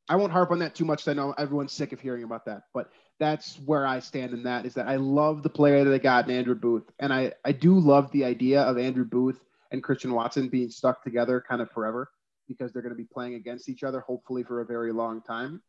I 0.07 0.15
won't 0.15 0.31
harp 0.31 0.51
on 0.51 0.59
that 0.59 0.75
too 0.75 0.85
much. 0.85 1.07
I 1.07 1.13
know 1.13 1.33
everyone's 1.37 1.73
sick 1.73 1.91
of 1.93 1.99
hearing 1.99 2.23
about 2.23 2.45
that, 2.45 2.63
but 2.73 2.89
that's 3.19 3.59
where 3.65 3.85
I 3.85 3.99
stand 3.99 4.33
in 4.33 4.43
that 4.43 4.65
is 4.65 4.73
that 4.75 4.87
I 4.87 4.95
love 4.95 5.43
the 5.43 5.49
player 5.49 5.83
that 5.83 5.89
they 5.89 5.99
got 5.99 6.29
in 6.29 6.35
Andrew 6.35 6.55
Booth. 6.55 6.89
And 6.99 7.13
I, 7.13 7.33
I 7.43 7.51
do 7.51 7.77
love 7.77 8.11
the 8.11 8.25
idea 8.25 8.61
of 8.61 8.77
Andrew 8.77 9.05
Booth 9.05 9.39
and 9.71 9.83
Christian 9.83 10.13
Watson 10.13 10.47
being 10.47 10.69
stuck 10.69 11.03
together 11.03 11.43
kind 11.47 11.61
of 11.61 11.69
forever 11.71 12.09
because 12.47 12.71
they're 12.71 12.81
going 12.81 12.95
to 12.95 12.97
be 12.97 13.07
playing 13.11 13.35
against 13.35 13.69
each 13.69 13.83
other, 13.83 13.99
hopefully 13.99 14.43
for 14.43 14.61
a 14.61 14.65
very 14.65 14.91
long 14.91 15.21
time. 15.21 15.61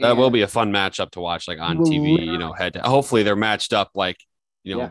That 0.00 0.16
will 0.16 0.30
be 0.30 0.42
a 0.42 0.48
fun 0.48 0.72
matchup 0.72 1.10
to 1.12 1.20
watch, 1.20 1.48
like 1.48 1.58
on 1.60 1.78
TV. 1.78 2.24
You 2.24 2.38
know, 2.38 2.52
head. 2.52 2.74
To, 2.74 2.80
hopefully, 2.80 3.22
they're 3.22 3.36
matched 3.36 3.72
up 3.72 3.90
like 3.94 4.18
you 4.62 4.74
know, 4.74 4.80
Yeah. 4.82 4.90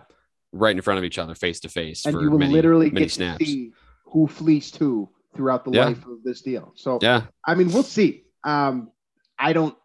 right 0.52 0.76
in 0.76 0.82
front 0.82 0.98
of 0.98 1.04
each 1.04 1.18
other, 1.20 1.36
face 1.36 1.60
to 1.62 1.70
face 1.70 2.06
and 2.06 2.16
for 2.16 2.22
you 2.22 2.32
will 2.32 2.40
many, 2.40 2.54
literally 2.54 2.90
many 2.90 3.06
get 3.06 3.12
snaps. 3.12 3.40
to 3.40 3.46
see 3.46 3.72
who 4.06 4.26
fleeced 4.28 4.78
who 4.78 5.08
throughout 5.36 5.64
the 5.66 5.72
Yeah. 5.72 5.86
life 5.86 6.06
of 6.08 6.24
this 6.24 6.42
deal. 6.42 6.72
So 6.76 6.98
Yeah, 7.02 7.24
I 7.46 7.54
mean, 7.56 7.72
we'll 7.72 7.84
see. 7.84 8.24
Um, 8.44 8.92
I 9.38 9.54
don't. 9.54 9.76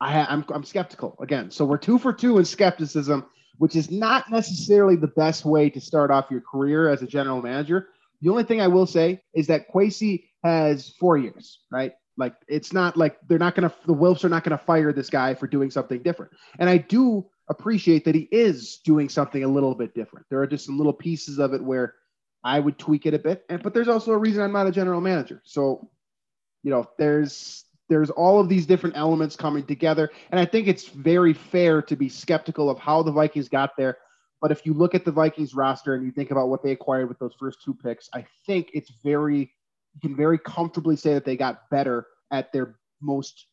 I 0.00 0.12
ha- 0.12 0.26
I'm 0.28 0.44
I'm 0.52 0.64
skeptical 0.64 1.16
again. 1.20 1.50
So 1.52 1.64
we're 1.64 1.78
two 1.78 1.98
for 1.98 2.12
two 2.12 2.38
in 2.38 2.44
skepticism, 2.44 3.24
which 3.58 3.76
is 3.76 3.90
not 3.90 4.28
necessarily 4.30 4.96
the 4.96 5.06
best 5.08 5.44
way 5.44 5.70
to 5.70 5.80
start 5.80 6.10
off 6.10 6.26
your 6.30 6.40
career 6.40 6.88
as 6.88 7.02
a 7.02 7.06
general 7.06 7.40
manager. 7.40 7.88
The 8.20 8.28
only 8.28 8.42
thing 8.44 8.60
I 8.60 8.66
will 8.68 8.86
say 8.86 9.22
is 9.34 9.46
that 9.46 9.70
Kwesi 9.72 10.24
has 10.42 10.90
four 10.98 11.16
years, 11.18 11.60
right? 11.70 11.92
Like 12.16 12.34
it's 12.48 12.72
not 12.72 12.96
like 12.96 13.16
they're 13.26 13.38
not 13.38 13.54
gonna 13.54 13.72
the 13.86 13.94
Wilfs 13.94 14.24
are 14.24 14.28
not 14.28 14.44
gonna 14.44 14.58
fire 14.58 14.92
this 14.92 15.08
guy 15.08 15.34
for 15.34 15.46
doing 15.46 15.70
something 15.70 16.02
different. 16.02 16.32
And 16.58 16.68
I 16.68 16.78
do 16.78 17.26
appreciate 17.48 18.04
that 18.04 18.14
he 18.14 18.28
is 18.30 18.78
doing 18.84 19.08
something 19.08 19.44
a 19.44 19.48
little 19.48 19.74
bit 19.74 19.94
different. 19.94 20.26
There 20.28 20.40
are 20.40 20.46
just 20.46 20.66
some 20.66 20.76
little 20.76 20.92
pieces 20.92 21.38
of 21.38 21.54
it 21.54 21.62
where 21.62 21.94
I 22.44 22.60
would 22.60 22.78
tweak 22.78 23.06
it 23.06 23.14
a 23.14 23.18
bit. 23.18 23.44
And 23.48 23.62
but 23.62 23.74
there's 23.74 23.88
also 23.88 24.12
a 24.12 24.18
reason 24.18 24.42
I'm 24.42 24.52
not 24.52 24.66
a 24.66 24.72
general 24.72 25.00
manager. 25.00 25.40
So, 25.44 25.90
you 26.62 26.70
know, 26.70 26.88
there's 26.98 27.64
there's 27.88 28.10
all 28.10 28.40
of 28.40 28.48
these 28.48 28.66
different 28.66 28.96
elements 28.96 29.36
coming 29.36 29.64
together. 29.64 30.10
And 30.30 30.40
I 30.40 30.44
think 30.44 30.66
it's 30.66 30.88
very 30.88 31.34
fair 31.34 31.82
to 31.82 31.96
be 31.96 32.08
skeptical 32.08 32.70
of 32.70 32.78
how 32.78 33.02
the 33.02 33.12
Vikings 33.12 33.48
got 33.48 33.76
there. 33.76 33.98
But 34.40 34.50
if 34.50 34.66
you 34.66 34.74
look 34.74 34.94
at 34.94 35.04
the 35.04 35.12
Vikings 35.12 35.54
roster 35.54 35.94
and 35.94 36.04
you 36.04 36.10
think 36.10 36.30
about 36.30 36.48
what 36.48 36.62
they 36.62 36.72
acquired 36.72 37.08
with 37.08 37.18
those 37.18 37.34
first 37.38 37.62
two 37.62 37.74
picks, 37.74 38.08
I 38.14 38.24
think 38.46 38.70
it's 38.72 38.90
very 39.04 39.52
can 40.00 40.16
very 40.16 40.38
comfortably 40.38 40.96
say 40.96 41.14
that 41.14 41.24
they 41.24 41.36
got 41.36 41.68
better 41.70 42.06
at 42.30 42.52
their 42.52 42.78
most 43.00 43.46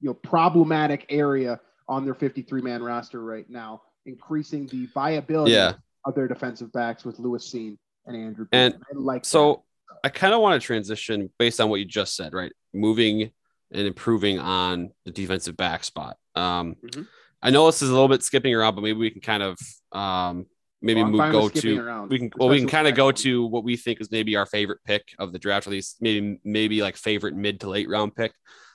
you 0.00 0.08
know 0.08 0.14
problematic 0.14 1.06
area 1.08 1.58
on 1.88 2.04
their 2.04 2.14
53 2.14 2.60
man 2.62 2.82
roster 2.82 3.22
right 3.22 3.48
now, 3.48 3.80
increasing 4.04 4.66
the 4.66 4.86
viability 4.92 5.52
Yeah. 5.52 5.74
of 6.04 6.14
their 6.14 6.28
defensive 6.28 6.72
backs 6.72 7.04
with 7.04 7.18
Lewis 7.18 7.48
Cine 7.52 7.78
and 8.06 8.16
Andrew. 8.16 8.46
And 8.52 8.74
I 8.74 8.94
like 8.94 9.24
So 9.24 9.64
I 10.04 10.08
kind 10.08 10.34
of 10.34 10.40
want 10.40 10.60
to 10.60 10.64
transition 10.66 11.30
based 11.38 11.60
on 11.60 11.70
what 11.70 11.76
you 11.80 11.86
just 11.86 12.14
said, 12.16 12.32
right? 12.34 12.52
Moving 12.74 13.30
and 13.72 13.86
improving 13.86 14.38
on 14.38 14.90
the 15.04 15.10
defensive 15.10 15.56
back 15.56 15.84
spot. 15.84 16.16
Um, 16.34 16.76
Mhm. 16.84 17.06
I 17.42 17.50
know 17.50 17.66
this 17.66 17.82
is 17.82 17.88
a 17.88 17.92
little 17.92 18.08
bit 18.08 18.22
skipping 18.22 18.54
around, 18.54 18.74
but 18.74 18.82
maybe 18.82 18.98
we 18.98 19.10
can 19.10 19.20
kind 19.20 19.42
of 19.42 19.56
um, 19.92 20.46
maybe 20.82 21.02
Well, 21.02 21.12
move 21.12 21.32
go 21.32 21.48
to 21.48 21.78
around, 21.78 22.10
we 22.10 22.18
can 22.18 22.30
well 22.36 22.48
we 22.48 22.58
can 22.58 22.68
kind 22.68 22.86
of 22.86 22.94
go 22.94 23.12
to 23.12 23.46
what 23.46 23.64
we 23.64 23.76
think 23.76 24.00
is 24.00 24.10
maybe 24.10 24.36
our 24.36 24.46
favorite 24.46 24.80
pick 24.84 25.14
of 25.18 25.32
the 25.32 25.38
draft, 25.38 25.66
at 25.66 25.72
least 25.72 25.96
maybe 26.00 26.38
maybe 26.44 26.82
like 26.82 26.96
favorite 26.96 27.34
mid 27.34 27.60
to 27.60 27.68
late 27.68 27.88
round 27.88 28.14
pick. 28.14 28.32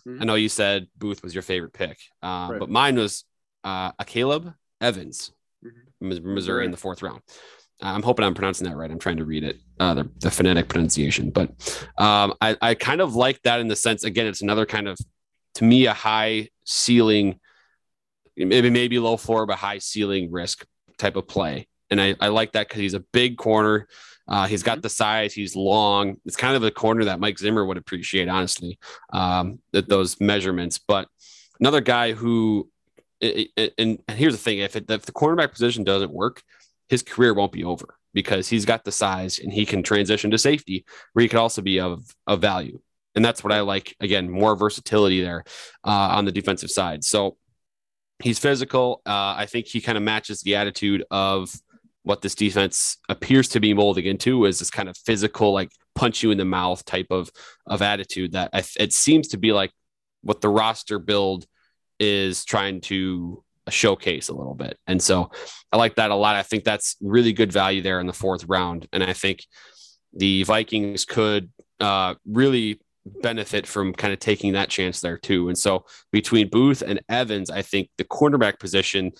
Mhm. 0.07 0.21
I 0.21 0.25
know 0.25 0.35
you 0.35 0.49
said 0.49 0.87
Booth 0.97 1.23
was 1.23 1.33
your 1.35 1.43
favorite 1.43 1.73
pick, 1.73 1.97
uh, 2.23 2.47
Right. 2.51 2.59
but 2.59 2.69
mine 2.69 2.95
was 2.95 3.23
uh, 3.63 3.91
Akayleb 3.93 4.53
Evans 4.79 5.31
mm-hmm. 5.63 6.33
Missouri 6.33 6.65
in 6.65 6.71
the 6.71 6.77
fourth 6.77 7.01
round. 7.01 7.21
I'm 7.83 8.03
hoping 8.03 8.25
I'm 8.25 8.33
pronouncing 8.33 8.67
that 8.67 8.75
right. 8.75 8.91
I'm 8.91 8.99
trying 8.99 9.17
to 9.17 9.25
read 9.25 9.43
it, 9.43 9.57
uh, 9.79 9.95
the, 9.95 10.09
the 10.19 10.29
phonetic 10.29 10.67
pronunciation. 10.67 11.31
But 11.31 11.49
um, 11.97 12.35
I, 12.39 12.55
I 12.61 12.75
kind 12.75 13.01
of 13.01 13.15
like 13.15 13.41
that 13.41 13.59
in 13.59 13.67
the 13.67 13.75
sense, 13.75 14.03
again, 14.03 14.27
it's 14.27 14.43
another 14.43 14.67
kind 14.67 14.87
of, 14.87 14.99
to 15.55 15.63
me, 15.63 15.87
a 15.87 15.93
high 15.93 16.49
ceiling, 16.63 17.39
maybe 18.37 18.69
maybe 18.69 18.99
low 18.99 19.17
floor, 19.17 19.47
but 19.47 19.57
high 19.57 19.79
ceiling 19.79 20.31
risk 20.31 20.63
type 20.97 21.15
of 21.15 21.27
play. 21.27 21.67
And 21.91 22.01
I, 22.01 22.15
I 22.19 22.29
like 22.29 22.53
that 22.53 22.67
because 22.67 22.81
he's 22.81 22.93
a 22.93 23.01
big 23.11 23.37
corner. 23.37 23.87
Uh, 24.27 24.47
he's 24.47 24.63
got 24.63 24.77
mm-hmm. 24.77 24.81
the 24.81 24.89
size. 24.89 25.33
He's 25.33 25.55
long. 25.55 26.17
It's 26.25 26.37
kind 26.37 26.55
of 26.55 26.63
a 26.63 26.71
corner 26.71 27.05
that 27.05 27.19
Mike 27.19 27.37
Zimmer 27.37 27.65
would 27.65 27.77
appreciate, 27.77 28.29
honestly, 28.29 28.79
um, 29.13 29.59
that 29.73 29.89
those 29.89 30.19
measurements. 30.19 30.79
But 30.79 31.07
another 31.59 31.81
guy 31.81 32.13
who, 32.13 32.69
and 33.21 33.99
here's 34.09 34.33
the 34.33 34.41
thing: 34.41 34.59
if, 34.59 34.75
it, 34.75 34.89
if 34.89 35.05
the 35.05 35.11
cornerback 35.11 35.51
position 35.51 35.83
doesn't 35.83 36.11
work, 36.11 36.41
his 36.89 37.03
career 37.03 37.33
won't 37.33 37.51
be 37.51 37.63
over 37.63 37.95
because 38.13 38.47
he's 38.49 38.65
got 38.65 38.83
the 38.83 38.91
size 38.91 39.39
and 39.39 39.51
he 39.51 39.65
can 39.65 39.83
transition 39.83 40.31
to 40.31 40.37
safety 40.37 40.85
where 41.13 41.23
he 41.23 41.29
could 41.29 41.39
also 41.39 41.61
be 41.61 41.79
of, 41.79 42.03
of 42.27 42.41
value. 42.41 42.79
And 43.15 43.23
that's 43.23 43.43
what 43.43 43.53
I 43.53 43.61
like. 43.61 43.95
Again, 43.99 44.29
more 44.29 44.55
versatility 44.55 45.21
there 45.21 45.43
uh, 45.85 45.89
on 45.89 46.25
the 46.25 46.31
defensive 46.31 46.71
side. 46.71 47.03
So 47.03 47.37
he's 48.19 48.39
physical. 48.39 49.01
Uh, 49.05 49.35
I 49.37 49.45
think 49.45 49.67
he 49.67 49.81
kind 49.81 49.97
of 49.97 50.03
matches 50.03 50.41
the 50.41 50.55
attitude 50.55 51.03
of 51.11 51.53
what 52.03 52.21
this 52.21 52.35
defense 52.35 52.97
appears 53.09 53.47
to 53.49 53.59
be 53.59 53.73
molding 53.73 54.05
into 54.05 54.45
is 54.45 54.59
this 54.59 54.71
kind 54.71 54.89
of 54.89 54.97
physical, 54.97 55.53
like 55.53 55.71
punch 55.95 56.23
you 56.23 56.31
in 56.31 56.37
the 56.37 56.45
mouth 56.45 56.83
type 56.85 57.07
of 57.11 57.29
of 57.67 57.81
attitude 57.81 58.31
that 58.31 58.49
I, 58.53 58.63
it 58.79 58.93
seems 58.93 59.29
to 59.29 59.37
be 59.37 59.51
like 59.51 59.71
what 60.21 60.41
the 60.41 60.49
roster 60.49 60.99
build 60.99 61.45
is 61.99 62.45
trying 62.45 62.81
to 62.81 63.43
showcase 63.69 64.29
a 64.29 64.33
little 64.33 64.55
bit. 64.55 64.77
And 64.87 65.01
so 65.01 65.31
I 65.71 65.77
like 65.77 65.95
that 65.95 66.11
a 66.11 66.15
lot. 66.15 66.35
I 66.35 66.43
think 66.43 66.63
that's 66.63 66.95
really 67.01 67.33
good 67.33 67.51
value 67.51 67.81
there 67.81 67.99
in 67.99 68.07
the 68.07 68.13
fourth 68.13 68.45
round. 68.45 68.87
And 68.91 69.03
I 69.03 69.13
think 69.13 69.45
the 70.13 70.43
Vikings 70.43 71.05
could 71.05 71.51
uh, 71.79 72.15
really 72.25 72.81
benefit 73.05 73.65
from 73.65 73.93
kind 73.93 74.13
of 74.13 74.19
taking 74.19 74.53
that 74.53 74.69
chance 74.69 74.99
there 74.99 75.17
too. 75.17 75.47
And 75.47 75.57
so 75.57 75.85
between 76.11 76.49
Booth 76.49 76.81
and 76.81 77.01
Evans, 77.09 77.49
I 77.49 77.61
think 77.61 77.89
the 77.97 78.03
cornerback 78.03 78.59
position 78.59 79.11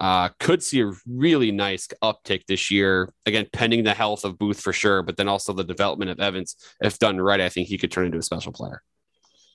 uh, 0.00 0.28
could 0.40 0.62
see 0.62 0.80
a 0.82 0.92
really 1.06 1.52
nice 1.52 1.88
uptick 2.02 2.46
this 2.46 2.70
year. 2.70 3.08
Again, 3.26 3.46
pending 3.52 3.84
the 3.84 3.94
health 3.94 4.24
of 4.24 4.38
Booth 4.38 4.60
for 4.60 4.72
sure, 4.72 5.02
but 5.02 5.16
then 5.16 5.28
also 5.28 5.52
the 5.52 5.64
development 5.64 6.10
of 6.10 6.20
Evans. 6.20 6.56
If 6.82 6.98
done 6.98 7.20
right, 7.20 7.40
I 7.40 7.48
think 7.48 7.68
he 7.68 7.78
could 7.78 7.90
turn 7.90 8.06
into 8.06 8.18
a 8.18 8.22
special 8.22 8.52
player. 8.52 8.82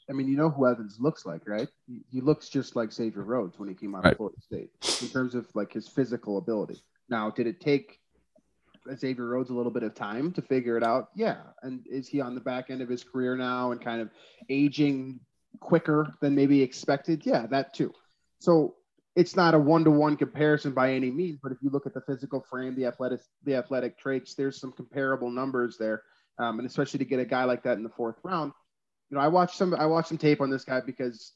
I 0.09 0.13
mean, 0.13 0.27
you 0.27 0.37
know 0.37 0.49
who 0.49 0.67
Evans 0.67 0.97
looks 0.99 1.25
like, 1.25 1.47
right? 1.47 1.67
He, 1.85 2.01
he 2.09 2.21
looks 2.21 2.49
just 2.49 2.75
like 2.75 2.91
Xavier 2.91 3.23
Rhodes 3.23 3.59
when 3.59 3.69
he 3.69 3.75
came 3.75 3.93
out 3.93 4.03
right. 4.03 4.11
of 4.13 4.17
Florida 4.17 4.41
State 4.41 4.71
in 5.01 5.09
terms 5.09 5.35
of 5.35 5.47
like 5.53 5.71
his 5.71 5.87
physical 5.87 6.37
ability. 6.39 6.81
Now, 7.09 7.29
did 7.29 7.45
it 7.45 7.61
take 7.61 7.99
Xavier 8.95 9.27
Rhodes 9.27 9.51
a 9.51 9.53
little 9.53 9.71
bit 9.71 9.83
of 9.83 9.93
time 9.93 10.31
to 10.31 10.41
figure 10.41 10.77
it 10.77 10.83
out? 10.83 11.09
Yeah. 11.15 11.37
And 11.61 11.85
is 11.87 12.07
he 12.07 12.21
on 12.21 12.33
the 12.33 12.41
back 12.41 12.71
end 12.71 12.81
of 12.81 12.89
his 12.89 13.03
career 13.03 13.35
now 13.35 13.71
and 13.71 13.79
kind 13.79 14.01
of 14.01 14.09
aging 14.49 15.19
quicker 15.59 16.11
than 16.21 16.33
maybe 16.33 16.61
expected? 16.61 17.23
Yeah, 17.23 17.45
that 17.47 17.75
too. 17.75 17.93
So 18.39 18.75
it's 19.19 19.35
not 19.35 19.53
a 19.53 19.59
one-to-one 19.59 20.15
comparison 20.15 20.71
by 20.71 20.93
any 20.93 21.11
means, 21.11 21.39
but 21.43 21.51
if 21.51 21.57
you 21.61 21.69
look 21.69 21.85
at 21.85 21.93
the 21.93 21.99
physical 22.01 22.41
frame, 22.49 22.73
the 22.73 22.85
athletic, 22.85 23.19
the 23.43 23.55
athletic 23.55 23.99
traits, 23.99 24.33
there's 24.33 24.59
some 24.59 24.71
comparable 24.71 25.29
numbers 25.29 25.77
there, 25.77 26.03
um, 26.37 26.57
and 26.57 26.65
especially 26.65 26.99
to 26.99 27.05
get 27.05 27.19
a 27.19 27.25
guy 27.25 27.43
like 27.43 27.63
that 27.63 27.77
in 27.77 27.83
the 27.83 27.89
fourth 27.89 28.15
round, 28.23 28.53
you 29.09 29.17
know, 29.17 29.21
I 29.21 29.27
watched 29.27 29.57
some 29.57 29.73
I 29.73 29.87
watched 29.87 30.07
some 30.07 30.17
tape 30.17 30.39
on 30.39 30.49
this 30.49 30.63
guy 30.63 30.79
because 30.79 31.33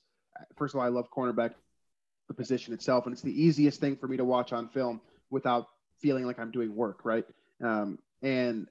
first 0.56 0.74
of 0.74 0.80
all, 0.80 0.86
I 0.86 0.90
love 0.90 1.08
cornerback 1.16 1.56
the 2.30 2.34
position 2.34 2.74
itself, 2.74 3.06
and 3.06 3.12
it's 3.12 3.22
the 3.22 3.44
easiest 3.44 3.82
thing 3.82 3.98
for 3.98 4.08
me 4.08 4.16
to 4.16 4.24
watch 4.24 4.54
on 4.54 4.70
film 4.70 5.02
without 5.30 5.68
feeling 6.02 6.26
like 6.26 6.40
I'm 6.40 6.52
doing 6.52 6.74
work, 6.74 7.02
right? 7.04 7.26
Um, 7.62 8.00
and 8.22 8.68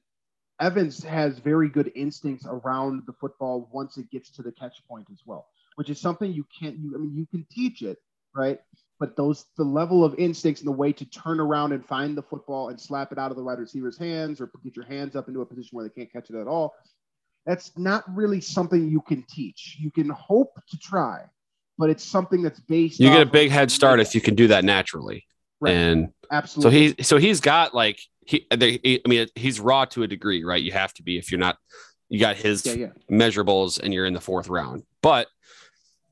Evans 0.59 1.03
has 1.05 1.39
very 1.39 1.69
good 1.69 1.93
instincts 1.95 2.47
around 2.49 3.03
the 3.07 3.13
football 3.13 3.69
once 3.73 3.99
it 3.99 4.11
gets 4.11 4.31
to 4.31 4.43
the 4.43 4.53
catch 4.53 4.77
point 4.89 5.09
as 5.13 5.21
well, 5.27 5.49
which 5.75 5.91
is 5.91 6.01
something 6.01 6.33
you 6.33 6.47
can't. 6.59 6.79
You, 6.79 6.95
I 6.95 6.99
mean, 6.99 7.15
you 7.15 7.27
can 7.27 7.47
teach 7.51 7.83
it, 7.83 7.99
right? 8.35 8.59
But 9.03 9.17
those 9.17 9.47
the 9.57 9.65
level 9.65 10.05
of 10.05 10.15
instincts 10.17 10.61
and 10.61 10.69
the 10.69 10.77
way 10.77 10.93
to 10.93 11.05
turn 11.05 11.41
around 11.41 11.73
and 11.73 11.85
find 11.85 12.17
the 12.17 12.23
football 12.23 12.69
and 12.69 12.81
slap 12.81 13.11
it 13.11 13.19
out 13.19 13.33
of 13.33 13.37
the 13.37 13.43
wide 13.43 13.59
receiver's 13.59 13.99
hands 13.99 14.41
or 14.41 14.49
get 14.63 14.77
your 14.77 14.87
hands 14.87 15.17
up 15.17 15.27
into 15.27 15.41
a 15.41 15.47
position 15.47 15.71
where 15.73 15.85
they 15.85 15.93
can't 15.93 16.13
catch 16.13 16.31
it 16.31 16.37
at 16.37 16.47
all 16.47 16.73
that's 17.47 17.77
not 17.77 18.05
really 18.15 18.41
something 18.41 18.89
you 18.89 19.01
can 19.01 19.25
teach. 19.29 19.77
You 19.81 19.91
can 19.91 20.09
hope 20.11 20.55
to 20.71 20.79
try, 20.79 21.25
but 21.79 21.91
it's 21.91 22.05
something 22.05 22.43
that's 22.43 22.61
based. 22.61 23.01
You 23.01 23.11
get 23.11 23.23
a 23.23 23.27
big 23.27 23.51
head 23.51 23.71
start 23.71 24.01
if 24.01 24.15
you 24.15 24.21
can 24.21 24.35
do 24.35 24.49
that 24.49 24.65
naturally. 24.65 25.27
Right. 25.61 25.75
And 25.75 26.13
absolutely. 26.31 26.89
So 26.89 26.97
he 26.97 27.03
so 27.03 27.17
he's 27.19 27.41
got 27.41 27.75
like 27.75 28.01
he, 28.25 28.47
I 28.51 29.01
mean 29.07 29.27
he's 29.35 29.61
raw 29.61 29.85
to 29.87 30.03
a 30.03 30.09
degree, 30.09 30.45
right? 30.45 30.63
You 30.63 30.73
have 30.73 30.95
to 30.95 31.03
be 31.03 31.19
if 31.19 31.31
you're 31.31 31.41
not. 31.41 31.59
You 32.09 32.21
got 32.21 32.37
his 32.37 32.67
yeah, 32.67 32.75
yeah. 32.75 32.87
measurables 33.11 33.81
and 33.81 33.95
you're 33.95 34.05
in 34.05 34.13
the 34.13 34.21
fourth 34.21 34.49
round, 34.49 34.83
but 35.01 35.29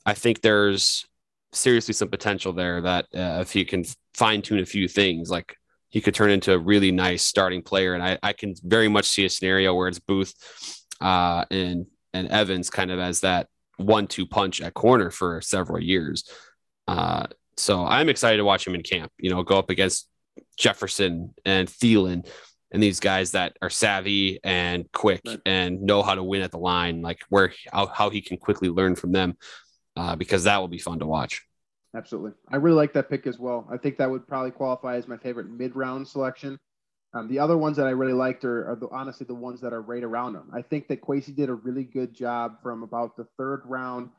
I 0.06 0.14
think 0.14 0.40
there's 0.40 1.06
seriously 1.52 1.94
some 1.94 2.08
potential 2.08 2.52
there 2.52 2.80
that 2.80 3.06
uh, 3.14 3.40
if 3.40 3.52
he 3.52 3.64
can 3.64 3.84
fine 4.14 4.42
tune 4.42 4.60
a 4.60 4.66
few 4.66 4.88
things, 4.88 5.30
like 5.30 5.56
he 5.88 6.00
could 6.00 6.14
turn 6.14 6.30
into 6.30 6.52
a 6.52 6.58
really 6.58 6.92
nice 6.92 7.22
starting 7.22 7.62
player. 7.62 7.94
And 7.94 8.02
I, 8.02 8.18
I 8.22 8.32
can 8.32 8.54
very 8.62 8.88
much 8.88 9.06
see 9.06 9.24
a 9.24 9.30
scenario 9.30 9.74
where 9.74 9.88
it's 9.88 9.98
Booth 9.98 10.34
uh, 11.00 11.44
and 11.50 11.86
and 12.12 12.28
Evans 12.28 12.70
kind 12.70 12.90
of 12.90 12.98
as 12.98 13.20
that 13.20 13.46
one-two 13.76 14.26
punch 14.26 14.60
at 14.60 14.74
corner 14.74 15.10
for 15.10 15.40
several 15.40 15.82
years. 15.82 16.28
Uh, 16.88 17.26
so 17.56 17.84
I'm 17.84 18.08
excited 18.08 18.38
to 18.38 18.44
watch 18.44 18.66
him 18.66 18.74
in 18.74 18.82
camp. 18.82 19.12
You 19.18 19.30
know, 19.30 19.42
go 19.42 19.58
up 19.58 19.70
against 19.70 20.08
Jefferson 20.58 21.34
and 21.44 21.68
Thielen 21.68 22.26
and 22.72 22.82
these 22.82 23.00
guys 23.00 23.32
that 23.32 23.56
are 23.62 23.70
savvy 23.70 24.38
and 24.44 24.90
quick 24.92 25.22
and 25.44 25.82
know 25.82 26.02
how 26.02 26.14
to 26.14 26.22
win 26.22 26.42
at 26.42 26.50
the 26.50 26.58
line, 26.58 27.02
like 27.02 27.20
where 27.28 27.52
how, 27.72 27.86
how 27.86 28.10
he 28.10 28.20
can 28.20 28.36
quickly 28.36 28.68
learn 28.68 28.94
from 28.94 29.12
them, 29.12 29.36
uh, 29.96 30.16
because 30.16 30.44
that 30.44 30.58
will 30.58 30.68
be 30.68 30.78
fun 30.78 30.98
to 30.98 31.06
watch. 31.06 31.42
Absolutely, 31.94 32.32
I 32.48 32.56
really 32.56 32.76
like 32.76 32.92
that 32.92 33.10
pick 33.10 33.26
as 33.26 33.38
well. 33.38 33.66
I 33.70 33.76
think 33.76 33.98
that 33.98 34.10
would 34.10 34.26
probably 34.26 34.52
qualify 34.52 34.96
as 34.96 35.08
my 35.08 35.16
favorite 35.16 35.50
mid-round 35.50 36.06
selection. 36.06 36.58
Um, 37.12 37.26
the 37.26 37.40
other 37.40 37.58
ones 37.58 37.76
that 37.76 37.88
I 37.88 37.90
really 37.90 38.12
liked 38.12 38.44
are, 38.44 38.70
are 38.70 38.76
the, 38.76 38.88
honestly 38.92 39.26
the 39.26 39.34
ones 39.34 39.60
that 39.62 39.72
are 39.72 39.82
right 39.82 40.04
around 40.04 40.36
him. 40.36 40.48
I 40.54 40.62
think 40.62 40.86
that 40.88 41.00
Kwesi 41.00 41.34
did 41.34 41.48
a 41.48 41.54
really 41.54 41.82
good 41.82 42.14
job 42.14 42.62
from 42.62 42.84
about 42.84 43.16
the 43.16 43.26
third 43.36 43.62
round 43.64 44.10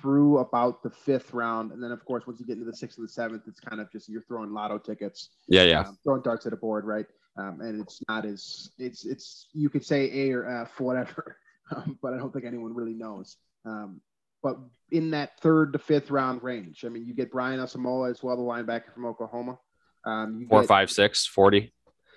through 0.00 0.38
about 0.38 0.82
the 0.82 0.90
fifth 0.90 1.32
round, 1.32 1.72
and 1.72 1.82
then 1.82 1.92
of 1.92 2.04
course 2.04 2.26
once 2.26 2.40
you 2.40 2.46
get 2.46 2.54
into 2.54 2.64
the 2.64 2.76
sixth 2.76 2.98
and 2.98 3.06
the 3.06 3.12
seventh, 3.12 3.42
it's 3.46 3.60
kind 3.60 3.80
of 3.80 3.90
just 3.92 4.08
you're 4.08 4.22
throwing 4.22 4.52
lotto 4.52 4.78
tickets. 4.78 5.30
Yeah, 5.48 5.62
yeah. 5.62 5.80
Um, 5.80 5.98
throwing 6.02 6.22
darts 6.22 6.46
at 6.46 6.52
a 6.52 6.56
board, 6.56 6.84
right? 6.84 7.06
Um, 7.36 7.60
and 7.60 7.80
it's 7.80 8.02
not 8.08 8.24
as 8.24 8.70
it's 8.78 9.04
it's 9.04 9.48
you 9.52 9.68
could 9.68 9.84
say 9.84 10.10
A 10.28 10.32
or 10.32 10.48
F, 10.48 10.80
whatever, 10.80 11.36
um, 11.74 11.98
but 12.02 12.14
I 12.14 12.18
don't 12.18 12.32
think 12.32 12.44
anyone 12.44 12.74
really 12.74 12.94
knows. 12.94 13.36
Um, 13.64 14.00
but 14.42 14.58
in 14.90 15.10
that 15.10 15.38
third 15.40 15.72
to 15.72 15.78
fifth 15.78 16.10
round 16.10 16.42
range, 16.42 16.84
I 16.84 16.88
mean, 16.88 17.06
you 17.06 17.14
get 17.14 17.30
Brian 17.30 17.60
Asamoah 17.60 18.10
as 18.10 18.22
well, 18.22 18.36
the 18.36 18.42
linebacker 18.42 18.92
from 18.92 19.06
Oklahoma. 19.06 19.58
Um, 20.04 20.46
Four, 20.48 20.62
get, 20.62 20.68
five, 20.68 20.90
six, 20.90 21.26
40. 21.26 21.72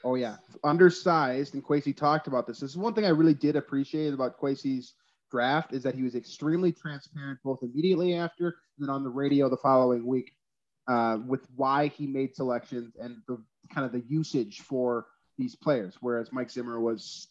Oh 0.06 0.16
yeah, 0.16 0.36
undersized, 0.64 1.54
and 1.54 1.64
Kwesi 1.64 1.96
talked 1.96 2.28
about 2.28 2.46
this. 2.46 2.60
This 2.60 2.72
is 2.72 2.78
one 2.78 2.94
thing 2.94 3.06
I 3.06 3.10
really 3.10 3.34
did 3.34 3.56
appreciate 3.56 4.14
about 4.14 4.40
Kwesi's 4.40 4.94
draft 5.32 5.74
is 5.74 5.82
that 5.84 5.96
he 5.96 6.04
was 6.04 6.16
extremely 6.16 6.72
transparent 6.72 7.40
both 7.44 7.64
immediately 7.64 8.16
after 8.16 8.48
and 8.48 8.88
then 8.88 8.90
on 8.90 9.04
the 9.04 9.10
radio 9.10 9.50
the 9.50 9.58
following 9.58 10.06
week 10.06 10.32
uh, 10.88 11.18
with 11.26 11.48
why 11.56 11.88
he 11.88 12.06
made 12.06 12.36
selections 12.36 12.96
and 13.00 13.18
the 13.28 13.42
kind 13.74 13.86
of 13.86 13.92
the 13.92 14.04
usage 14.08 14.62
for 14.62 15.08
these 15.38 15.56
players. 15.56 15.96
Whereas 16.02 16.32
Mike 16.32 16.52
Zimmer 16.52 16.80
was 16.80 17.30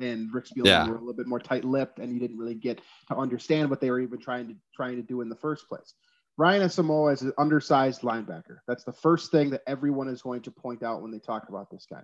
and 0.00 0.32
Rick 0.32 0.46
Spielman 0.46 0.66
yeah. 0.66 0.86
were 0.86 0.96
a 0.96 0.98
little 0.98 1.14
bit 1.14 1.26
more 1.26 1.40
tight-lipped, 1.40 1.98
and 1.98 2.12
you 2.12 2.20
didn't 2.20 2.38
really 2.38 2.54
get 2.54 2.80
to 3.08 3.16
understand 3.16 3.70
what 3.70 3.80
they 3.80 3.90
were 3.90 4.00
even 4.00 4.18
trying 4.18 4.48
to 4.48 4.54
trying 4.74 4.96
to 4.96 5.02
do 5.02 5.20
in 5.20 5.28
the 5.28 5.36
first 5.36 5.68
place. 5.68 5.94
Ryan 6.36 6.62
Asamoah 6.62 7.12
is 7.12 7.22
an 7.22 7.32
undersized 7.38 8.00
linebacker. 8.02 8.58
That's 8.66 8.84
the 8.84 8.92
first 8.92 9.30
thing 9.30 9.50
that 9.50 9.62
everyone 9.66 10.08
is 10.08 10.22
going 10.22 10.42
to 10.42 10.50
point 10.50 10.82
out 10.82 11.02
when 11.02 11.12
they 11.12 11.20
talk 11.20 11.48
about 11.48 11.70
this 11.70 11.86
guy. 11.88 12.02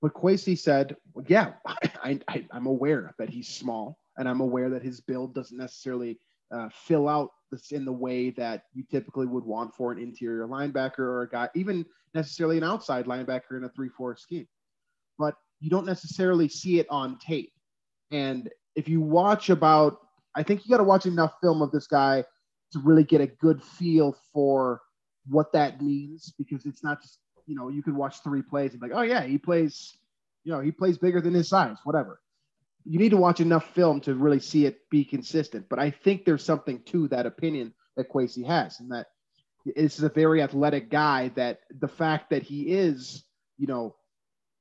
But 0.00 0.14
Kwesi 0.14 0.58
said, 0.58 0.96
well, 1.12 1.26
yeah, 1.28 1.52
I, 1.66 2.20
I, 2.28 2.46
I'm 2.50 2.66
aware 2.66 3.14
that 3.18 3.28
he's 3.28 3.48
small, 3.48 3.98
and 4.16 4.28
I'm 4.28 4.40
aware 4.40 4.70
that 4.70 4.82
his 4.82 5.00
build 5.00 5.34
doesn't 5.34 5.58
necessarily 5.58 6.18
uh, 6.50 6.68
fill 6.72 7.08
out 7.08 7.30
this 7.50 7.72
in 7.72 7.84
the 7.84 7.92
way 7.92 8.30
that 8.30 8.62
you 8.72 8.84
typically 8.90 9.26
would 9.26 9.44
want 9.44 9.74
for 9.74 9.92
an 9.92 9.98
interior 9.98 10.46
linebacker 10.46 11.00
or 11.00 11.22
a 11.22 11.28
guy, 11.28 11.48
even 11.54 11.84
necessarily 12.14 12.58
an 12.58 12.64
outside 12.64 13.06
linebacker 13.06 13.56
in 13.56 13.64
a 13.64 13.68
3 13.68 13.88
4 13.88 14.16
scheme. 14.16 14.48
But 15.18 15.34
you 15.60 15.70
don't 15.70 15.86
necessarily 15.86 16.48
see 16.48 16.78
it 16.78 16.86
on 16.90 17.18
tape. 17.18 17.52
And 18.10 18.48
if 18.74 18.88
you 18.88 19.00
watch 19.00 19.50
about, 19.50 19.98
I 20.34 20.42
think 20.42 20.64
you 20.64 20.70
got 20.70 20.78
to 20.78 20.84
watch 20.84 21.06
enough 21.06 21.34
film 21.42 21.62
of 21.62 21.70
this 21.72 21.86
guy 21.86 22.24
to 22.72 22.78
really 22.80 23.04
get 23.04 23.20
a 23.20 23.26
good 23.26 23.62
feel 23.62 24.16
for 24.32 24.80
what 25.26 25.52
that 25.52 25.82
means 25.82 26.32
because 26.38 26.64
it's 26.64 26.82
not 26.82 27.02
just 27.02 27.18
you 27.46 27.54
know 27.54 27.68
you 27.68 27.82
can 27.82 27.96
watch 27.96 28.22
three 28.22 28.42
plays 28.42 28.72
and 28.72 28.80
like 28.80 28.92
oh 28.94 29.02
yeah 29.02 29.22
he 29.22 29.36
plays 29.36 29.96
you 30.44 30.52
know 30.52 30.60
he 30.60 30.70
plays 30.70 30.96
bigger 30.96 31.20
than 31.20 31.34
his 31.34 31.48
size 31.48 31.76
whatever 31.84 32.20
you 32.84 32.98
need 32.98 33.10
to 33.10 33.16
watch 33.16 33.40
enough 33.40 33.74
film 33.74 34.00
to 34.00 34.14
really 34.14 34.40
see 34.40 34.64
it 34.64 34.78
be 34.90 35.04
consistent 35.04 35.66
but 35.68 35.78
i 35.78 35.90
think 35.90 36.24
there's 36.24 36.44
something 36.44 36.80
to 36.84 37.08
that 37.08 37.26
opinion 37.26 37.74
that 37.98 38.10
Kwesi 38.10 38.46
has 38.46 38.80
and 38.80 38.90
that 38.90 39.08
this 39.76 39.98
is 39.98 40.04
a 40.04 40.08
very 40.08 40.42
athletic 40.42 40.88
guy 40.88 41.30
that 41.34 41.60
the 41.78 41.88
fact 41.88 42.30
that 42.30 42.42
he 42.42 42.72
is, 42.72 43.24
you 43.58 43.66
know, 43.66 43.96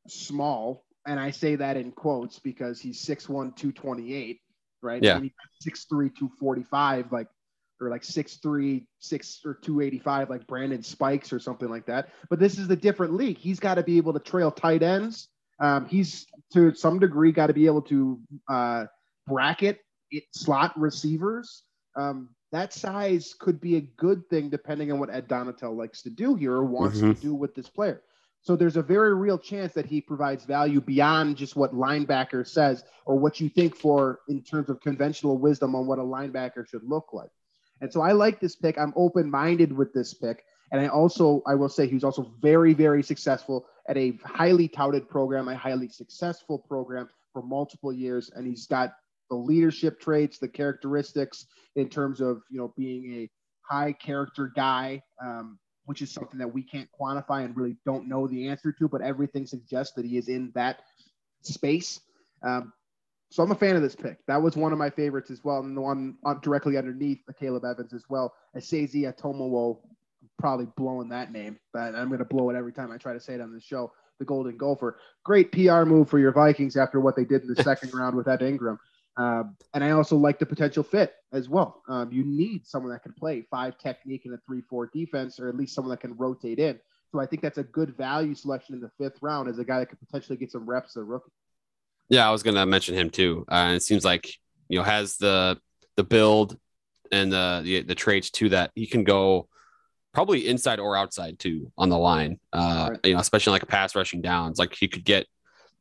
small, 0.07 0.83
and 1.07 1.19
I 1.19 1.31
say 1.31 1.55
that 1.55 1.77
in 1.77 1.91
quotes 1.91 2.37
because 2.37 2.79
he's 2.79 3.03
6'1, 3.03 3.55
228, 3.55 4.39
right? 4.83 5.01
Yeah. 5.01 5.15
And 5.15 5.23
he's 5.23 5.73
6'3, 5.73 6.13
245, 6.15 7.11
like, 7.11 7.27
or 7.79 7.89
like 7.89 8.03
6'3, 8.03 8.85
6 8.99 9.41
or 9.45 9.53
285, 9.55 10.29
like 10.29 10.45
Brandon 10.47 10.83
Spikes 10.83 11.31
or 11.31 11.39
something 11.39 11.69
like 11.69 11.85
that. 11.85 12.09
But 12.29 12.39
this 12.39 12.59
is 12.59 12.69
a 12.69 12.75
different 12.75 13.13
league. 13.13 13.37
He's 13.37 13.59
got 13.59 13.75
to 13.75 13.83
be 13.83 13.97
able 13.97 14.13
to 14.13 14.19
trail 14.19 14.51
tight 14.51 14.83
ends. 14.83 15.29
Um, 15.59 15.85
he's 15.87 16.27
to 16.53 16.73
some 16.75 16.99
degree 16.99 17.31
got 17.31 17.47
to 17.47 17.53
be 17.53 17.65
able 17.65 17.81
to 17.83 18.19
uh, 18.49 18.85
bracket 19.27 19.79
it, 20.11 20.23
slot 20.33 20.77
receivers. 20.79 21.63
Um, 21.95 22.29
that 22.51 22.73
size 22.73 23.33
could 23.39 23.59
be 23.59 23.75
a 23.77 23.81
good 23.81 24.27
thing 24.29 24.49
depending 24.49 24.91
on 24.91 24.99
what 24.99 25.09
Ed 25.09 25.27
Donatell 25.27 25.75
likes 25.75 26.01
to 26.03 26.09
do 26.09 26.35
here 26.35 26.53
or 26.53 26.63
wants 26.65 26.99
Mhm. 26.99 27.15
to 27.15 27.21
do 27.21 27.33
with 27.33 27.55
this 27.55 27.69
player. 27.69 28.01
So 28.41 28.55
there's 28.55 28.77
a 28.77 28.81
very 28.81 29.13
real 29.13 29.37
chance 29.37 29.73
that 29.73 29.85
he 29.85 29.99
provides 29.99 30.45
value 30.45 30.79
beyond 30.79 31.37
just 31.37 31.55
what 31.55 31.73
linebacker 31.73 32.47
says 32.47 32.83
or 33.05 33.17
what 33.17 33.41
you 33.41 33.49
think 33.49 33.75
for 33.75 34.19
in 34.29 34.41
terms 34.41 34.69
of 34.69 34.79
conventional 34.79 35.37
wisdom 35.37 35.75
on 35.75 35.85
what 35.85 35.99
a 35.99 36.03
linebacker 36.03 36.65
should 36.67 36.83
look 36.83 37.13
like. 37.13 37.29
And 37.81 37.91
so 37.91 38.01
I 38.01 38.13
like 38.13 38.39
this 38.39 38.55
pick. 38.55 38.77
I'm 38.77 38.93
open-minded 38.95 39.71
with 39.71 39.93
this 39.93 40.13
pick. 40.13 40.43
And 40.71 40.81
I 40.81 40.87
also, 40.87 41.41
I 41.45 41.55
will 41.55 41.69
say 41.69 41.87
he 41.87 41.93
was 41.93 42.03
also 42.03 42.33
very, 42.41 42.73
very 42.73 43.03
successful 43.03 43.65
at 43.87 43.97
a 43.97 44.17
highly 44.23 44.67
touted 44.67 45.07
program, 45.07 45.47
a 45.47 45.55
highly 45.55 45.87
successful 45.87 46.59
program 46.59 47.09
for 47.33 47.41
multiple 47.41 47.93
years. 47.93 48.31
And 48.35 48.45
he's 48.45 48.65
got 48.65 48.93
the 49.29 49.35
leadership 49.35 49.99
traits, 49.99 50.39
the 50.39 50.47
characteristics 50.47 51.45
in 51.75 51.89
terms 51.89 52.21
of, 52.21 52.41
you 52.49 52.57
know, 52.57 52.73
being 52.75 53.13
a 53.13 53.29
high 53.61 53.93
character 53.93 54.51
guy, 54.55 55.01
um, 55.23 55.59
which 55.87 56.01
is 56.01 56.11
something 56.11 56.37
that 56.37 56.53
we 56.53 56.61
can't 56.61 56.89
quantify 56.99 57.45
and 57.45 57.55
really 57.55 57.77
don't 57.85 58.09
know 58.09 58.27
the 58.27 58.49
answer 58.49 58.73
to, 58.73 58.89
but 58.89 59.01
everything 59.01 59.47
suggests 59.47 59.93
that 59.95 60.05
he 60.05 60.17
is 60.17 60.27
in 60.27 60.51
that 60.53 60.81
space. 61.43 62.01
Um, 62.43 62.73
so 63.31 63.41
I'm 63.41 63.51
a 63.51 63.55
fan 63.55 63.77
of 63.77 63.81
this 63.81 63.95
pick. 63.95 64.17
That 64.27 64.41
was 64.41 64.57
one 64.57 64.73
of 64.73 64.79
my 64.79 64.89
favorites 64.89 65.31
as 65.31 65.45
well. 65.45 65.59
And 65.59 65.75
the 65.75 65.81
one 65.81 66.17
on, 66.25 66.41
directly 66.41 66.77
underneath 66.77 67.19
Caleb 67.39 67.63
Evans 67.63 67.93
as 67.93 68.03
well. 68.09 68.33
Esezi 68.55 69.03
Otomewo, 69.03 69.79
probably 70.37 70.67
blowing 70.75 71.07
that 71.09 71.31
name, 71.31 71.57
but 71.71 71.95
I'm 71.95 72.09
going 72.09 72.19
to 72.19 72.25
blow 72.25 72.49
it 72.49 72.57
every 72.57 72.73
time 72.73 72.91
I 72.91 72.97
try 72.97 73.13
to 73.13 73.19
say 73.19 73.35
it 73.35 73.41
on 73.41 73.53
this 73.53 73.63
show. 73.63 73.91
The 74.19 74.25
Golden 74.25 74.57
Gopher. 74.57 74.99
Great 75.23 75.53
PR 75.53 75.83
move 75.83 76.09
for 76.09 76.19
your 76.19 76.33
Vikings 76.33 76.75
after 76.75 76.99
what 76.99 77.15
they 77.15 77.23
did 77.23 77.43
in 77.43 77.53
the 77.53 77.63
second 77.63 77.93
round 77.93 78.15
with 78.15 78.27
Ed 78.27 78.41
Ingram. 78.41 78.77
Um, 79.17 79.57
and 79.73 79.83
I 79.83 79.91
also 79.91 80.15
like 80.15 80.37
the 80.39 80.45
potential 80.45 80.83
fit 80.83 81.15
as 81.33 81.49
well. 81.49 81.81
Um, 81.89 82.11
you 82.11 82.23
need 82.23 82.67
someone 82.67 82.91
that 82.91 83.01
can 83.03 83.13
play 83.13 83.45
five 83.49 83.77
technique 83.79 84.25
in 84.25 84.33
a 84.33 84.37
three-four 84.45 84.91
defense, 84.93 85.39
or 85.39 85.49
at 85.49 85.55
least 85.55 85.73
someone 85.73 85.89
that 85.89 86.01
can 86.01 86.15
rotate 86.15 86.59
in. 86.59 86.79
So 87.11 87.19
I 87.19 87.25
think 87.25 87.41
that's 87.41 87.57
a 87.57 87.63
good 87.63 87.95
value 87.97 88.35
selection 88.35 88.75
in 88.75 88.81
the 88.81 88.91
fifth 88.97 89.17
round 89.21 89.49
as 89.49 89.57
a 89.59 89.63
guy 89.63 89.79
that 89.79 89.87
could 89.87 89.99
potentially 89.99 90.37
get 90.37 90.51
some 90.51 90.69
reps 90.69 90.95
as 90.95 91.01
a 91.01 91.03
rookie. 91.03 91.31
Yeah, 92.09 92.27
I 92.27 92.31
was 92.31 92.43
gonna 92.43 92.65
mention 92.65 92.95
him 92.95 93.09
too. 93.09 93.43
Uh, 93.47 93.73
it 93.75 93.81
seems 93.81 94.05
like 94.05 94.29
you 94.69 94.77
know 94.77 94.83
has 94.83 95.17
the 95.17 95.57
the 95.95 96.03
build 96.03 96.57
and 97.11 97.31
the, 97.31 97.61
the 97.63 97.81
the 97.83 97.95
traits 97.95 98.29
too 98.29 98.49
that 98.49 98.71
he 98.75 98.85
can 98.85 99.03
go 99.03 99.47
probably 100.13 100.47
inside 100.47 100.79
or 100.79 100.95
outside 100.95 101.39
too 101.39 101.71
on 101.77 101.89
the 101.89 101.97
line. 101.97 102.39
Uh, 102.53 102.89
Right. 102.91 102.99
You 103.05 103.13
know, 103.13 103.19
especially 103.19 103.51
like 103.51 103.67
pass 103.67 103.95
rushing 103.95 104.21
downs. 104.21 104.59
Like 104.59 104.75
he 104.75 104.87
could 104.87 105.03
get 105.05 105.27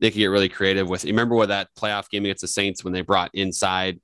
they 0.00 0.10
could 0.10 0.18
get 0.18 0.26
really 0.26 0.48
creative 0.48 0.88
with. 0.88 1.04
You 1.04 1.12
remember 1.12 1.34
what 1.34 1.48
that 1.48 1.68
playoff 1.78 2.08
game 2.10 2.24
against 2.24 2.42
the 2.42 2.48
Saints 2.48 2.84
when 2.84 2.92
they 2.92 3.02
brought 3.02 3.30
inside. 3.34 4.00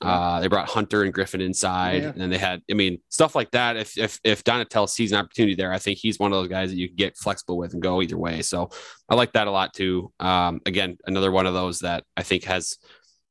Uh, 0.00 0.40
they 0.40 0.46
brought 0.48 0.68
Hunter 0.68 1.02
and 1.02 1.12
Griffen 1.12 1.42
inside, 1.42 2.02
Yeah. 2.02 2.12
and 2.16 2.32
they 2.32 2.38
had, 2.38 2.62
I 2.70 2.74
mean, 2.74 2.98
stuff 3.10 3.34
like 3.34 3.50
that. 3.50 3.76
If 3.76 3.98
if 3.98 4.18
if 4.24 4.44
Donatell 4.44 4.88
sees 4.88 5.12
an 5.12 5.18
opportunity 5.18 5.54
there, 5.56 5.72
I 5.72 5.78
think 5.78 5.98
he's 5.98 6.18
one 6.18 6.32
of 6.32 6.38
those 6.38 6.48
guys 6.48 6.70
that 6.70 6.76
you 6.76 6.88
can 6.88 6.96
get 6.96 7.18
flexible 7.18 7.58
with 7.58 7.74
and 7.74 7.82
go 7.82 8.00
either 8.00 8.16
way. 8.16 8.40
So 8.42 8.70
I 9.10 9.14
like 9.14 9.32
that 9.32 9.46
a 9.46 9.50
lot 9.50 9.74
too. 9.74 10.10
Um, 10.20 10.60
again, 10.64 10.96
another 11.06 11.30
one 11.30 11.44
of 11.46 11.52
those 11.54 11.80
that 11.80 12.04
I 12.16 12.22
think 12.22 12.44
has 12.44 12.76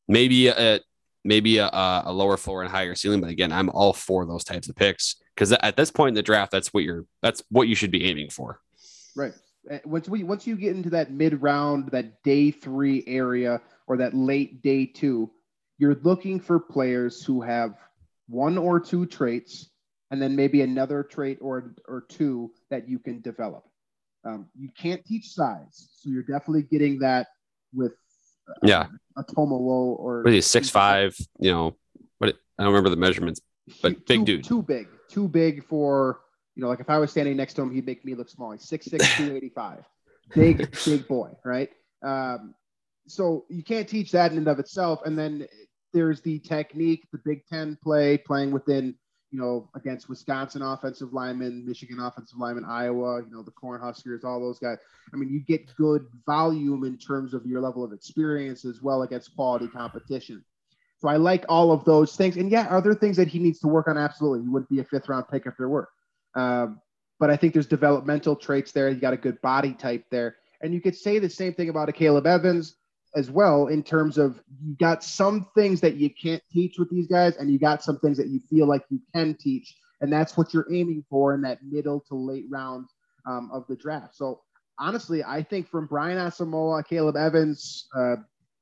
maybe 0.08 0.48
a 0.48 0.80
maybe 1.24 1.58
a, 1.58 1.70
a 2.06 2.12
lower 2.14 2.38
floor 2.38 2.62
and 2.62 2.70
higher 2.72 2.94
ceiling, 2.94 3.22
but 3.22 3.30
again, 3.30 3.52
I'm 3.52 3.70
all 3.70 3.94
for 3.94 4.26
those 4.28 4.44
types 4.44 4.70
of 4.70 4.76
picks 4.76 5.16
because 5.36 5.52
at 5.52 5.76
this 5.76 5.90
point 5.92 6.10
in 6.10 6.16
the 6.16 6.22
draft, 6.24 6.52
that's 6.52 6.68
what 6.74 6.84
you're 6.84 7.06
that's 7.24 7.42
what 7.50 7.68
you 7.68 7.74
should 7.76 7.92
be 7.92 8.06
aiming 8.06 8.30
for. 8.30 8.60
Right. 9.16 9.34
Uh, 9.70 9.78
Once 9.86 10.08
we 10.08 10.24
once 10.24 10.48
you 10.48 10.56
get 10.56 10.76
into 10.76 10.90
that 10.92 11.12
mid 11.12 11.42
round, 11.42 11.90
that 11.92 12.22
day 12.24 12.52
three 12.52 13.04
area, 13.08 13.62
or 13.88 13.98
that 13.98 14.14
late 14.14 14.62
day 14.62 14.86
two, 14.86 15.30
you're 15.78 15.96
looking 16.04 16.40
for 16.40 16.60
players 16.60 17.24
who 17.24 17.42
have 17.42 17.76
one 18.28 18.58
or 18.58 18.80
two 18.80 19.06
traits, 19.06 19.70
and 20.12 20.22
then 20.22 20.36
maybe 20.36 20.62
another 20.62 21.04
trait 21.04 21.38
or 21.42 21.76
or 21.88 22.02
two 22.10 22.52
that 22.70 22.88
you 22.88 23.00
can 23.00 23.22
develop. 23.22 23.64
Um, 24.26 24.48
you 24.58 24.70
can't 24.78 25.04
teach 25.06 25.30
size, 25.30 25.90
so 25.98 26.10
you're 26.10 26.24
definitely 26.24 26.64
getting 26.64 27.00
that 27.00 27.28
with 27.74 27.94
Yeah, 28.64 28.88
a 29.18 29.24
Tomowo 29.24 29.98
or 30.00 30.24
what 30.24 30.34
is 30.34 30.36
he 30.36 30.42
six 30.42 30.70
five? 30.70 31.16
You 31.40 31.52
know, 31.52 31.76
what 32.20 32.36
I 32.58 32.64
don't 32.64 32.72
remember 32.74 32.90
the 32.90 32.96
measurements. 32.98 33.42
but 33.82 33.90
Too- 33.90 34.04
big 34.08 34.26
dude. 34.26 34.44
Too 34.46 34.62
big. 34.64 34.88
Too 35.10 35.28
big 35.28 35.64
for, 35.66 36.20
you 36.56 36.64
know, 36.64 36.70
like 36.70 36.80
if 36.80 36.90
I 36.90 36.98
was 36.98 37.12
standing 37.12 37.38
next 37.38 37.54
to 37.56 37.62
him, 37.62 37.74
he'd 37.74 37.86
make 37.86 38.04
me 38.04 38.16
look 38.16 38.30
small. 38.30 38.52
He's 38.52 38.66
6'6, 38.66 38.92
285. 39.18 39.84
Big, 40.36 40.70
big 40.86 41.08
boy, 41.08 41.32
right? 41.44 41.72
Um, 42.04 42.54
so 43.08 43.46
you 43.50 43.64
can't 43.64 43.88
teach 43.88 44.12
that 44.12 44.32
in 44.32 44.38
and 44.38 44.48
of 44.48 44.60
itself. 44.60 45.02
And 45.04 45.18
then 45.18 45.48
there's 45.92 46.22
the 46.22 46.38
technique, 46.38 47.08
the 47.12 47.20
Big 47.26 47.46
Ten 47.48 47.78
play, 47.82 48.18
playing 48.18 48.52
within, 48.52 48.94
you 49.32 49.40
know, 49.40 49.70
against 49.76 50.08
Wisconsin 50.08 50.62
offensive 50.62 51.14
linemen, 51.14 51.66
Michigan 51.66 52.00
offensive 52.00 52.38
linemen, 52.38 52.66
Iowa, 52.66 53.22
you 53.22 53.32
know, 53.32 53.42
the 53.42 53.52
Cornhuskers, 53.52 54.24
all 54.24 54.40
those 54.40 54.60
guys. 54.60 54.78
I 55.12 55.18
mean, 55.18 55.30
you 55.30 55.40
get 55.40 55.76
good 55.76 56.06
volume 56.28 56.84
in 56.84 56.98
terms 56.98 57.34
of 57.34 57.46
your 57.46 57.62
level 57.62 57.84
of 57.84 57.92
experience 57.92 58.66
as 58.66 58.82
well 58.82 59.02
against 59.02 59.36
quality 59.36 59.68
competition. 59.68 60.44
So 61.00 61.08
I 61.08 61.16
like 61.16 61.46
all 61.48 61.72
of 61.72 61.86
those 61.86 62.16
things. 62.16 62.38
And 62.38 62.52
yeah, 62.52 62.68
are 62.68 62.82
there 62.82 62.94
things 62.94 63.18
that 63.18 63.30
he 63.30 63.40
needs 63.40 63.60
to 63.60 63.68
work 63.68 63.88
on? 63.88 63.98
Absolutely. 63.98 64.44
You 64.44 64.52
wouldn't 64.52 64.70
be 64.70 64.80
a 64.80 64.84
fifth 64.84 65.08
round 65.08 65.28
pick 65.30 65.46
if 65.46 65.56
there 65.58 65.70
were. 65.70 65.90
Um, 66.36 66.82
but 67.20 67.30
I 67.30 67.36
think 67.36 67.54
there's 67.54 67.68
developmental 67.68 68.36
traits 68.36 68.72
there. 68.72 68.90
You 68.90 69.00
got 69.00 69.14
a 69.14 69.18
good 69.18 69.42
body 69.42 69.74
type 69.74 70.06
there. 70.10 70.38
And 70.62 70.74
you 70.74 70.82
could 70.82 70.96
say 70.96 71.20
the 71.20 71.30
same 71.30 71.54
thing 71.54 71.70
about 71.70 71.90
a 71.90 71.94
Caleb 71.94 72.28
Evans 72.28 72.76
as 73.16 73.32
well 73.32 73.68
in 73.68 73.82
terms 73.84 74.18
of 74.18 74.42
you 74.64 74.76
got 74.80 75.04
some 75.04 75.48
things 75.56 75.82
that 75.82 75.96
you 75.96 76.10
can't 76.10 76.44
teach 76.52 76.78
with 76.78 76.90
these 76.90 77.08
guys, 77.08 77.38
and 77.38 77.50
you 77.52 77.58
got 77.58 77.84
some 77.84 78.00
things 78.00 78.18
that 78.18 78.28
you 78.28 78.40
feel 78.50 78.68
like 78.68 78.84
you 78.90 79.02
can 79.14 79.36
teach. 79.36 79.76
And 80.02 80.12
that's 80.12 80.38
what 80.38 80.54
you're 80.54 80.68
aiming 80.72 81.04
for 81.10 81.34
in 81.34 81.42
that 81.42 81.60
middle 81.64 82.00
to 82.08 82.16
late 82.16 82.46
round 82.50 82.88
um, 83.26 83.50
of 83.52 83.66
the 83.68 83.76
draft. 83.76 84.16
So 84.16 84.42
honestly, 84.78 85.24
I 85.24 85.44
think 85.44 85.68
from 85.68 85.88
Brian 85.88 86.18
Asamoah, 86.18 86.88
Caleb 86.88 87.18
Evans, 87.18 87.88
uh, 87.98 88.18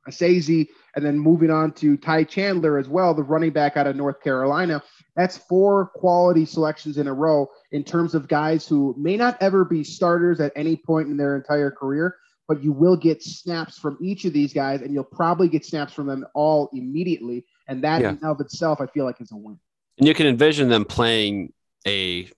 Esezi, 0.08 0.68
and 0.96 1.06
then 1.06 1.18
moving 1.20 1.52
on 1.52 1.72
to 1.74 1.98
Ty 1.98 2.24
Chandler 2.24 2.78
as 2.78 2.88
well, 2.90 3.14
the 3.14 3.24
running 3.24 3.52
back 3.52 3.78
out 3.78 3.88
of 3.88 3.96
North 3.96 4.22
Carolina. 4.22 4.82
That's 5.16 5.38
four 5.38 5.88
quality 5.96 6.46
selections 6.46 6.98
in 6.98 7.08
a 7.08 7.14
row 7.14 7.48
in 7.72 7.84
terms 7.84 8.16
of 8.16 8.28
guys 8.28 8.68
who 8.68 8.96
may 8.98 9.18
not 9.18 9.38
ever 9.42 9.66
be 9.66 9.84
starters 9.84 10.40
at 10.40 10.54
any 10.56 10.76
point 10.76 11.10
in 11.10 11.18
their 11.18 11.36
entire 11.36 11.72
career, 11.72 12.16
but 12.48 12.64
you 12.64 12.72
will 12.72 12.96
get 12.96 13.22
snaps 13.22 13.78
from 13.78 13.98
each 14.02 14.26
of 14.26 14.34
these 14.34 14.54
guys, 14.54 14.82
and 14.82 14.94
you'll 14.94 15.04
probably 15.04 15.50
get 15.50 15.66
snaps 15.66 15.94
from 15.94 16.08
them 16.08 16.26
all 16.34 16.70
immediately. 16.74 17.46
And 17.68 17.84
that 17.84 18.02
Yeah. 18.02 18.10
in 18.10 18.16
and 18.16 18.24
of 18.24 18.40
itself, 18.40 18.80
I 18.80 18.88
feel 18.88 19.06
like 19.06 19.20
is 19.20 19.32
a 19.32 19.36
win. 19.36 19.60
And 19.98 20.08
you 20.08 20.14
can 20.14 20.28
envision 20.28 20.70
them 20.70 20.86
playing 20.86 21.54
a 21.88 22.30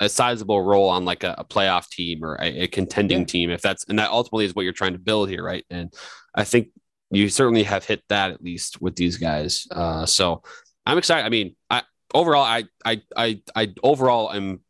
a 0.00 0.08
sizable 0.08 0.62
role 0.62 0.88
on 0.88 1.04
like 1.04 1.24
a, 1.24 1.34
a 1.38 1.44
playoff 1.44 1.88
team 1.88 2.22
or 2.22 2.36
a, 2.36 2.64
a 2.64 2.66
contending 2.68 3.20
Yeah. 3.20 3.24
team 3.24 3.50
if 3.50 3.62
that's 3.62 3.84
and 3.88 3.98
that 3.98 4.10
ultimately 4.10 4.44
is 4.44 4.54
what 4.54 4.62
you're 4.62 4.72
trying 4.72 4.92
to 4.92 4.98
build 4.98 5.28
here, 5.28 5.42
right? 5.42 5.64
And 5.70 5.92
I 6.34 6.44
think 6.44 6.68
you 7.12 7.28
certainly 7.28 7.62
have 7.62 7.84
hit 7.84 8.02
that 8.08 8.30
at 8.30 8.42
least 8.42 8.80
with 8.80 8.96
these 8.96 9.18
guys. 9.18 9.66
Uh, 9.70 10.06
so 10.06 10.42
I'm 10.86 10.98
excited. 10.98 11.24
I 11.24 11.28
mean, 11.28 11.54
I 11.70 11.82
overall 12.14 12.42
I 12.42 12.64
I 12.84 13.02
I 13.16 13.42
I 13.54 13.74
overall 13.82 14.32
am 14.32 14.60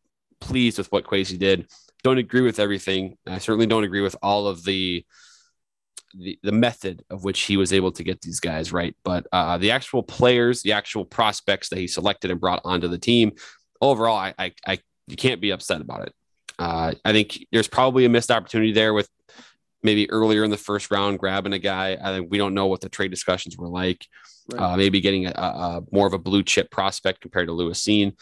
pleased 0.40 0.78
with 0.78 0.90
what 0.90 1.04
Kwesi 1.04 1.38
did. 1.38 1.68
Don't 2.02 2.18
agree 2.18 2.40
with 2.40 2.58
everything. 2.58 3.16
I 3.26 3.38
certainly 3.38 3.66
don't 3.66 3.84
agree 3.84 4.00
with 4.00 4.16
all 4.22 4.48
of 4.48 4.64
the 4.64 5.04
the, 6.14 6.38
the 6.42 6.52
method 6.52 7.04
of 7.08 7.24
which 7.24 7.40
he 7.42 7.56
was 7.56 7.72
able 7.72 7.92
to 7.92 8.04
get 8.04 8.20
these 8.20 8.40
guys 8.40 8.72
right. 8.72 8.94
But 9.04 9.26
uh, 9.32 9.56
the 9.58 9.70
actual 9.70 10.02
players, 10.02 10.62
the 10.62 10.72
actual 10.72 11.04
prospects 11.04 11.70
that 11.70 11.78
he 11.78 11.86
selected 11.86 12.30
and 12.30 12.40
brought 12.40 12.60
onto 12.64 12.88
the 12.88 12.98
team, 12.98 13.32
overall, 13.80 14.16
I, 14.16 14.34
I, 14.38 14.52
I 14.66 14.78
you 15.06 15.16
can't 15.16 15.40
be 15.40 15.52
upset 15.52 15.80
about 15.80 16.06
it. 16.08 16.14
Uh, 16.58 16.92
I 17.04 17.12
think 17.12 17.46
there's 17.50 17.68
probably 17.68 18.04
a 18.04 18.10
missed 18.10 18.30
opportunity 18.30 18.72
there 18.72 18.92
with 18.92 19.08
maybe 19.82 20.10
earlier 20.10 20.44
in 20.44 20.50
the 20.50 20.56
first 20.56 20.90
round 20.90 21.18
grabbing 21.18 21.52
a 21.52 21.58
guy. 21.58 21.96
I 22.00 22.14
think 22.14 22.30
we 22.30 22.38
don't 22.38 22.54
know 22.54 22.66
what 22.66 22.80
the 22.80 22.88
trade 22.88 23.10
discussions 23.10 23.56
were 23.56 23.68
like. 23.68 24.06
Right. 24.52 24.60
Uh, 24.60 24.76
maybe 24.76 25.00
getting 25.00 25.26
a, 25.26 25.30
a 25.30 25.82
more 25.92 26.06
of 26.06 26.12
a 26.12 26.18
blue 26.18 26.42
chip 26.42 26.70
prospect 26.70 27.20
compared 27.20 27.48
to 27.48 27.52
Lewis 27.52 27.84
Cine, 27.84 28.14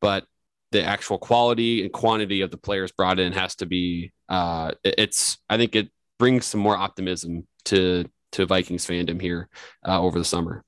but 0.00 0.24
the 0.72 0.82
actual 0.84 1.18
quality 1.18 1.82
and 1.82 1.92
quantity 1.92 2.42
of 2.42 2.50
the 2.50 2.56
players 2.56 2.92
brought 2.92 3.18
in 3.18 3.32
has 3.32 3.54
to 3.56 3.66
be. 3.66 4.12
Uh, 4.28 4.72
it's 4.84 5.38
I 5.48 5.56
think 5.56 5.74
it 5.76 5.90
brings 6.18 6.46
some 6.46 6.60
more 6.60 6.76
optimism 6.76 7.46
to 7.66 8.04
to 8.32 8.46
Vikings 8.46 8.86
fandom 8.86 9.20
here 9.20 9.48
uh, 9.86 10.00
over 10.00 10.18
the 10.18 10.24
summer. 10.24 10.64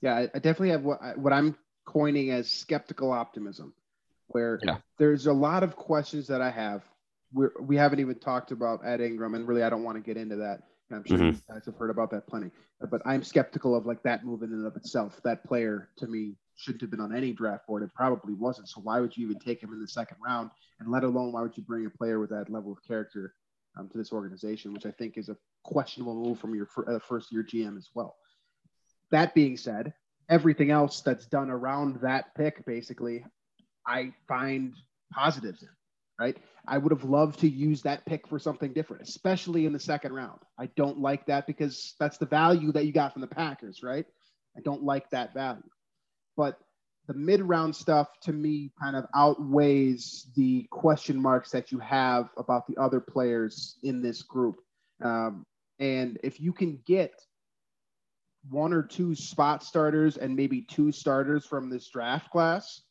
Yeah, 0.00 0.26
I, 0.32 0.38
definitely 0.38 0.70
have 0.70 0.82
what, 0.82 1.18
what 1.18 1.32
I'm 1.32 1.56
coining 1.86 2.30
as 2.30 2.50
skeptical 2.50 3.10
optimism. 3.10 3.72
where 4.28 4.60
Yeah. 4.62 4.76
there's 4.98 5.26
a 5.26 5.32
lot 5.32 5.62
of 5.62 5.74
questions 5.74 6.26
that 6.28 6.42
I 6.42 6.50
have. 6.50 6.82
We're, 7.32 7.52
we 7.60 7.76
haven't 7.76 8.00
even 8.00 8.18
talked 8.18 8.52
about 8.52 8.80
Ed 8.84 9.00
Ingram, 9.00 9.34
and 9.34 9.46
really, 9.46 9.62
I 9.62 9.70
don't 9.70 9.84
want 9.84 9.96
to 9.96 10.02
get 10.02 10.16
into 10.16 10.36
that. 10.36 10.62
I'm 10.90 11.04
sure 11.04 11.18
you 11.18 11.36
guys 11.50 11.66
have 11.66 11.76
heard 11.76 11.90
about 11.90 12.10
that 12.12 12.26
plenty, 12.26 12.50
but 12.90 13.02
I'm 13.04 13.22
skeptical 13.22 13.74
of 13.74 13.84
like 13.84 14.02
that 14.04 14.24
move 14.24 14.42
in 14.42 14.52
and 14.52 14.66
of 14.66 14.74
itself. 14.74 15.20
That 15.22 15.44
player 15.44 15.90
to 15.98 16.06
me 16.06 16.36
shouldn't 16.56 16.80
have 16.80 16.90
been 16.90 17.00
on 17.00 17.14
any 17.14 17.32
draft 17.32 17.66
board. 17.66 17.82
It 17.82 17.92
probably 17.94 18.32
wasn't. 18.32 18.70
So 18.70 18.80
why 18.80 18.98
would 19.00 19.14
you 19.14 19.26
even 19.26 19.38
take 19.38 19.62
him 19.62 19.72
in 19.72 19.80
the 19.80 19.88
second 19.88 20.16
round? 20.24 20.50
And 20.80 20.90
let 20.90 21.04
alone 21.04 21.32
why 21.32 21.42
would 21.42 21.56
you 21.56 21.62
bring 21.62 21.84
a 21.84 21.90
player 21.90 22.18
with 22.18 22.30
that 22.30 22.50
level 22.50 22.72
of 22.72 22.78
character 22.86 23.34
um, 23.78 23.88
to 23.90 23.98
this 23.98 24.12
organization, 24.12 24.72
which 24.72 24.86
I 24.86 24.90
think 24.90 25.18
is 25.18 25.28
a 25.28 25.36
questionable 25.62 26.14
move 26.14 26.38
from 26.38 26.54
your 26.54 26.66
fir- 26.66 26.96
uh, 26.96 26.98
first 26.98 27.30
year 27.30 27.44
GM 27.44 27.76
as 27.76 27.88
well. 27.94 28.16
That 29.10 29.34
being 29.34 29.56
said, 29.56 29.92
everything 30.28 30.70
else 30.70 31.00
that's 31.00 31.26
done 31.26 31.50
around 31.50 32.00
that 32.00 32.34
pick, 32.34 32.64
basically, 32.66 33.24
I 33.86 34.12
find 34.26 34.74
positives 35.12 35.62
in. 35.62 35.68
Right, 36.20 36.36
I 36.66 36.78
would 36.78 36.90
have 36.90 37.04
loved 37.04 37.38
to 37.40 37.48
use 37.48 37.82
that 37.82 38.04
pick 38.04 38.26
for 38.26 38.40
something 38.40 38.72
different, 38.72 39.02
especially 39.02 39.66
in 39.66 39.72
the 39.72 39.78
second 39.78 40.12
round. 40.12 40.40
I 40.58 40.66
don't 40.76 40.98
like 40.98 41.26
that 41.26 41.46
because 41.46 41.94
that's 42.00 42.18
the 42.18 42.26
value 42.26 42.72
that 42.72 42.86
you 42.86 42.92
got 42.92 43.12
from 43.12 43.22
the 43.22 43.28
Packers, 43.28 43.84
right? 43.84 44.04
I 44.56 44.60
don't 44.62 44.82
like 44.82 45.08
that 45.10 45.32
value. 45.32 45.62
But 46.36 46.58
the 47.06 47.14
mid 47.14 47.40
round 47.40 47.74
stuff 47.74 48.08
to 48.22 48.32
me 48.32 48.70
kind 48.80 48.94
of 48.94 49.06
outweighs 49.14 50.26
the 50.36 50.66
question 50.70 51.20
marks 51.20 51.50
that 51.50 51.72
you 51.72 51.78
have 51.78 52.28
about 52.36 52.66
the 52.66 52.76
other 52.76 53.00
players 53.00 53.78
in 53.82 54.02
this 54.02 54.22
group. 54.22 54.56
Um, 55.02 55.46
and 55.78 56.18
if 56.22 56.40
you 56.40 56.52
can 56.52 56.80
get 56.86 57.12
one 58.50 58.72
or 58.72 58.82
two 58.82 59.14
spot 59.14 59.62
starters 59.62 60.16
and 60.16 60.36
maybe 60.36 60.62
two 60.62 60.92
starters 60.92 61.46
from 61.46 61.70
this 61.70 61.88
draft 61.88 62.30
class, 62.30 62.82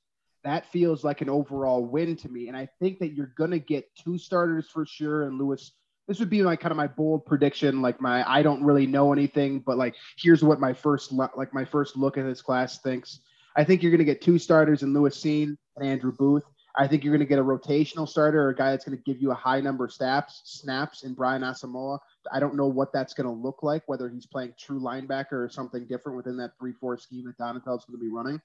that 0.47 0.71
feels 0.71 1.03
like 1.03 1.21
an 1.21 1.29
overall 1.29 1.83
win 1.85 2.15
to 2.17 2.29
me. 2.29 2.47
And 2.47 2.55
I 2.55 2.67
think 2.79 2.99
that 2.99 3.13
you're 3.13 3.33
going 3.37 3.51
to 3.51 3.59
get 3.59 3.93
two 3.95 4.17
starters 4.17 4.67
for 4.69 4.85
sure. 4.85 5.23
And 5.23 5.37
Lewis, 5.37 5.73
this 6.07 6.19
would 6.19 6.29
be 6.29 6.43
like 6.43 6.59
kind 6.59 6.71
of 6.71 6.77
my 6.77 6.87
bold 6.87 7.25
prediction. 7.25 7.81
Like 7.81 7.99
my, 7.99 8.29
I 8.29 8.41
don't 8.41 8.63
really 8.63 8.87
know 8.87 9.11
anything, 9.11 9.59
but 9.59 9.77
like, 9.77 9.95
here's 10.17 10.43
what 10.43 10.59
my 10.59 10.73
first, 10.73 11.11
like 11.11 11.53
my 11.53 11.65
first 11.65 11.97
look 11.97 12.17
at 12.17 12.25
this 12.25 12.41
class 12.41 12.79
thinks. 12.79 13.19
I 13.55 13.63
think 13.63 13.81
you're 13.81 13.91
going 13.91 13.99
to 13.99 14.05
get 14.05 14.21
two 14.21 14.37
starters 14.37 14.83
in 14.83 14.93
Lewis 14.93 15.19
Cine 15.21 15.57
and 15.75 15.85
Andrew 15.85 16.11
Booth. 16.11 16.43
I 16.79 16.87
think 16.87 17.03
you're 17.03 17.11
going 17.11 17.25
to 17.25 17.29
get 17.29 17.39
a 17.39 17.43
rotational 17.43 18.07
starter 18.07 18.39
or 18.43 18.49
a 18.49 18.55
guy 18.55 18.69
that's 18.69 18.85
going 18.85 18.95
to 18.95 19.03
give 19.03 19.19
you 19.19 19.31
a 19.31 19.35
high 19.35 19.59
number 19.59 19.85
of 19.85 19.91
snaps, 19.91 20.43
snaps 20.45 21.03
in 21.03 21.15
Brian 21.15 21.41
Asamoah. 21.41 21.97
I 22.31 22.39
don't 22.39 22.55
know 22.55 22.67
what 22.67 22.93
that's 22.93 23.15
going 23.15 23.25
to 23.25 23.33
look 23.33 23.63
like, 23.63 23.81
whether 23.87 24.07
he's 24.09 24.27
playing 24.27 24.53
true 24.59 24.79
linebacker 24.79 25.33
or 25.33 25.49
something 25.49 25.87
different 25.87 26.17
within 26.17 26.37
that 26.37 26.51
3 26.59 26.73
4 26.73 26.97
scheme 26.99 27.25
that 27.25 27.37
Donatell's 27.39 27.85
going 27.85 27.97
to 27.99 28.03
be 28.03 28.11
running. 28.11 28.39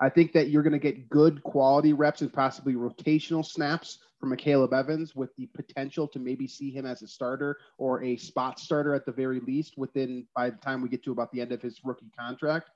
I 0.00 0.08
think 0.08 0.32
that 0.32 0.48
you're 0.48 0.62
going 0.62 0.72
to 0.72 0.78
get 0.78 1.10
good 1.10 1.42
quality 1.42 1.92
reps 1.92 2.22
and 2.22 2.32
possibly 2.32 2.74
rotational 2.74 3.44
snaps 3.44 3.98
from 4.18 4.30
Akayleb 4.30 4.72
Evans 4.72 5.14
with 5.14 5.34
the 5.36 5.46
potential 5.46 6.08
to 6.08 6.18
maybe 6.18 6.46
see 6.46 6.70
him 6.70 6.86
as 6.86 7.02
a 7.02 7.08
starter 7.08 7.58
or 7.76 8.02
a 8.02 8.16
spot 8.16 8.58
starter 8.58 8.94
at 8.94 9.04
the 9.04 9.12
very 9.12 9.40
least 9.40 9.76
within 9.76 10.26
by 10.34 10.50
the 10.50 10.56
time 10.56 10.80
we 10.80 10.88
get 10.88 11.04
to 11.04 11.12
about 11.12 11.30
the 11.32 11.40
end 11.40 11.52
of 11.52 11.60
his 11.60 11.80
rookie 11.84 12.10
contract. 12.18 12.70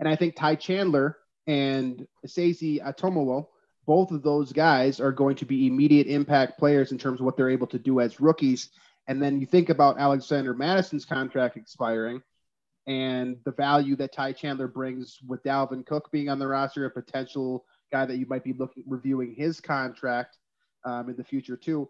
And 0.00 0.08
I 0.08 0.16
think 0.16 0.34
Ty 0.34 0.56
Chandler 0.56 1.18
and 1.46 2.06
Esezi 2.26 2.82
Otomewo, 2.82 3.48
both 3.86 4.10
of 4.10 4.22
those 4.22 4.52
guys 4.52 4.98
are 4.98 5.12
going 5.12 5.36
to 5.36 5.44
be 5.44 5.66
immediate 5.66 6.06
impact 6.06 6.58
players 6.58 6.92
in 6.92 6.98
terms 6.98 7.20
of 7.20 7.26
what 7.26 7.36
they're 7.36 7.50
able 7.50 7.66
to 7.68 7.78
do 7.78 8.00
as 8.00 8.20
rookies. 8.20 8.70
And 9.08 9.20
then 9.20 9.40
you 9.40 9.46
think 9.46 9.68
about 9.68 9.98
Alexander 9.98 10.54
Mattison's 10.54 11.04
contract 11.04 11.56
expiring 11.56 12.22
and 12.86 13.36
the 13.44 13.52
value 13.52 13.96
that 13.96 14.12
Ty 14.12 14.32
Chandler 14.32 14.68
brings 14.68 15.18
with 15.26 15.42
Dalvin 15.42 15.86
Cook 15.86 16.10
being 16.10 16.28
on 16.28 16.38
the 16.38 16.46
roster, 16.46 16.84
a 16.86 16.90
potential 16.90 17.64
guy 17.92 18.06
that 18.06 18.16
you 18.16 18.26
might 18.26 18.44
be 18.44 18.52
looking 18.54 18.84
reviewing 18.86 19.34
his 19.34 19.60
contract 19.60 20.38
um, 20.84 21.08
in 21.08 21.16
the 21.16 21.24
future 21.24 21.56
too. 21.56 21.88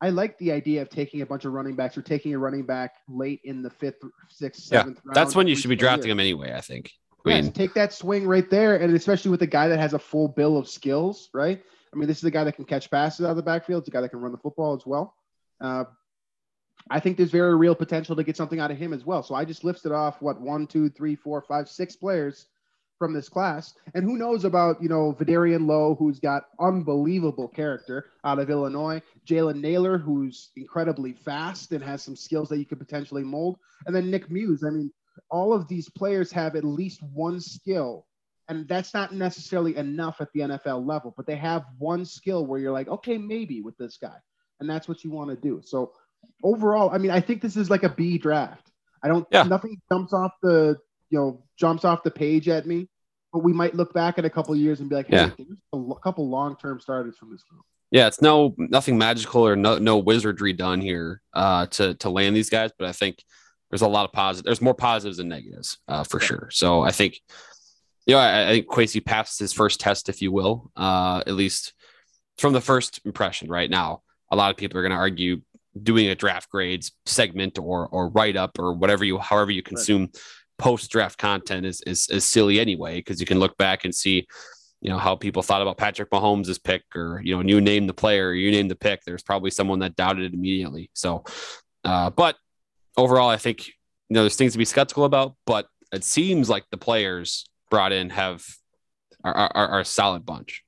I 0.00 0.10
like 0.10 0.36
the 0.38 0.52
idea 0.52 0.82
of 0.82 0.90
taking 0.90 1.22
a 1.22 1.26
bunch 1.26 1.44
of 1.44 1.52
running 1.52 1.76
backs 1.76 1.96
or 1.96 2.02
taking 2.02 2.34
a 2.34 2.38
running 2.38 2.66
back 2.66 2.96
late 3.08 3.40
in 3.44 3.62
the 3.62 3.70
fifth, 3.70 4.02
sixth, 4.28 4.70
Yeah, 4.70 4.80
seventh 4.80 5.00
round. 5.04 5.16
That's 5.16 5.34
when 5.34 5.46
you 5.46 5.56
should 5.56 5.70
be 5.70 5.76
drafting 5.76 6.10
him 6.10 6.20
anyway. 6.20 6.52
I 6.52 6.60
think. 6.60 6.92
I 7.24 7.30
Yes, 7.30 7.50
take 7.50 7.72
that 7.72 7.92
swing 7.94 8.26
right 8.26 8.50
there, 8.50 8.76
and 8.76 8.94
especially 8.94 9.30
with 9.30 9.40
a 9.40 9.46
guy 9.46 9.68
that 9.68 9.78
has 9.78 9.94
a 9.94 9.98
full 9.98 10.28
bill 10.28 10.58
of 10.58 10.68
skills, 10.68 11.30
right? 11.32 11.62
I 11.92 11.96
mean, 11.96 12.06
this 12.06 12.18
is 12.18 12.24
a 12.24 12.30
guy 12.30 12.44
that 12.44 12.56
can 12.56 12.66
catch 12.66 12.90
passes 12.90 13.24
out 13.24 13.30
of 13.30 13.36
the 13.36 13.42
backfield. 13.42 13.82
It's 13.82 13.88
a 13.88 13.92
guy 13.92 14.02
that 14.02 14.10
can 14.10 14.18
run 14.18 14.32
the 14.32 14.38
football 14.38 14.74
as 14.74 14.84
well. 14.84 15.14
Uh, 15.60 15.84
I 16.90 17.00
think 17.00 17.16
there's 17.16 17.30
very 17.30 17.56
real 17.56 17.74
potential 17.74 18.14
to 18.16 18.24
get 18.24 18.36
something 18.36 18.60
out 18.60 18.70
of 18.70 18.76
him 18.76 18.92
as 18.92 19.04
well. 19.04 19.22
So 19.22 19.34
I 19.34 19.44
just 19.44 19.64
lifted 19.64 19.92
off 19.92 20.20
what 20.20 20.40
one, 20.40 20.66
two, 20.66 20.90
three, 20.90 21.16
four, 21.16 21.40
five, 21.42 21.68
six 21.68 21.96
players 21.96 22.46
from 22.98 23.12
this 23.12 23.28
class, 23.28 23.74
and 23.94 24.04
who 24.04 24.16
knows 24.16 24.44
about 24.44 24.80
you 24.80 24.88
know 24.88 25.12
Vederian 25.12 25.66
Lowe, 25.66 25.96
who's 25.96 26.20
got 26.20 26.44
unbelievable 26.60 27.48
character 27.48 28.06
out 28.22 28.38
of 28.38 28.50
Illinois, 28.50 29.02
Jalen 29.26 29.60
Nailor, 29.60 29.98
who's 29.98 30.50
incredibly 30.56 31.12
fast 31.12 31.72
and 31.72 31.82
has 31.82 32.02
some 32.02 32.14
skills 32.14 32.48
that 32.50 32.58
you 32.58 32.64
could 32.64 32.78
potentially 32.78 33.24
mold, 33.24 33.58
and 33.86 33.94
then 33.94 34.10
Nick 34.10 34.30
Muse. 34.30 34.62
I 34.62 34.70
mean, 34.70 34.92
all 35.28 35.52
of 35.52 35.66
these 35.66 35.88
players 35.88 36.30
have 36.32 36.54
at 36.54 36.64
least 36.64 37.02
one 37.02 37.40
skill 37.40 38.06
and 38.48 38.68
that's 38.68 38.92
not 38.92 39.12
necessarily 39.12 39.76
enough 39.76 40.20
at 40.20 40.32
the 40.32 40.40
NFL 40.40 40.86
level, 40.86 41.14
but 41.16 41.26
they 41.26 41.36
have 41.36 41.64
one 41.78 42.04
skill 42.04 42.44
where 42.44 42.60
you're 42.60 42.72
like, 42.72 42.88
okay, 42.88 43.16
maybe 43.16 43.62
with 43.62 43.76
this 43.78 43.96
guy. 43.96 44.16
And 44.60 44.68
that's 44.68 44.86
what 44.86 45.02
you 45.02 45.10
want 45.10 45.30
to 45.30 45.36
do. 45.36 45.62
So 45.64 45.92
overall, 46.42 46.90
I 46.90 46.98
mean, 46.98 47.10
I 47.10 47.20
think 47.20 47.42
this 47.42 47.56
is 47.56 47.70
like 47.70 47.82
a 47.82 47.88
B 47.88 48.18
draft. 48.18 48.70
I 49.02 49.08
don't 49.08 49.26
Yeah. 49.30 49.42
nothing 49.44 49.80
jumps 49.90 50.12
off 50.12 50.32
the 50.42 50.78
you 51.10 51.18
know, 51.18 51.44
jumps 51.58 51.84
off 51.84 52.02
the 52.02 52.10
page 52.10 52.48
at 52.48 52.66
me, 52.66 52.88
but 53.32 53.40
we 53.44 53.52
might 53.52 53.74
look 53.74 53.92
back 53.94 54.18
in 54.18 54.24
a 54.24 54.30
couple 54.30 54.52
of 54.52 54.58
years 54.58 54.80
and 54.80 54.88
be 54.88 54.96
like, 54.96 55.06
hey, 55.06 55.16
Yeah. 55.16 55.30
there's 55.36 55.58
a 55.72 55.94
couple 56.02 56.28
long 56.28 56.56
term 56.56 56.80
starters 56.80 57.16
from 57.16 57.30
this 57.30 57.42
group. 57.44 57.62
yeah, 57.92 58.06
it's 58.08 58.20
no 58.20 58.54
nothing 58.58 58.98
magical 58.98 59.46
or 59.46 59.54
no 59.54 59.78
no 59.78 59.98
wizardry 59.98 60.52
done 60.52 60.80
here 60.80 61.20
uh, 61.34 61.66
to 61.66 61.94
to 61.96 62.10
land 62.10 62.34
these 62.34 62.50
guys, 62.50 62.70
but 62.78 62.88
I 62.88 62.92
think 62.92 63.22
there's 63.70 63.82
a 63.82 63.88
lot 63.88 64.04
of 64.06 64.12
positive. 64.12 64.44
There's 64.46 64.60
more 64.62 64.74
positives 64.74 65.18
than 65.18 65.28
negatives 65.28 65.78
uh, 65.88 66.02
for 66.04 66.20
Yeah. 66.20 66.26
sure. 66.26 66.48
So 66.50 66.82
I 66.82 66.90
think, 66.90 67.20
you 68.06 68.14
know, 68.14 68.20
I, 68.20 68.48
I 68.48 68.52
think 68.54 68.66
Kwesi 68.66 69.04
passed 69.04 69.38
his 69.38 69.52
first 69.52 69.78
test, 69.80 70.08
if 70.08 70.20
you 70.22 70.32
will, 70.32 70.70
uh, 70.76 71.22
at 71.26 71.34
least 71.34 71.72
from 72.38 72.52
the 72.54 72.60
first 72.60 73.00
impression. 73.04 73.48
Right 73.48 73.70
now, 73.70 74.02
a 74.32 74.36
lot 74.36 74.50
of 74.50 74.56
people 74.56 74.78
are 74.78 74.82
going 74.82 74.90
to 74.92 74.96
argue 74.98 75.42
doing 75.82 76.08
a 76.08 76.14
draft 76.14 76.50
grades 76.50 76.92
segment 77.06 77.58
or 77.58 77.88
or 77.88 78.08
write 78.08 78.36
up 78.36 78.58
or 78.58 78.72
whatever 78.72 79.04
you 79.04 79.18
however 79.18 79.50
you 79.50 79.62
consume 79.62 80.10
post 80.58 80.90
draft 80.90 81.18
content 81.18 81.66
is 81.66 81.80
is 81.86 82.08
is 82.10 82.24
silly 82.24 82.60
anyway 82.60 82.96
because 82.96 83.20
you 83.20 83.26
can 83.26 83.38
look 83.38 83.56
back 83.56 83.84
and 83.84 83.94
see 83.94 84.26
you 84.80 84.90
know 84.90 84.98
how 84.98 85.16
people 85.16 85.42
thought 85.42 85.62
about 85.62 85.78
Patrick 85.78 86.10
Mahomes' 86.10 86.62
pick 86.62 86.82
or 86.94 87.20
you 87.24 87.34
know 87.34 87.42
you 87.42 87.60
name 87.60 87.86
the 87.86 87.94
player 87.94 88.32
you 88.32 88.50
name 88.50 88.68
the 88.68 88.76
pick 88.76 89.02
there's 89.04 89.22
probably 89.22 89.50
someone 89.50 89.80
that 89.80 89.96
doubted 89.96 90.24
it 90.24 90.34
immediately. 90.34 90.90
So 90.94 91.24
uh, 91.84 92.10
but 92.10 92.36
overall 92.96 93.28
I 93.28 93.36
think 93.36 93.66
you 93.66 93.74
know 94.10 94.22
there's 94.22 94.36
things 94.36 94.52
to 94.52 94.58
be 94.58 94.64
skeptical 94.64 95.04
about 95.04 95.34
but 95.46 95.66
it 95.92 96.04
seems 96.04 96.48
like 96.48 96.64
the 96.70 96.76
players 96.76 97.46
brought 97.70 97.92
in 97.92 98.10
have 98.10 98.44
are, 99.24 99.34
are, 99.34 99.68
are 99.68 99.80
a 99.80 99.84
solid 99.84 100.24
bunch. 100.24 100.62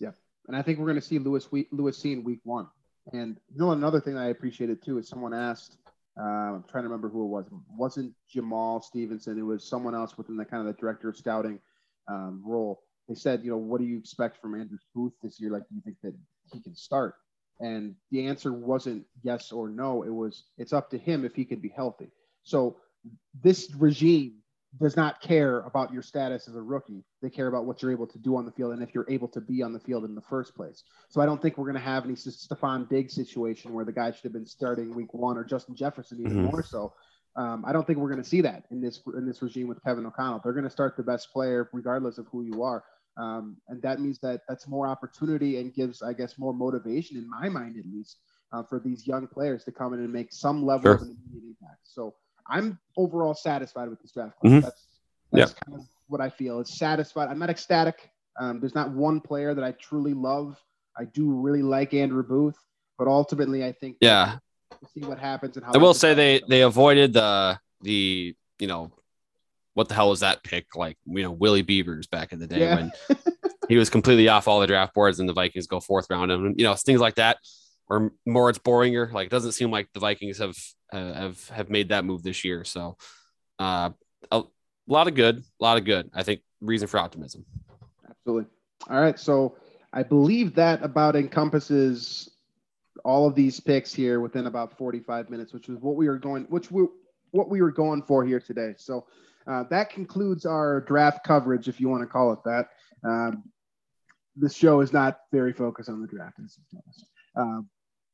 Yeah. 0.00 0.12
And 0.46 0.56
I 0.56 0.62
think 0.62 0.78
we're 0.78 0.86
going 0.86 1.00
to 1.00 1.06
see 1.06 1.18
Lewis 1.18 1.52
week, 1.52 1.68
Lewis 1.70 2.02
Cine 2.02 2.14
in 2.14 2.24
week 2.24 2.40
one. 2.42 2.66
And 3.12 3.36
you 3.52 3.58
know, 3.58 3.70
another 3.72 4.00
thing 4.00 4.16
I 4.16 4.28
appreciated 4.28 4.84
too 4.84 4.98
is 4.98 5.08
someone 5.08 5.34
asked, 5.34 5.78
uh, 6.20 6.22
I'm 6.24 6.64
trying 6.68 6.84
to 6.84 6.88
remember 6.88 7.08
who 7.08 7.24
it 7.24 7.28
was. 7.28 7.46
It 7.46 7.52
wasn't 7.76 8.12
Jamaal 8.34 8.82
Stephenson. 8.82 9.38
It 9.38 9.42
was 9.42 9.64
someone 9.64 9.94
else 9.94 10.18
within 10.18 10.36
the 10.36 10.44
kind 10.44 10.66
of 10.66 10.74
the 10.74 10.80
director 10.80 11.08
of 11.08 11.16
scouting 11.16 11.60
um, 12.08 12.42
role. 12.44 12.82
They 13.08 13.14
said, 13.14 13.42
you 13.42 13.50
know, 13.50 13.56
what 13.56 13.80
do 13.80 13.86
you 13.86 13.98
expect 13.98 14.40
from 14.40 14.54
Andrew 14.54 14.78
Booth 14.94 15.12
this 15.22 15.40
year? 15.40 15.50
Like, 15.50 15.62
do 15.68 15.76
you 15.76 15.82
think 15.82 15.96
that 16.02 16.14
he 16.52 16.60
can 16.60 16.74
start? 16.74 17.14
And 17.60 17.94
the 18.10 18.26
answer 18.26 18.52
wasn't 18.52 19.04
yes 19.22 19.52
or 19.52 19.68
no. 19.68 20.02
It 20.02 20.12
was, 20.12 20.44
it's 20.58 20.72
up 20.72 20.90
to 20.90 20.98
him 20.98 21.24
if 21.24 21.34
he 21.34 21.44
can 21.44 21.60
be 21.60 21.72
healthy. 21.74 22.10
So 22.42 22.76
this 23.42 23.72
regime 23.76 24.34
does 24.80 24.96
not 24.96 25.20
care 25.22 25.60
about 25.60 25.92
your 25.92 26.02
status 26.02 26.46
as 26.46 26.54
a 26.54 26.60
rookie. 26.62 27.02
They 27.22 27.30
care 27.30 27.46
about 27.46 27.64
what 27.64 27.80
you're 27.82 27.90
able 27.90 28.06
to 28.06 28.18
do 28.18 28.36
on 28.36 28.44
the 28.44 28.52
field 28.52 28.72
and 28.74 28.82
if 28.82 28.94
you're 28.94 29.06
able 29.08 29.28
to 29.28 29.40
be 29.40 29.62
on 29.62 29.72
the 29.72 29.80
field 29.80 30.04
in 30.04 30.14
the 30.14 30.20
first 30.20 30.54
place. 30.54 30.84
So 31.08 31.20
I 31.22 31.26
don't 31.26 31.40
think 31.40 31.56
we're 31.56 31.64
going 31.64 31.74
to 31.74 31.80
have 31.80 32.04
any 32.04 32.14
Stefon 32.14 32.88
Diggs 32.88 33.14
situation 33.14 33.72
where 33.72 33.86
the 33.86 33.92
guy 33.92 34.10
should 34.12 34.24
have 34.24 34.34
been 34.34 34.46
starting 34.46 34.94
week 34.94 35.14
one 35.14 35.38
or 35.38 35.44
Justin 35.44 35.74
Jefferson 35.74 36.20
even 36.20 36.36
Mhm. 36.38 36.52
more 36.52 36.62
so. 36.62 36.92
Um, 37.36 37.64
I 37.66 37.72
don't 37.72 37.86
think 37.86 37.98
we're 37.98 38.10
going 38.10 38.22
to 38.22 38.28
see 38.28 38.40
that 38.42 38.64
in 38.70 38.80
this 38.80 39.00
in 39.16 39.24
this 39.26 39.40
regime 39.42 39.68
with 39.68 39.82
Kevin 39.82 40.04
O'Connell. 40.04 40.40
They're 40.44 40.52
going 40.52 40.64
to 40.64 40.70
start 40.70 40.96
the 40.96 41.02
best 41.02 41.32
player 41.32 41.68
regardless 41.72 42.18
of 42.18 42.26
who 42.26 42.42
you 42.42 42.62
are, 42.62 42.84
um, 43.16 43.56
and 43.68 43.80
that 43.82 44.00
means 44.00 44.18
that 44.20 44.42
that's 44.48 44.66
more 44.68 44.86
opportunity 44.88 45.58
and 45.58 45.72
gives, 45.72 46.02
I 46.02 46.12
guess, 46.12 46.36
more 46.38 46.52
motivation 46.52 47.16
in 47.16 47.28
my 47.28 47.48
mind 47.48 47.76
at 47.78 47.86
least 47.86 48.18
uh, 48.52 48.62
for 48.64 48.80
these 48.80 49.06
young 49.06 49.26
players 49.28 49.64
to 49.64 49.72
come 49.72 49.92
in 49.94 50.00
and 50.00 50.12
make 50.12 50.32
some 50.32 50.64
level 50.64 50.82
Sure. 50.84 50.94
of 50.96 51.02
an 51.02 51.16
immediate 51.30 51.48
impact. 51.60 51.80
So 51.84 52.14
I'm 52.48 52.78
overall 52.96 53.34
satisfied 53.34 53.88
with 53.90 54.00
this 54.00 54.12
draft 54.12 54.38
class. 54.40 54.52
Mhm. 54.52 54.62
That's 54.62 54.86
that's 55.32 55.52
kind 55.54 55.78
of 55.78 55.86
what 56.08 56.20
I 56.20 56.30
feel. 56.30 56.60
It's 56.60 56.78
satisfied. 56.78 57.28
I'm 57.28 57.38
not 57.38 57.50
ecstatic. 57.50 58.10
Um, 58.40 58.60
there's 58.60 58.74
not 58.74 58.90
one 58.92 59.20
player 59.20 59.54
that 59.54 59.64
I 59.64 59.72
truly 59.72 60.14
love. 60.14 60.56
I 60.96 61.04
do 61.04 61.30
really 61.30 61.62
like 61.62 61.92
Andrew 61.94 62.22
Booth, 62.22 62.56
but 62.98 63.06
ultimately, 63.08 63.64
I 63.64 63.72
think 63.72 63.96
yeah 64.00 64.38
we'll 64.80 64.90
see 64.94 65.00
what 65.08 65.18
happens 65.18 65.56
and 65.56 65.66
how. 65.66 65.72
I 65.74 65.78
will 65.78 65.94
say 65.94 66.14
they 66.14 66.34
develops. 66.38 66.50
they 66.50 66.62
avoided 66.62 67.12
the 67.12 67.58
the 67.82 68.34
you 68.58 68.66
know 68.66 68.90
what 69.74 69.88
the 69.88 69.94
hell 69.94 70.08
was 70.08 70.20
that 70.20 70.42
pick 70.42 70.74
like 70.74 70.96
you 71.06 71.22
know 71.22 71.30
Willie 71.30 71.62
Beavers 71.62 72.06
back 72.06 72.32
in 72.32 72.38
the 72.38 72.46
day 72.46 72.60
Yeah. 72.60 72.74
when 72.76 72.92
he 73.68 73.76
was 73.76 73.90
completely 73.90 74.28
off 74.28 74.48
all 74.48 74.60
the 74.60 74.66
draft 74.66 74.94
boards, 74.94 75.20
and 75.20 75.28
the 75.28 75.32
Vikings 75.34 75.66
go 75.66 75.78
fourth 75.80 76.06
round, 76.08 76.32
and 76.32 76.58
you 76.58 76.64
know 76.64 76.74
things 76.74 77.00
like 77.00 77.16
that. 77.16 77.36
Or 77.90 78.12
more, 78.26 78.50
it's 78.50 78.58
Boehringer. 78.58 79.12
Like, 79.12 79.26
it 79.26 79.30
doesn't 79.30 79.52
seem 79.52 79.70
like 79.70 79.88
the 79.92 80.00
Vikings 80.00 80.38
have 80.38 80.56
uh, 80.92 81.12
have 81.14 81.48
have 81.48 81.70
made 81.70 81.88
that 81.88 82.04
move 82.04 82.22
this 82.22 82.44
year. 82.44 82.64
So, 82.64 82.96
uh, 83.58 83.90
a 84.30 84.42
lot 84.86 85.08
of 85.08 85.14
good, 85.14 85.38
a 85.38 85.64
lot 85.64 85.78
of 85.78 85.84
good. 85.84 86.10
I 86.14 86.22
think 86.22 86.42
reason 86.60 86.88
for 86.88 86.98
optimism. 86.98 87.44
Absolutely. 88.08 88.50
All 88.88 89.00
right, 89.00 89.18
so 89.18 89.56
I 89.92 90.02
believe 90.02 90.54
that 90.54 90.82
about 90.82 91.16
encompasses 91.16 92.30
all 93.04 93.26
of 93.26 93.34
these 93.34 93.60
picks 93.60 93.92
here 93.92 94.20
within 94.20 94.46
about 94.46 94.76
45 94.76 95.30
minutes, 95.30 95.52
which 95.52 95.68
is 95.68 95.78
what 95.78 95.96
we 95.96 96.08
were 96.08 96.18
going, 96.18 96.44
which 96.44 96.70
we 96.70 96.86
what 97.30 97.48
we 97.48 97.60
were 97.60 97.70
going 97.70 98.02
for 98.02 98.24
here 98.24 98.40
today. 98.40 98.74
So 98.76 99.06
uh, 99.46 99.64
that 99.70 99.90
concludes 99.90 100.46
our 100.46 100.80
draft 100.82 101.24
coverage, 101.24 101.68
if 101.68 101.80
you 101.80 101.88
want 101.88 102.02
to 102.02 102.06
call 102.06 102.32
it 102.32 102.38
that. 102.44 102.68
Um, 103.04 103.44
this 104.36 104.54
show 104.54 104.80
is 104.80 104.92
not 104.92 105.20
very 105.32 105.52
focused 105.52 105.88
on 105.88 106.00
the 106.00 106.06
draft, 106.06 106.38
um, 107.36 107.68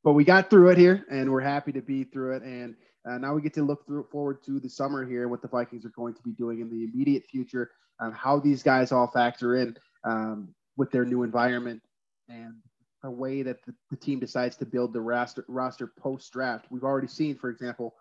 but 0.05 0.13
we 0.13 0.23
got 0.23 0.51
through 0.51 0.69
it 0.69 0.77
here, 0.77 1.03
and 1.09 1.29
we're 1.29 1.41
happy 1.41 1.71
to 1.71 1.81
be 1.81 2.03
through 2.03 2.37
it. 2.37 2.43
And 2.43 2.75
uh, 3.09 3.17
now 3.17 3.33
we 3.33 3.41
get 3.41 3.55
to 3.55 3.63
look 3.63 3.85
through, 3.87 4.05
forward 4.11 4.37
to 4.45 4.59
the 4.59 4.69
summer 4.69 5.03
here 5.03 5.23
and 5.23 5.31
what 5.31 5.41
the 5.41 5.47
Vikings 5.47 5.83
are 5.83 5.93
going 5.95 6.13
to 6.13 6.21
be 6.21 6.31
doing 6.31 6.61
in 6.61 6.69
the 6.69 6.85
immediate 6.85 7.23
future, 7.25 7.71
and 7.99 8.13
how 8.13 8.39
these 8.39 8.61
guys 8.61 8.91
all 8.91 9.07
factor 9.07 9.55
in 9.55 9.75
um, 10.03 10.49
with 10.77 10.91
their 10.91 11.05
new 11.05 11.23
environment 11.23 11.81
and 12.29 12.53
a 13.03 13.09
way 13.09 13.41
that 13.41 13.57
the, 13.65 13.73
the 13.89 13.97
team 13.97 14.19
decides 14.19 14.55
to 14.57 14.65
build 14.65 14.93
the 14.93 15.01
roster, 15.01 15.43
roster 15.47 15.91
post 15.99 16.31
draft. 16.31 16.67
We've 16.69 16.83
already 16.83 17.07
seen, 17.07 17.35
for 17.35 17.49
example, 17.49 17.95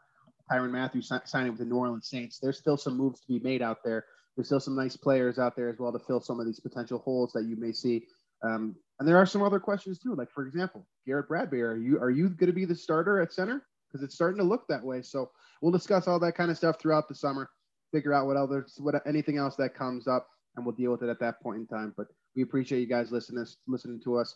Tyrann 0.50 0.72
Mathieu 0.72 1.00
signing 1.00 1.52
with 1.52 1.59
the 1.59 1.64
New 1.64 1.76
Orleans 1.76 2.09
Saints. 2.09 2.38
There's 2.38 2.59
still 2.59 2.76
some 2.76 2.98
moves 2.98 3.20
to 3.20 3.28
be 3.28 3.38
made 3.38 3.62
out 3.62 3.78
there. 3.82 4.05
There's 4.36 4.48
still 4.48 4.61
some 4.61 4.76
nice 4.76 4.96
players 4.96 5.38
out 5.38 5.57
there 5.57 5.70
as 5.70 5.78
well 5.78 5.92
to 5.92 5.98
fill 5.98 6.20
some 6.20 6.38
of 6.38 6.44
these 6.44 6.61
potential 6.61 6.98
holes 6.98 7.32
that 7.32 7.44
you 7.44 7.57
may 7.57 7.72
see. 7.72 8.05
Um, 8.42 8.76
and 8.99 9.09
there 9.09 9.16
are 9.16 9.26
some 9.26 9.42
other 9.42 9.61
questions 9.61 9.99
too. 9.99 10.14
Like 10.14 10.30
for 10.30 10.47
example, 10.47 10.86
Garrett 11.07 11.28
Bradbury, 11.28 11.62
are 11.62 11.76
you 11.76 11.99
are 11.99 12.11
you 12.11 12.28
going 12.28 12.49
to 12.49 12.53
be 12.53 12.64
the 12.64 12.74
starter 12.74 13.20
at 13.20 13.32
center? 13.32 13.66
Because 13.90 14.05
it's 14.05 14.14
starting 14.14 14.38
to 14.38 14.45
look 14.45 14.66
that 14.68 14.82
way. 14.82 15.03
So 15.03 15.30
we'll 15.61 15.72
discuss 15.72 16.09
all 16.09 16.18
that 16.20 16.36
kind 16.36 16.51
of 16.51 16.57
stuff 16.57 16.80
throughout 16.80 17.09
the 17.09 17.14
summer. 17.14 17.51
Figure 17.92 18.12
out 18.12 18.26
what 18.26 18.36
others, 18.36 18.74
what 18.78 19.01
anything 19.07 19.38
else 19.38 19.57
that 19.57 19.74
comes 19.74 20.09
up, 20.09 20.28
and 20.57 20.64
we'll 20.64 20.74
deal 20.74 20.90
with 20.90 21.03
it 21.03 21.09
at 21.09 21.20
that 21.20 21.40
point 21.40 21.59
in 21.59 21.66
time. 21.66 21.95
But 21.97 22.09
we 22.34 22.42
appreciate 22.42 22.80
you 22.80 22.86
guys 22.86 23.12
listening 23.12 23.47
listening 23.66 24.01
to 24.05 24.16
us. 24.18 24.34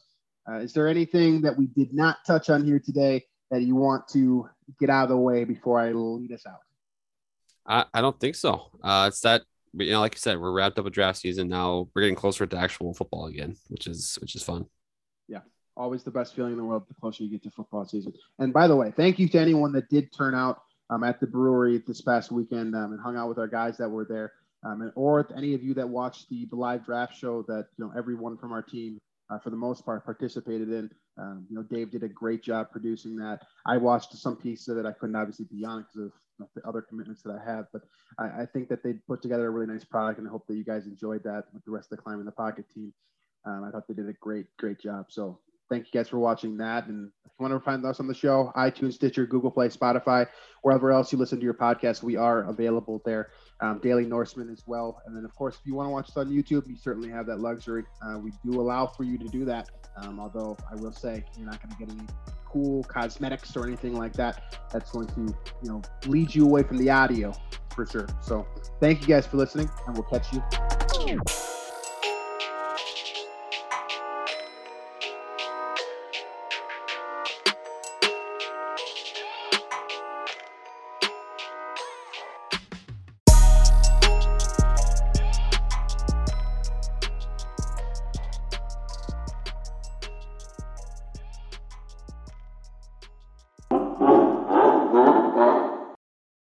Uh, 0.48 0.58
is 0.58 0.72
there 0.72 0.88
anything 0.88 1.42
that 1.42 1.56
we 1.56 1.66
did 1.66 1.92
not 1.92 2.18
touch 2.26 2.50
on 2.50 2.64
here 2.64 2.78
today 2.78 3.24
that 3.50 3.62
you 3.62 3.74
want 3.74 4.06
to 4.08 4.48
get 4.78 4.90
out 4.90 5.04
of 5.04 5.08
the 5.10 5.16
way 5.16 5.44
before 5.44 5.80
I 5.80 5.92
lead 5.92 6.32
us 6.32 6.46
out? 6.46 6.60
I, 7.66 7.84
I 7.92 8.00
don't 8.00 8.18
think 8.18 8.34
so. 8.34 8.70
Uh, 8.82 9.06
it's 9.08 9.20
that 9.20 9.42
you 9.74 9.92
know, 9.92 10.00
like 10.00 10.14
you 10.14 10.20
said, 10.20 10.40
we're 10.40 10.52
wrapped 10.52 10.78
up 10.78 10.84
with 10.84 10.94
draft 10.94 11.20
season 11.20 11.48
now. 11.48 11.88
We're 11.94 12.02
getting 12.02 12.14
closer 12.14 12.46
to 12.46 12.56
actual 12.56 12.94
football 12.94 13.26
again, 13.26 13.56
which 13.68 13.86
is 13.86 14.18
which 14.20 14.34
is 14.34 14.42
fun. 14.42 14.66
Yeah, 15.28 15.40
always 15.76 16.02
the 16.02 16.10
best 16.10 16.34
feeling 16.34 16.52
in 16.52 16.58
the 16.58 16.64
world 16.64 16.84
the 16.88 16.94
closer 16.94 17.24
you 17.24 17.30
get 17.30 17.42
to 17.44 17.50
football 17.50 17.86
season. 17.86 18.12
And 18.38 18.52
by 18.52 18.68
the 18.68 18.76
way, 18.76 18.92
thank 18.96 19.18
you 19.18 19.28
to 19.28 19.38
anyone 19.38 19.72
that 19.72 19.88
did 19.88 20.12
turn 20.12 20.34
out 20.34 20.62
um, 20.90 21.04
at 21.04 21.20
the 21.20 21.26
brewery 21.26 21.82
this 21.86 22.00
past 22.00 22.32
weekend 22.32 22.74
um, 22.74 22.92
and 22.92 23.00
hung 23.00 23.16
out 23.16 23.28
with 23.28 23.38
our 23.38 23.48
guys 23.48 23.76
that 23.78 23.88
were 23.88 24.04
there. 24.04 24.32
Um, 24.64 24.82
and 24.82 24.92
or 24.96 25.28
any 25.36 25.54
of 25.54 25.62
you 25.62 25.72
that 25.74 25.88
watched 25.88 26.28
the, 26.28 26.46
the 26.46 26.56
live 26.56 26.84
draft 26.84 27.16
show 27.16 27.42
that 27.46 27.66
you 27.76 27.84
know 27.84 27.92
everyone 27.96 28.36
from 28.36 28.52
our 28.52 28.62
team 28.62 28.98
uh, 29.30 29.38
for 29.38 29.50
the 29.50 29.56
most 29.56 29.84
part 29.84 30.04
participated 30.04 30.70
in. 30.70 30.90
Um, 31.16 31.46
you 31.48 31.56
know, 31.56 31.62
Dave 31.62 31.90
did 31.90 32.02
a 32.02 32.08
great 32.08 32.42
job 32.42 32.70
producing 32.70 33.16
that. 33.16 33.42
I 33.66 33.76
watched 33.76 34.16
some 34.16 34.36
pieces 34.36 34.68
of 34.68 34.78
it. 34.78 34.86
I 34.86 34.92
couldn't 34.92 35.16
obviously 35.16 35.46
be 35.50 35.64
on 35.64 35.82
because 35.82 36.06
of 36.06 36.12
the 36.54 36.66
other 36.66 36.82
commitments 36.82 37.22
that 37.22 37.32
I 37.32 37.50
have, 37.50 37.66
but 37.72 37.82
I, 38.18 38.42
I, 38.42 38.46
think 38.46 38.68
that 38.68 38.82
they 38.82 38.94
put 38.94 39.22
together 39.22 39.46
a 39.46 39.50
really 39.50 39.66
nice 39.66 39.84
product, 39.84 40.18
and 40.18 40.28
I 40.28 40.30
hope 40.30 40.46
that 40.46 40.54
you 40.54 40.64
guys 40.64 40.86
enjoyed 40.86 41.22
that 41.24 41.44
with 41.52 41.64
the 41.64 41.70
rest 41.70 41.90
of 41.90 41.96
the 41.96 42.02
Climbing 42.02 42.24
the 42.24 42.32
Pocket 42.32 42.66
team. 42.72 42.92
Um, 43.44 43.64
I 43.64 43.70
thought 43.70 43.88
they 43.88 43.94
did 43.94 44.08
a 44.08 44.12
great, 44.14 44.46
great 44.56 44.80
job. 44.80 45.06
So 45.08 45.38
thank 45.68 45.86
you 45.86 45.98
guys 45.98 46.08
for 46.08 46.18
watching 46.18 46.56
that. 46.58 46.86
And 46.86 47.10
if 47.24 47.32
you 47.38 47.42
want 47.42 47.54
to 47.54 47.60
find 47.64 47.84
us 47.84 48.00
on 48.00 48.06
the 48.06 48.14
show, 48.14 48.52
iTunes, 48.56 48.94
Stitcher, 48.94 49.26
Google 49.26 49.50
Play, 49.50 49.68
Spotify, 49.68 50.26
wherever 50.62 50.90
else 50.90 51.12
you 51.12 51.18
listen 51.18 51.38
to 51.38 51.44
your 51.44 51.54
podcast, 51.54 52.02
we 52.02 52.16
are 52.16 52.44
available 52.48 53.02
there. 53.04 53.30
Um, 53.60 53.80
Daily 53.80 54.06
Norseman 54.06 54.50
as 54.50 54.62
well. 54.66 55.02
And 55.06 55.16
then, 55.16 55.24
of 55.24 55.34
course, 55.34 55.56
if 55.60 55.66
you 55.66 55.74
want 55.74 55.88
to 55.88 55.90
watch 55.90 56.08
us 56.08 56.16
on 56.16 56.28
YouTube, 56.28 56.68
you 56.68 56.76
certainly 56.76 57.10
have 57.10 57.26
that 57.26 57.40
luxury. 57.40 57.84
Uh, 58.02 58.18
we 58.18 58.32
do 58.44 58.60
allow 58.60 58.86
for 58.86 59.04
you 59.04 59.18
to 59.18 59.26
do 59.26 59.44
that. 59.46 59.68
Um, 59.96 60.20
although 60.20 60.56
I 60.70 60.76
will 60.76 60.92
say 60.92 61.24
you're 61.36 61.46
not 61.46 61.60
going 61.60 61.72
to 61.72 61.78
get 61.78 61.90
any 61.90 62.06
cool 62.48 62.84
cosmetics 62.84 63.56
or 63.56 63.66
anything 63.66 63.94
like 63.94 64.12
that. 64.14 64.56
That's 64.72 64.90
going 64.92 65.08
to, 65.08 65.34
you 65.62 65.70
know, 65.70 65.82
lead 66.06 66.34
you 66.34 66.44
away 66.44 66.62
from 66.62 66.78
the 66.78 66.90
audio 66.90 67.32
for 67.74 67.84
sure. 67.86 68.06
So 68.22 68.46
thank 68.80 69.02
you 69.02 69.08
guys 69.08 69.26
for 69.26 69.36
listening, 69.36 69.68
and 69.86 69.96
we'll 69.96 70.06
catch 70.06 70.32
you. 70.32 71.18